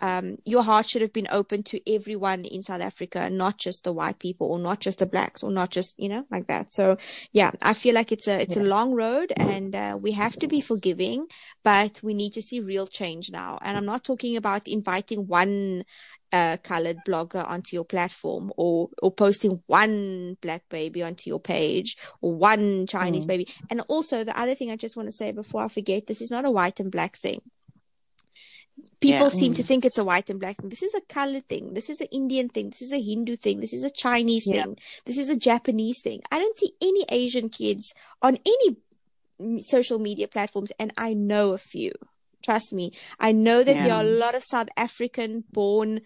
Um, 0.00 0.36
your 0.46 0.62
heart 0.62 0.88
should 0.88 1.02
have 1.02 1.12
been 1.12 1.28
open 1.30 1.62
to 1.64 1.80
everyone 1.92 2.46
in 2.46 2.62
South 2.62 2.80
Africa, 2.80 3.28
not 3.28 3.58
just 3.58 3.84
the 3.84 3.92
white 3.92 4.18
people 4.18 4.50
or 4.50 4.58
not 4.58 4.80
just 4.80 5.00
the 5.00 5.06
blacks 5.06 5.42
or 5.42 5.50
not 5.50 5.70
just, 5.70 5.94
you 5.98 6.08
know, 6.08 6.24
like 6.30 6.46
that. 6.46 6.72
So 6.72 6.96
yeah, 7.32 7.50
I 7.60 7.74
feel 7.74 7.94
like 7.94 8.10
it's 8.10 8.26
a, 8.26 8.40
it's 8.40 8.56
yeah. 8.56 8.62
a 8.62 8.64
long 8.64 8.92
road 8.92 9.32
and, 9.36 9.74
uh, 9.74 9.98
we 10.00 10.12
have 10.12 10.38
to 10.38 10.48
be 10.48 10.62
forgiving, 10.62 11.26
but 11.62 12.00
we 12.02 12.14
need 12.14 12.32
to 12.34 12.42
see 12.42 12.60
real 12.60 12.86
change 12.86 13.30
now. 13.30 13.58
And 13.60 13.76
I'm 13.76 13.86
not 13.86 14.04
talking 14.04 14.36
about 14.36 14.66
inviting 14.66 15.26
one, 15.26 15.84
a 16.34 16.58
colored 16.62 16.98
blogger 17.06 17.48
onto 17.48 17.76
your 17.76 17.84
platform 17.84 18.52
or 18.56 18.88
or 19.00 19.12
posting 19.12 19.62
one 19.66 20.36
black 20.40 20.68
baby 20.68 21.02
onto 21.02 21.30
your 21.30 21.38
page 21.38 21.96
or 22.20 22.34
one 22.34 22.86
Chinese 22.86 23.24
mm. 23.24 23.28
baby. 23.28 23.48
And 23.70 23.80
also 23.88 24.24
the 24.24 24.38
other 24.38 24.54
thing 24.56 24.70
I 24.70 24.76
just 24.76 24.96
want 24.96 25.08
to 25.08 25.14
say 25.14 25.30
before 25.30 25.62
I 25.62 25.68
forget, 25.68 26.06
this 26.06 26.20
is 26.20 26.30
not 26.30 26.44
a 26.44 26.50
white 26.50 26.80
and 26.80 26.90
black 26.90 27.16
thing. 27.16 27.40
People 29.00 29.30
yeah. 29.30 29.38
seem 29.40 29.52
mm. 29.52 29.56
to 29.56 29.62
think 29.62 29.84
it's 29.84 29.98
a 29.98 30.04
white 30.04 30.28
and 30.28 30.40
black 30.40 30.56
thing. 30.56 30.68
This 30.68 30.82
is 30.82 30.94
a 30.94 31.00
color 31.02 31.40
thing. 31.40 31.74
This 31.74 31.88
is 31.88 32.00
an 32.00 32.08
Indian 32.10 32.48
thing. 32.48 32.70
This 32.70 32.82
is 32.82 32.92
a 32.92 33.00
Hindu 33.00 33.36
thing. 33.36 33.60
This 33.60 33.72
is 33.72 33.84
a 33.84 33.90
Chinese 33.90 34.48
yeah. 34.48 34.64
thing. 34.64 34.78
This 35.06 35.18
is 35.18 35.30
a 35.30 35.36
Japanese 35.36 36.02
thing. 36.02 36.20
I 36.32 36.38
don't 36.40 36.56
see 36.56 36.72
any 36.82 37.04
Asian 37.08 37.48
kids 37.48 37.94
on 38.20 38.38
any 38.44 39.62
social 39.62 40.00
media 40.00 40.26
platforms, 40.26 40.72
and 40.80 40.92
I 40.98 41.14
know 41.14 41.52
a 41.52 41.58
few. 41.58 41.92
Trust 42.42 42.72
me. 42.72 42.92
I 43.18 43.30
know 43.32 43.62
that 43.62 43.76
yeah. 43.76 43.82
there 43.84 43.94
are 43.94 44.04
a 44.04 44.18
lot 44.24 44.34
of 44.34 44.42
South 44.42 44.68
African 44.76 45.44
born 45.52 46.00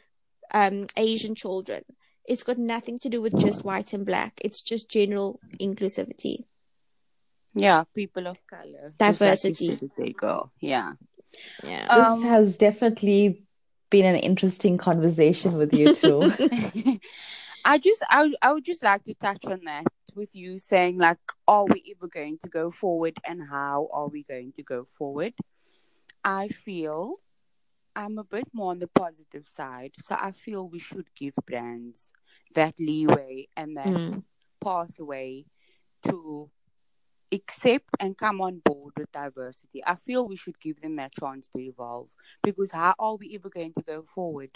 um, 0.53 0.87
Asian 0.97 1.35
children. 1.35 1.83
It's 2.25 2.43
got 2.43 2.59
nothing 2.59 2.99
to 3.01 3.09
do 3.09 3.23
with 3.23 3.39
just 3.39 3.65
white 3.65 3.93
and 3.93 4.05
black. 4.05 4.41
It's 4.45 4.61
just 4.61 4.91
general 4.91 5.41
inclusivity. 5.59 6.45
Yeah, 7.55 7.85
people 7.95 8.27
of 8.27 8.39
color. 8.47 8.91
Diversity. 8.99 9.79
They 9.97 10.13
go. 10.13 10.51
Yeah. 10.61 10.93
Yeah. 11.65 11.87
Um, 11.89 12.21
this 12.21 12.29
has 12.29 12.57
definitely 12.59 13.43
been 13.91 14.05
an 14.05 14.17
interesting 14.17 14.77
conversation 14.77 15.55
with 15.57 15.73
you 15.73 15.95
too. 15.95 16.21
I 17.65 17.79
just 17.79 18.03
I 18.09 18.33
I 18.43 18.53
would 18.53 18.65
just 18.65 18.83
like 18.83 19.05
to 19.05 19.15
touch 19.15 19.45
on 19.47 19.61
that 19.65 19.85
with 20.15 20.31
you 20.33 20.59
saying 20.59 20.99
like 20.99 21.19
are 21.47 21.65
we 21.65 21.95
ever 21.97 22.09
going 22.09 22.39
to 22.39 22.49
go 22.49 22.71
forward 22.71 23.19
and 23.25 23.41
how 23.49 23.89
are 23.93 24.09
we 24.09 24.23
going 24.23 24.53
to 24.53 24.63
go 24.63 24.87
forward? 24.97 25.33
I 26.25 26.49
feel 26.49 27.17
I'm 27.97 28.19
a 28.19 28.25
bit 28.25 28.49
more 28.53 28.71
on 28.71 28.79
the 28.79 28.89
positive 28.89 29.47
side. 29.49 29.93
So 30.05 30.17
I 30.19 30.33
feel 30.33 30.69
we 30.69 30.79
should 30.79 31.07
give 31.15 31.35
brands 31.47 32.13
that 32.55 32.79
leeway 32.79 33.49
and 33.57 33.77
that 33.77 33.87
mm. 33.87 34.23
pathway 34.63 35.45
to 36.05 36.51
accept 37.33 37.91
and 38.01 38.17
come 38.17 38.41
on 38.41 38.61
board 38.65 38.95
with 38.97 39.13
diversity. 39.13 39.83
I 39.87 39.97
feel 39.97 40.27
we 40.27 40.37
should 40.37 40.61
give 40.61 40.81
them 40.81 40.97
that 40.97 41.13
chance 41.13 41.49
to 41.49 41.61
evolve 41.61 42.09
because 42.43 42.71
how 42.71 42.95
are 42.99 43.17
we 43.17 43.35
ever 43.35 43.51
going 43.51 43.73
to 43.75 43.83
go 43.83 44.05
forward? 44.15 44.51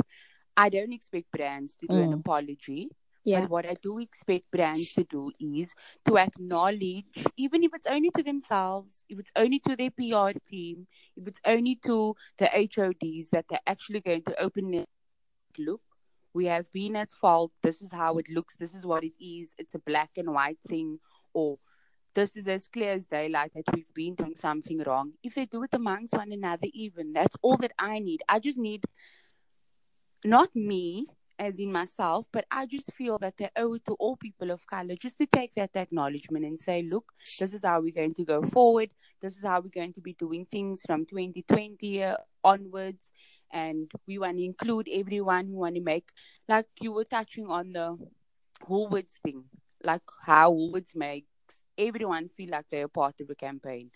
I 0.56 0.68
don't 0.68 0.92
expect 0.92 1.30
brands 1.30 1.74
to 1.80 1.86
do 1.86 1.94
mm. 1.94 2.04
an 2.04 2.12
apology 2.12 2.90
yeah. 3.24 3.42
But 3.42 3.50
what 3.50 3.66
I 3.66 3.74
do 3.80 3.98
expect 3.98 4.50
brands 4.50 4.92
to 4.94 5.04
do 5.04 5.30
is 5.38 5.72
to 6.06 6.18
acknowledge, 6.18 7.24
even 7.36 7.62
if 7.62 7.72
it's 7.74 7.86
only 7.86 8.10
to 8.10 8.22
themselves, 8.22 9.02
if 9.08 9.18
it's 9.18 9.30
only 9.36 9.60
to 9.60 9.76
their 9.76 9.90
PR 9.90 10.36
team, 10.48 10.86
if 11.16 11.28
it's 11.28 11.40
only 11.44 11.76
to 11.86 12.16
the 12.38 12.46
HODs, 12.46 13.28
that 13.30 13.46
they're 13.48 13.60
actually 13.66 14.00
going 14.00 14.22
to 14.22 14.40
open 14.42 14.74
it. 14.74 14.88
look. 15.58 15.82
We 16.34 16.46
have 16.46 16.72
been 16.72 16.96
at 16.96 17.12
fault. 17.12 17.52
This 17.62 17.82
is 17.82 17.92
how 17.92 18.18
it 18.18 18.28
looks. 18.30 18.56
This 18.56 18.74
is 18.74 18.86
what 18.86 19.04
it 19.04 19.12
is. 19.22 19.54
It's 19.58 19.74
a 19.74 19.78
black 19.78 20.10
and 20.16 20.32
white 20.32 20.58
thing, 20.66 20.98
or 21.34 21.58
this 22.14 22.36
is 22.36 22.48
as 22.48 22.68
clear 22.68 22.92
as 22.92 23.06
daylight 23.06 23.52
that 23.54 23.74
we've 23.74 23.92
been 23.94 24.14
doing 24.14 24.34
something 24.40 24.82
wrong. 24.86 25.12
If 25.22 25.34
they 25.34 25.46
do 25.46 25.62
it 25.62 25.70
amongst 25.74 26.14
one 26.14 26.32
another, 26.32 26.68
even 26.72 27.12
that's 27.12 27.36
all 27.42 27.56
that 27.58 27.72
I 27.78 27.98
need. 27.98 28.22
I 28.28 28.38
just 28.38 28.58
need 28.58 28.84
not 30.24 30.54
me 30.54 31.06
as 31.38 31.56
in 31.58 31.72
myself, 31.72 32.26
but 32.32 32.44
I 32.50 32.66
just 32.66 32.92
feel 32.92 33.18
that 33.18 33.36
they 33.36 33.48
owe 33.56 33.74
it 33.74 33.84
to 33.86 33.94
all 33.94 34.16
people 34.16 34.50
of 34.50 34.66
color 34.66 34.94
just 34.94 35.18
to 35.18 35.26
take 35.26 35.54
that 35.54 35.76
acknowledgement 35.76 36.44
and 36.44 36.58
say, 36.58 36.82
look, 36.82 37.12
this 37.38 37.54
is 37.54 37.64
how 37.64 37.80
we're 37.80 37.92
going 37.92 38.14
to 38.14 38.24
go 38.24 38.42
forward. 38.42 38.90
This 39.20 39.36
is 39.36 39.44
how 39.44 39.60
we're 39.60 39.68
going 39.68 39.92
to 39.94 40.00
be 40.00 40.14
doing 40.14 40.46
things 40.46 40.80
from 40.86 41.06
2020 41.06 42.04
onwards. 42.44 43.10
And 43.52 43.90
we 44.06 44.18
want 44.18 44.38
to 44.38 44.44
include 44.44 44.88
everyone. 44.92 45.48
We 45.48 45.56
want 45.56 45.74
to 45.74 45.82
make, 45.82 46.08
like 46.48 46.66
you 46.80 46.92
were 46.92 47.04
touching 47.04 47.46
on 47.46 47.72
the 47.72 47.98
Woolworths 48.68 49.18
thing, 49.24 49.44
like 49.84 50.02
how 50.24 50.52
Woolworths 50.52 50.94
makes 50.94 51.26
everyone 51.78 52.28
feel 52.28 52.50
like 52.50 52.66
they're 52.70 52.88
part 52.88 53.20
of 53.20 53.30
a 53.30 53.34
campaign. 53.34 53.90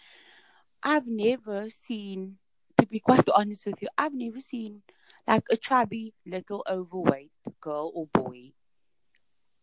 I've 0.82 1.07
never 1.07 1.68
seen, 1.82 2.37
to 2.78 2.87
be 2.87 3.01
quite 3.01 3.28
honest 3.34 3.66
with 3.66 3.80
you, 3.80 3.89
I've 3.97 4.14
never 4.14 4.41
seen 4.41 4.82
like 5.26 5.44
a 5.50 5.56
chubby, 5.56 6.14
little 6.24 6.64
overweight 6.68 7.32
girl 7.60 7.90
or 7.94 8.06
boy 8.06 8.52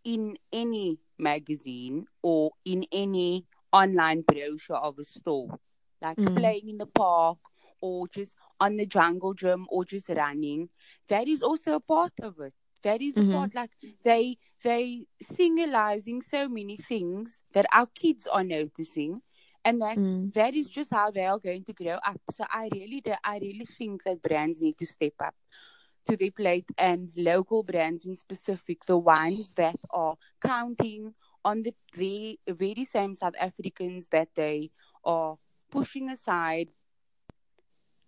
in 0.04 0.38
any 0.52 1.00
magazine 1.18 2.06
or 2.22 2.52
in 2.66 2.86
any 2.92 3.46
online 3.72 4.22
brochure 4.22 4.78
of 4.78 5.00
a 5.00 5.04
store, 5.04 5.60
like 6.02 6.18
mm. 6.18 6.36
playing 6.36 6.70
in 6.70 6.78
the 6.78 6.86
park 6.86 7.38
or 7.82 8.08
just 8.10 8.36
on 8.60 8.78
the 8.78 8.86
jungle 8.86 9.34
gym 9.34 9.66
or 9.70 9.86
just 9.86 10.10
running. 10.10 10.70
That 11.08 11.28
is 11.28 11.42
also 11.42 11.76
a 11.76 11.80
part 11.80 12.14
of 12.22 12.40
it. 12.40 12.54
That 12.84 13.02
is 13.02 13.16
mm-hmm. 13.16 13.32
a 13.32 13.34
part 13.34 13.56
like 13.56 13.72
they 14.04 14.38
they 14.64 15.06
signalizing 15.22 16.22
so 16.22 16.48
many 16.48 16.78
things 16.78 17.40
that 17.54 17.66
our 17.74 17.88
kids 17.88 18.28
are 18.28 18.44
noticing 18.44 19.22
and 19.66 19.82
that 19.82 19.98
mm. 19.98 20.34
that 20.34 20.54
is 20.54 20.68
just 20.68 20.92
how 20.92 21.12
they 21.12 21.26
are 21.26 21.40
going 21.40 21.64
to 21.66 21.74
grow 21.74 21.98
up. 22.06 22.20
So 22.32 22.46
I 22.50 22.70
really, 22.74 23.04
I 23.24 23.38
really 23.40 23.66
think 23.66 24.04
that 24.04 24.22
brands 24.22 24.62
need 24.62 24.78
to 24.78 24.86
step 24.86 25.14
up 25.20 25.36
to 26.06 26.18
their 26.18 26.32
plate, 26.32 26.70
and 26.78 27.12
local 27.16 27.64
brands 27.64 28.06
in 28.06 28.18
specific, 28.18 28.86
the 28.86 28.98
ones 28.98 29.54
that 29.56 29.78
are 29.90 30.18
counting 30.42 31.14
on 31.46 31.64
the 31.64 31.74
very, 31.96 32.40
very 32.48 32.84
same 32.84 33.16
South 33.16 33.36
Africans 33.40 34.10
that 34.10 34.30
they 34.36 34.72
are 35.06 35.38
pushing 35.72 36.10
aside 36.10 36.70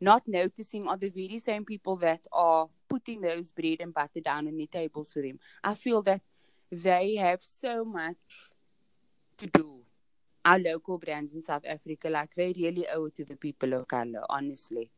not 0.01 0.27
noticing 0.27 0.87
are 0.87 0.97
the 0.97 1.09
very 1.09 1.39
same 1.39 1.63
people 1.65 1.95
that 1.97 2.27
are 2.31 2.67
putting 2.89 3.21
those 3.21 3.51
bread 3.51 3.77
and 3.79 3.93
butter 3.93 4.19
down 4.19 4.47
on 4.47 4.57
the 4.57 4.67
tables 4.67 5.11
for 5.11 5.21
them. 5.21 5.39
I 5.63 5.73
feel 5.73 6.01
that 6.03 6.21
they 6.71 7.15
have 7.15 7.41
so 7.41 7.85
much 7.85 8.17
to 9.37 9.47
do. 9.47 9.84
Our 10.45 10.59
local 10.59 10.97
brands 10.97 11.33
in 11.33 11.43
South 11.43 11.65
Africa, 11.65 12.09
like 12.09 12.35
they 12.35 12.53
really 12.53 12.87
owe 12.87 13.05
it 13.05 13.15
to 13.15 13.25
the 13.25 13.35
people 13.35 13.73
of 13.73 13.87
color, 13.87 14.23
honestly. 14.29 14.91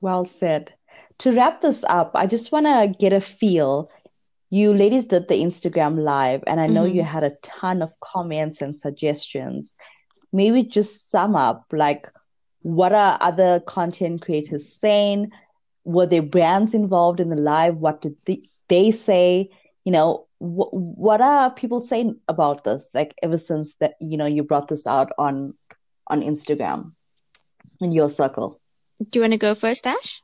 Well 0.00 0.24
said. 0.26 0.74
To 1.18 1.32
wrap 1.32 1.60
this 1.62 1.84
up, 1.88 2.12
I 2.14 2.26
just 2.26 2.52
want 2.52 2.66
to 2.66 2.94
get 2.98 3.12
a 3.12 3.20
feel. 3.20 3.90
You 4.50 4.72
ladies 4.74 5.06
did 5.06 5.28
the 5.28 5.34
Instagram 5.34 5.98
live, 6.02 6.42
and 6.46 6.60
I 6.60 6.66
know 6.66 6.84
Mhm. 6.84 6.94
you 6.94 7.02
had 7.02 7.24
a 7.24 7.36
ton 7.42 7.82
of 7.82 7.92
comments 8.00 8.60
and 8.62 8.76
suggestions. 8.76 9.74
Maybe 10.32 10.62
just 10.64 11.10
sum 11.10 11.34
up 11.36 11.66
like 11.72 12.10
what 12.62 12.92
are 12.92 13.18
other 13.20 13.60
content 13.60 14.22
creators 14.22 14.72
saying? 14.80 15.30
Were 15.84 16.06
there 16.06 16.22
brands 16.22 16.74
involved 16.74 17.20
in 17.20 17.28
the 17.30 17.40
live? 17.40 17.76
What 17.76 18.00
did 18.02 18.16
they, 18.26 18.42
they 18.68 18.90
say? 18.90 19.50
You 19.84 19.92
know, 19.92 20.26
wh- 20.38 20.72
what 20.72 21.20
are 21.20 21.50
people 21.50 21.82
saying 21.82 22.20
about 22.28 22.64
this? 22.64 22.90
Like 22.94 23.14
ever 23.22 23.38
since 23.38 23.74
that, 23.76 23.94
you 24.00 24.16
know, 24.16 24.26
you 24.26 24.42
brought 24.42 24.68
this 24.68 24.86
out 24.86 25.12
on 25.18 25.54
on 26.06 26.22
Instagram 26.22 26.92
in 27.80 27.92
your 27.92 28.10
circle. 28.10 28.60
Do 28.98 29.18
you 29.18 29.22
want 29.22 29.32
to 29.32 29.38
go 29.38 29.54
first, 29.54 29.86
Ash? 29.86 30.22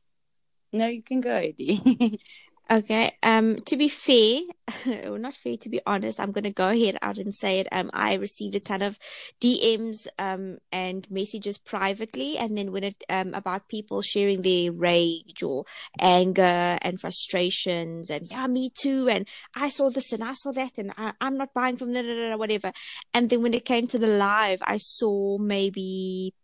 No, 0.72 0.86
you 0.86 1.02
can 1.02 1.20
go, 1.20 1.36
Adi. 1.36 2.20
Okay. 2.72 3.10
Um, 3.24 3.56
to 3.66 3.76
be 3.76 3.88
fair, 3.88 4.42
or 5.10 5.18
not 5.18 5.34
fair, 5.34 5.56
to 5.56 5.68
be 5.68 5.80
honest, 5.86 6.20
I'm 6.20 6.30
gonna 6.30 6.52
go 6.52 6.68
ahead 6.68 6.96
out 7.02 7.18
and 7.18 7.34
say 7.34 7.58
it. 7.58 7.66
Um, 7.72 7.90
I 7.92 8.14
received 8.14 8.54
a 8.54 8.60
ton 8.60 8.80
of 8.80 8.96
DMs, 9.40 10.06
um, 10.20 10.58
and 10.70 11.10
messages 11.10 11.58
privately, 11.58 12.38
and 12.38 12.56
then 12.56 12.70
when 12.70 12.84
it, 12.84 13.02
um, 13.10 13.34
about 13.34 13.68
people 13.68 14.02
sharing 14.02 14.42
their 14.42 14.70
rage 14.70 15.42
or 15.42 15.64
anger 15.98 16.78
and 16.80 17.00
frustrations, 17.00 18.08
and 18.08 18.30
yeah, 18.30 18.46
me 18.46 18.70
too, 18.70 19.08
and 19.08 19.26
I 19.56 19.68
saw 19.68 19.90
this 19.90 20.12
and 20.12 20.22
I 20.22 20.34
saw 20.34 20.52
that, 20.52 20.78
and 20.78 20.92
I, 20.96 21.14
I'm 21.20 21.36
not 21.36 21.52
buying 21.52 21.76
from 21.76 21.92
da, 21.92 22.36
whatever. 22.36 22.70
And 23.12 23.30
then 23.30 23.42
when 23.42 23.54
it 23.54 23.64
came 23.64 23.88
to 23.88 23.98
the 23.98 24.06
live, 24.06 24.60
I 24.62 24.76
saw 24.78 25.38
maybe, 25.38 26.34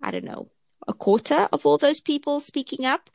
I 0.00 0.12
don't 0.12 0.24
know, 0.24 0.48
a 0.88 0.94
quarter 0.94 1.48
of 1.52 1.66
all 1.66 1.78
those 1.78 2.00
people 2.00 2.40
speaking 2.40 2.84
up. 2.86 3.10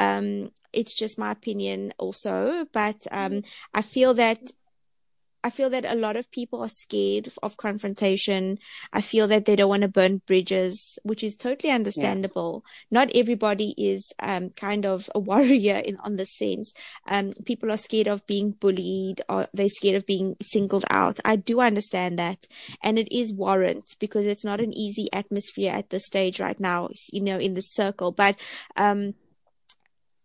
Um, 0.00 0.50
it's 0.72 0.94
just 0.94 1.18
my 1.18 1.30
opinion 1.30 1.92
also, 1.98 2.66
but 2.72 3.06
um, 3.10 3.42
I 3.74 3.82
feel 3.82 4.14
that 4.14 4.52
I 5.44 5.50
feel 5.50 5.70
that 5.70 5.84
a 5.84 5.96
lot 5.96 6.16
of 6.16 6.30
people 6.30 6.60
are 6.62 6.68
scared 6.68 7.28
of 7.42 7.56
confrontation. 7.56 8.58
I 8.92 9.00
feel 9.00 9.26
that 9.28 9.44
they 9.44 9.56
don't 9.56 9.68
want 9.68 9.82
to 9.82 9.88
burn 9.88 10.22
bridges, 10.26 10.98
which 11.02 11.24
is 11.24 11.36
totally 11.36 11.72
understandable. 11.72 12.64
Not 12.90 13.10
everybody 13.14 13.74
is 13.76 14.12
um, 14.20 14.50
kind 14.50 14.86
of 14.86 15.10
a 15.14 15.18
warrior 15.32 15.76
in 15.76 15.96
on 15.98 16.16
this 16.16 16.36
sense. 16.36 16.72
Um, 17.06 17.32
people 17.44 17.72
are 17.72 17.76
scared 17.76 18.06
of 18.06 18.26
being 18.26 18.52
bullied 18.52 19.20
or 19.28 19.48
they're 19.52 19.68
scared 19.68 19.96
of 19.96 20.06
being 20.06 20.36
singled 20.40 20.84
out. 20.90 21.18
I 21.24 21.36
do 21.36 21.60
understand 21.60 22.18
that. 22.18 22.46
And 22.82 22.98
it 22.98 23.12
is 23.12 23.34
warrant 23.34 23.96
because 23.98 24.26
it's 24.26 24.44
not 24.44 24.60
an 24.60 24.72
easy 24.76 25.08
atmosphere 25.12 25.72
at 25.72 25.90
this 25.90 26.06
stage 26.06 26.40
right 26.40 26.58
now, 26.60 26.90
you 27.12 27.20
know, 27.20 27.38
in 27.38 27.54
the 27.54 27.62
circle. 27.62 28.12
But 28.12 28.36
um, 28.76 29.14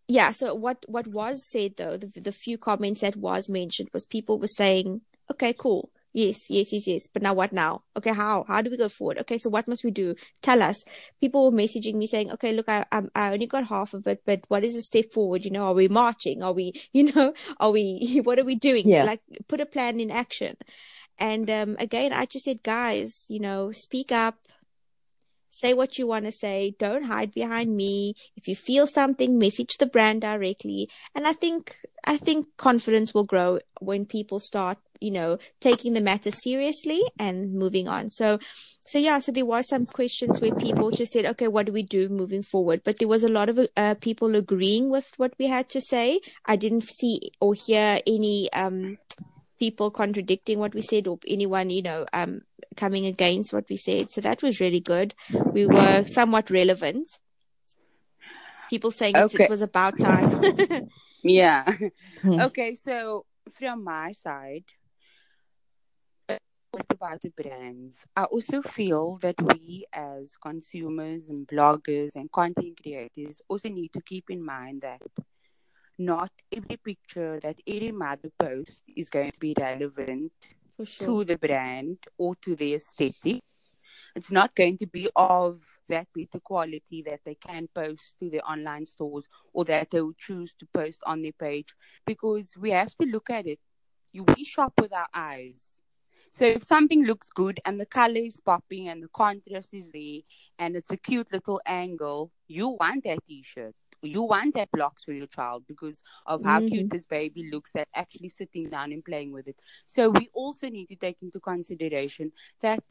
yeah 0.07 0.31
so 0.31 0.53
what 0.55 0.85
what 0.87 1.07
was 1.07 1.45
said 1.45 1.75
though 1.77 1.97
the, 1.97 2.07
the 2.19 2.31
few 2.31 2.57
comments 2.57 3.01
that 3.01 3.15
was 3.15 3.49
mentioned 3.49 3.89
was 3.93 4.05
people 4.05 4.39
were 4.39 4.47
saying 4.47 5.01
okay 5.31 5.53
cool. 5.53 5.91
Yes 6.13 6.49
yes 6.49 6.73
yes 6.73 6.87
yes. 6.87 7.07
But 7.07 7.21
now 7.21 7.33
what 7.33 7.53
now? 7.53 7.83
Okay 7.95 8.13
how? 8.13 8.43
How 8.47 8.61
do 8.61 8.71
we 8.71 8.77
go 8.77 8.89
forward? 8.89 9.19
Okay 9.19 9.37
so 9.37 9.49
what 9.49 9.67
must 9.67 9.83
we 9.83 9.91
do? 9.91 10.15
Tell 10.41 10.63
us. 10.63 10.83
People 11.21 11.45
were 11.45 11.57
messaging 11.57 11.95
me 11.95 12.07
saying 12.07 12.31
okay 12.31 12.53
look 12.53 12.67
i 12.69 12.85
i, 12.91 13.01
I 13.13 13.33
only 13.33 13.45
got 13.45 13.67
half 13.67 13.93
of 13.93 14.07
it 14.07 14.23
but 14.25 14.41
what 14.47 14.63
is 14.63 14.73
the 14.73 14.81
step 14.81 15.11
forward? 15.11 15.45
You 15.45 15.51
know 15.51 15.65
are 15.65 15.73
we 15.73 15.87
marching? 15.87 16.41
Are 16.41 16.53
we 16.53 16.73
you 16.93 17.13
know 17.13 17.33
are 17.59 17.71
we 17.71 18.21
what 18.23 18.39
are 18.39 18.45
we 18.45 18.55
doing? 18.55 18.89
Yeah. 18.89 19.03
like 19.03 19.21
put 19.47 19.61
a 19.61 19.65
plan 19.65 19.99
in 19.99 20.09
action. 20.09 20.57
And 21.19 21.49
um 21.49 21.75
again 21.79 22.13
i 22.13 22.25
just 22.25 22.45
said 22.45 22.61
guys 22.61 23.25
you 23.27 23.39
know 23.39 23.71
speak 23.71 24.11
up 24.11 24.37
say 25.59 25.73
what 25.73 25.97
you 25.97 26.07
want 26.07 26.25
to 26.25 26.31
say. 26.31 26.75
Don't 26.79 27.05
hide 27.05 27.31
behind 27.33 27.75
me. 27.75 28.13
If 28.35 28.47
you 28.47 28.55
feel 28.55 28.87
something 28.87 29.37
message 29.37 29.77
the 29.77 29.85
brand 29.85 30.21
directly. 30.21 30.89
And 31.15 31.27
i 31.27 31.33
think 31.33 31.75
i 32.05 32.17
think 32.17 32.45
confidence 32.57 33.13
will 33.13 33.25
grow 33.25 33.59
when 33.79 34.05
people 34.05 34.39
start 34.39 34.77
you 34.99 35.11
know 35.11 35.37
taking 35.59 35.93
the 35.93 36.01
matter 36.01 36.31
seriously 36.31 37.01
and 37.19 37.53
moving 37.53 37.87
on. 37.87 38.09
So 38.09 38.39
so 38.85 38.97
yeah 38.99 39.19
so 39.19 39.31
there 39.31 39.45
was 39.45 39.67
some 39.67 39.85
questions 39.85 40.39
where 40.41 40.55
people 40.55 40.91
just 40.91 41.11
said 41.11 41.25
okay 41.25 41.47
what 41.47 41.65
do 41.67 41.71
we 41.71 41.83
do 41.83 42.09
moving 42.09 42.43
forward? 42.43 42.81
But 42.83 42.99
there 42.99 43.07
was 43.07 43.23
a 43.23 43.29
lot 43.29 43.49
of 43.49 43.59
uh, 43.75 43.95
people 44.01 44.35
agreeing 44.35 44.89
with 44.89 45.11
what 45.17 45.33
we 45.37 45.47
had 45.47 45.69
to 45.69 45.81
say. 45.81 46.19
I 46.45 46.55
didn't 46.55 46.83
see 46.83 47.31
or 47.39 47.53
hear 47.53 47.99
any 48.07 48.51
um 48.53 48.97
people 49.59 49.89
contradicting 49.89 50.59
what 50.59 50.73
we 50.73 50.81
said 50.81 51.07
or 51.07 51.19
anyone 51.27 51.69
you 51.69 51.81
know 51.81 52.05
um 52.13 52.41
coming 52.77 53.05
against 53.05 53.53
what 53.53 53.65
we 53.69 53.77
said 53.77 54.09
so 54.09 54.21
that 54.21 54.41
was 54.41 54.59
really 54.59 54.79
good 54.79 55.13
we 55.53 55.65
were 55.65 56.03
somewhat 56.05 56.49
relevant 56.49 57.19
people 58.69 58.91
saying 58.91 59.15
Okay. 59.15 59.45
it 59.45 59.49
was 59.49 59.61
about 59.61 59.99
time 59.99 60.29
yeah. 61.23 61.71
Hmm. 62.21 62.39
Okay, 62.39 62.75
so 62.75 63.25
from 63.53 63.83
my 63.83 64.11
side, 64.11 64.63
what 66.71 66.85
about 66.91 67.21
the 67.21 67.29
brands? 67.29 68.05
I 68.15 68.23
also 68.25 68.61
feel 68.61 69.17
that 69.21 69.35
we 69.41 69.85
as 69.93 70.35
consumers 70.41 71.29
and 71.29 71.47
bloggers 71.47 72.15
and 72.15 72.31
content 72.31 72.79
creators 72.81 73.41
also 73.47 73.69
need 73.69 73.93
to 73.93 74.01
keep 74.01 74.29
in 74.29 74.43
mind 74.43 74.81
that 74.81 75.01
not 75.97 76.31
every 76.55 76.77
picture 76.77 77.39
that 77.39 77.59
every 77.67 77.91
mother 77.91 78.29
posts 78.37 78.81
is 78.95 79.09
going 79.09 79.31
to 79.31 79.39
be 79.39 79.55
relevant 79.59 80.31
for 80.41 80.56
sure 80.85 81.07
to 81.07 81.25
the 81.25 81.37
brand 81.37 81.97
or 82.17 82.35
to 82.37 82.55
the 82.55 82.75
aesthetic. 82.75 83.41
It's 84.15 84.31
not 84.31 84.55
going 84.55 84.77
to 84.79 84.87
be 84.87 85.09
of 85.15 85.61
that 85.89 86.07
better 86.15 86.39
quality 86.39 87.03
that 87.03 87.19
they 87.23 87.35
can 87.35 87.67
post 87.73 88.15
to 88.19 88.29
their 88.29 88.49
online 88.49 88.85
stores 88.85 89.27
or 89.53 89.63
that 89.65 89.91
they 89.91 90.01
will 90.01 90.13
choose 90.17 90.53
to 90.59 90.67
post 90.73 90.99
on 91.05 91.21
their 91.21 91.33
page 91.33 91.75
because 92.05 92.53
we 92.57 92.71
have 92.71 92.95
to 92.97 93.05
look 93.05 93.29
at 93.29 93.45
it. 93.45 93.59
You 94.11 94.25
we 94.35 94.43
shop 94.43 94.73
with 94.81 94.93
our 94.93 95.07
eyes. 95.13 95.61
So 96.31 96.45
if 96.45 96.63
something 96.63 97.05
looks 97.05 97.29
good 97.29 97.59
and 97.65 97.79
the 97.79 97.85
color 97.85 98.17
is 98.17 98.39
popping 98.39 98.89
and 98.89 99.03
the 99.03 99.07
contrast 99.07 99.69
is 99.73 99.91
there 99.91 100.21
and 100.59 100.75
it's 100.75 100.91
a 100.91 100.97
cute 100.97 101.31
little 101.31 101.61
angle, 101.65 102.31
you 102.47 102.69
want 102.69 103.03
that 103.05 103.19
t-shirt. 103.25 103.75
You 104.01 104.23
want 104.23 104.55
that 104.55 104.71
blocks 104.71 105.03
for 105.03 105.11
your 105.13 105.27
child 105.27 105.65
because 105.67 106.01
of 106.25 106.43
how 106.43 106.59
Mhm. 106.59 106.69
cute 106.69 106.89
this 106.89 107.05
baby 107.05 107.49
looks 107.51 107.71
that 107.73 107.87
actually 107.95 108.29
sitting 108.29 108.69
down 108.69 108.91
and 108.91 109.03
playing 109.03 109.31
with 109.33 109.47
it. 109.47 109.57
So 109.85 110.09
we 110.09 110.29
also 110.33 110.69
need 110.69 110.87
to 110.89 110.95
take 110.95 111.17
into 111.21 111.39
consideration 111.39 112.31
that 112.61 112.83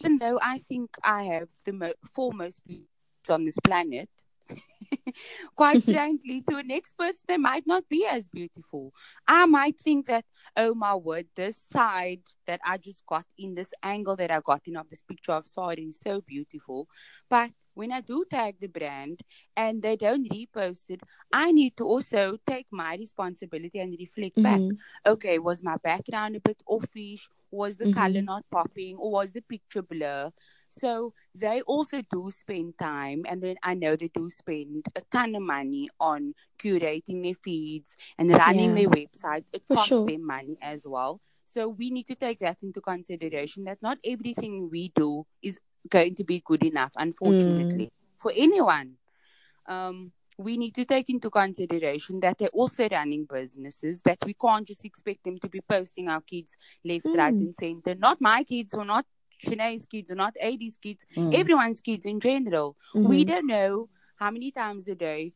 even 0.00 0.18
though 0.18 0.38
I 0.42 0.58
think 0.58 0.90
I 1.02 1.24
have 1.24 1.48
the 1.64 1.72
mo- 1.72 1.94
foremost 2.14 2.64
beauty 2.66 2.88
on 3.28 3.44
this 3.44 3.58
planet, 3.64 4.08
quite 5.56 5.82
frankly, 5.84 6.42
to 6.48 6.56
a 6.56 6.62
next 6.62 6.96
person, 6.96 7.22
they 7.28 7.36
might 7.36 7.66
not 7.66 7.88
be 7.88 8.06
as 8.06 8.28
beautiful. 8.28 8.92
I 9.26 9.46
might 9.46 9.78
think 9.78 10.06
that, 10.06 10.24
oh 10.56 10.74
my 10.74 10.94
word, 10.94 11.26
this 11.36 11.62
side 11.72 12.20
that 12.46 12.60
I 12.64 12.76
just 12.78 13.04
got 13.06 13.24
in 13.38 13.54
this 13.54 13.72
angle 13.82 14.16
that 14.16 14.30
I 14.30 14.40
got 14.40 14.66
in 14.66 14.76
of 14.76 14.88
this 14.90 15.02
picture 15.02 15.32
of 15.32 15.46
Sari 15.46 15.84
is 15.84 16.00
so 16.00 16.20
beautiful. 16.20 16.88
But 17.28 17.50
when 17.76 17.92
I 17.92 18.00
do 18.00 18.24
tag 18.30 18.56
the 18.60 18.68
brand 18.68 19.20
and 19.56 19.82
they 19.82 19.96
don't 19.96 20.28
repost 20.30 20.84
it, 20.88 21.00
I 21.32 21.52
need 21.52 21.76
to 21.76 21.84
also 21.84 22.38
take 22.46 22.66
my 22.72 22.96
responsibility 22.96 23.78
and 23.78 23.96
reflect 23.98 24.42
back 24.42 24.62
Mhm. 24.62 24.78
okay, 25.06 25.38
was 25.38 25.62
my 25.62 25.76
background 25.76 26.36
a 26.36 26.40
bit 26.40 26.62
offish? 26.66 27.28
Was 27.50 27.76
the 27.76 27.86
Mhm. 27.86 27.94
color 27.94 28.22
not 28.22 28.44
popping? 28.50 28.96
Or 28.96 29.10
was 29.12 29.32
the 29.32 29.42
picture 29.42 29.82
blur? 29.82 30.32
So 30.68 31.14
they 31.34 31.60
also 31.62 32.02
do 32.02 32.30
spend 32.30 32.78
time, 32.78 33.24
and 33.28 33.42
then 33.42 33.56
I 33.62 33.74
know 33.74 33.96
they 33.96 34.08
do 34.08 34.30
spend 34.30 34.86
a 34.96 35.02
ton 35.02 35.34
of 35.36 35.42
money 35.42 35.88
on 36.00 36.34
curating 36.58 37.22
their 37.22 37.34
feeds 37.34 37.96
and 38.18 38.30
running 38.30 38.74
Yeah. 38.74 38.74
their 38.74 38.88
website. 38.88 39.44
It 39.52 39.64
For 39.68 39.76
costs 39.76 39.88
sure. 39.88 40.06
them 40.06 40.26
money 40.26 40.56
as 40.62 40.86
well. 40.86 41.20
So 41.44 41.68
we 41.68 41.90
need 41.90 42.06
to 42.08 42.14
take 42.16 42.40
that 42.40 42.62
into 42.62 42.80
consideration 42.80 43.64
that 43.64 43.80
not 43.82 43.98
everything 44.04 44.68
we 44.70 44.88
do 44.94 45.26
is 45.42 45.58
going 45.88 46.14
to 46.16 46.24
be 46.24 46.40
good 46.44 46.62
enough, 46.64 46.92
unfortunately, 46.96 47.90
for 48.18 48.32
anyone. 48.36 48.94
Um, 49.66 50.12
we 50.38 50.56
need 50.58 50.74
to 50.74 50.84
take 50.84 51.08
into 51.08 51.30
consideration 51.30 52.20
that 52.20 52.38
they're 52.38 52.48
also 52.48 52.88
running 52.90 53.24
businesses, 53.24 54.02
that 54.02 54.18
we 54.24 54.34
can't 54.34 54.66
just 54.66 54.84
expect 54.84 55.24
them 55.24 55.38
to 55.38 55.48
be 55.48 55.60
posting 55.62 56.08
our 56.08 56.20
kids 56.20 56.56
left, 56.84 57.06
right, 57.06 57.34
Mm. 57.34 57.40
and 57.40 57.54
center. 57.54 57.94
Not 57.94 58.20
my 58.20 58.44
kids 58.44 58.74
or 58.74 58.84
not 58.84 59.06
Shaney's 59.44 59.86
kids 59.86 60.10
or 60.10 60.14
not 60.14 60.34
Adi's 60.42 60.76
kids, 60.76 61.04
Mm. 61.16 61.34
everyone's 61.34 61.80
kids 61.80 62.06
in 62.06 62.20
general. 62.20 62.76
We 62.94 63.24
Mhm. 63.24 63.26
don't 63.28 63.46
know 63.46 63.88
how 64.16 64.30
many 64.30 64.50
times 64.50 64.88
a 64.88 64.94
day 64.94 65.32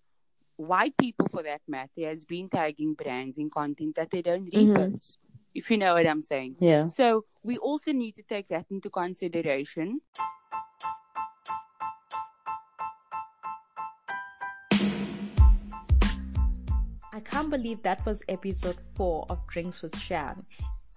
white 0.57 0.95
people, 0.99 1.27
for 1.29 1.43
that 1.43 1.63
matter, 1.67 2.05
has 2.07 2.25
been 2.25 2.49
tagging 2.49 2.93
brands 2.95 3.39
in 3.39 3.49
content 3.49 3.95
that 3.97 4.11
they 4.11 4.21
don't 4.23 4.51
Mhm. 4.53 5.17
If 5.55 5.71
you 5.71 5.79
know 5.79 5.95
what 5.95 6.07
I'm 6.07 6.23
saying. 6.23 6.59
Yeah. 6.61 6.89
So 6.89 7.25
we 7.43 7.57
also 7.59 7.93
need 7.93 8.15
to 8.17 8.23
take 8.23 8.49
that 8.49 8.67
into 8.71 8.91
consideration. 8.91 10.01
Can't 17.31 17.51
believe 17.51 17.83
that 17.85 18.05
was 18.05 18.23
episode 18.29 18.79
4 18.97 19.27
of 19.31 19.47
Drinks 19.47 19.83
with 19.83 19.97
Shan. 19.97 20.45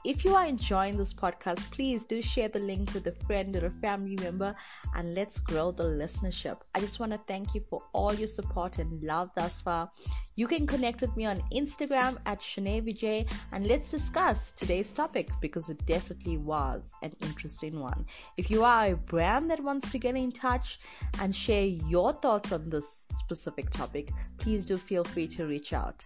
If 0.05 0.25
you 0.25 0.35
are 0.35 0.45
enjoying 0.45 0.97
this 0.97 1.13
podcast, 1.13 1.59
please 1.71 2.03
do 2.03 2.21
share 2.21 2.49
the 2.49 2.59
link 2.59 2.93
with 2.93 3.07
a 3.07 3.13
friend 3.25 3.55
or 3.55 3.67
a 3.67 3.71
family 3.81 4.17
member 4.21 4.53
and 4.95 5.15
let's 5.15 5.39
grow 5.39 5.71
the 5.71 5.85
listenership. 5.85 6.57
I 6.75 6.81
just 6.81 6.99
want 6.99 7.13
to 7.13 7.21
thank 7.25 7.55
you 7.55 7.63
for 7.69 7.81
all 7.93 8.13
your 8.13 8.27
support 8.27 8.79
and 8.79 9.01
love 9.01 9.31
thus 9.37 9.61
far. 9.61 9.89
You 10.35 10.45
can 10.45 10.67
connect 10.67 10.99
with 10.99 11.15
me 11.15 11.25
on 11.25 11.41
Instagram 11.53 12.17
at 12.25 12.41
Shaney 12.41 12.81
Vije 12.81 13.31
and 13.53 13.65
let's 13.65 13.91
discuss 13.91 14.51
today's 14.51 14.91
topic 14.91 15.29
because 15.39 15.69
it 15.69 15.85
definitely 15.85 16.35
was 16.35 16.81
an 17.01 17.15
interesting 17.21 17.79
one. 17.79 18.05
If 18.35 18.51
you 18.51 18.65
are 18.65 18.87
a 18.87 18.97
brand 18.97 19.49
that 19.51 19.63
wants 19.63 19.89
to 19.91 19.99
get 19.99 20.17
in 20.17 20.33
touch 20.33 20.81
and 21.21 21.33
share 21.33 21.63
your 21.63 22.11
thoughts 22.11 22.51
on 22.51 22.69
this 22.69 23.05
specific 23.17 23.69
topic, 23.69 24.09
please 24.37 24.65
do 24.65 24.75
feel 24.75 25.05
free 25.05 25.29
to 25.29 25.45
reach 25.45 25.71
out. 25.71 26.03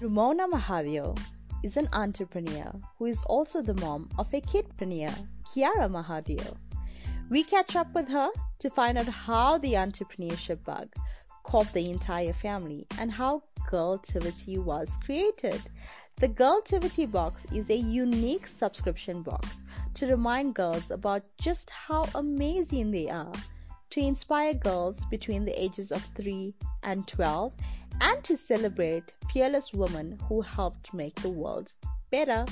Ramona 0.00 0.46
Mahadio 0.46 1.18
is 1.64 1.76
an 1.76 1.88
entrepreneur 1.92 2.72
who 2.96 3.06
is 3.06 3.20
also 3.24 3.60
the 3.60 3.74
mom 3.80 4.08
of 4.16 4.32
a 4.32 4.40
kidpreneur, 4.40 5.12
Kiara 5.44 5.90
Mahadio. 5.90 6.56
We 7.30 7.42
catch 7.42 7.74
up 7.74 7.92
with 7.96 8.06
her 8.06 8.30
to 8.60 8.70
find 8.70 8.96
out 8.96 9.08
how 9.08 9.58
the 9.58 9.72
entrepreneurship 9.72 10.62
bug 10.62 10.94
caught 11.42 11.72
the 11.72 11.90
entire 11.90 12.32
family 12.32 12.86
and 13.00 13.10
how 13.10 13.42
Girltivity 13.68 14.62
was 14.62 14.96
created. 15.04 15.60
The 16.20 16.28
Girltivity 16.28 17.10
box 17.10 17.44
is 17.52 17.68
a 17.68 17.76
unique 17.76 18.46
subscription 18.46 19.22
box 19.22 19.64
to 19.94 20.06
remind 20.06 20.54
girls 20.54 20.92
about 20.92 21.24
just 21.40 21.70
how 21.70 22.04
amazing 22.14 22.92
they 22.92 23.10
are, 23.10 23.32
to 23.90 24.00
inspire 24.00 24.54
girls 24.54 25.04
between 25.06 25.44
the 25.44 25.60
ages 25.60 25.90
of 25.90 26.04
3 26.14 26.54
and 26.84 27.08
12 27.08 27.52
and 28.00 28.22
to 28.24 28.36
celebrate 28.36 29.12
fearless 29.32 29.72
women 29.72 30.18
who 30.28 30.40
helped 30.40 30.94
make 30.94 31.14
the 31.16 31.30
world 31.30 31.72
better. 32.10 32.44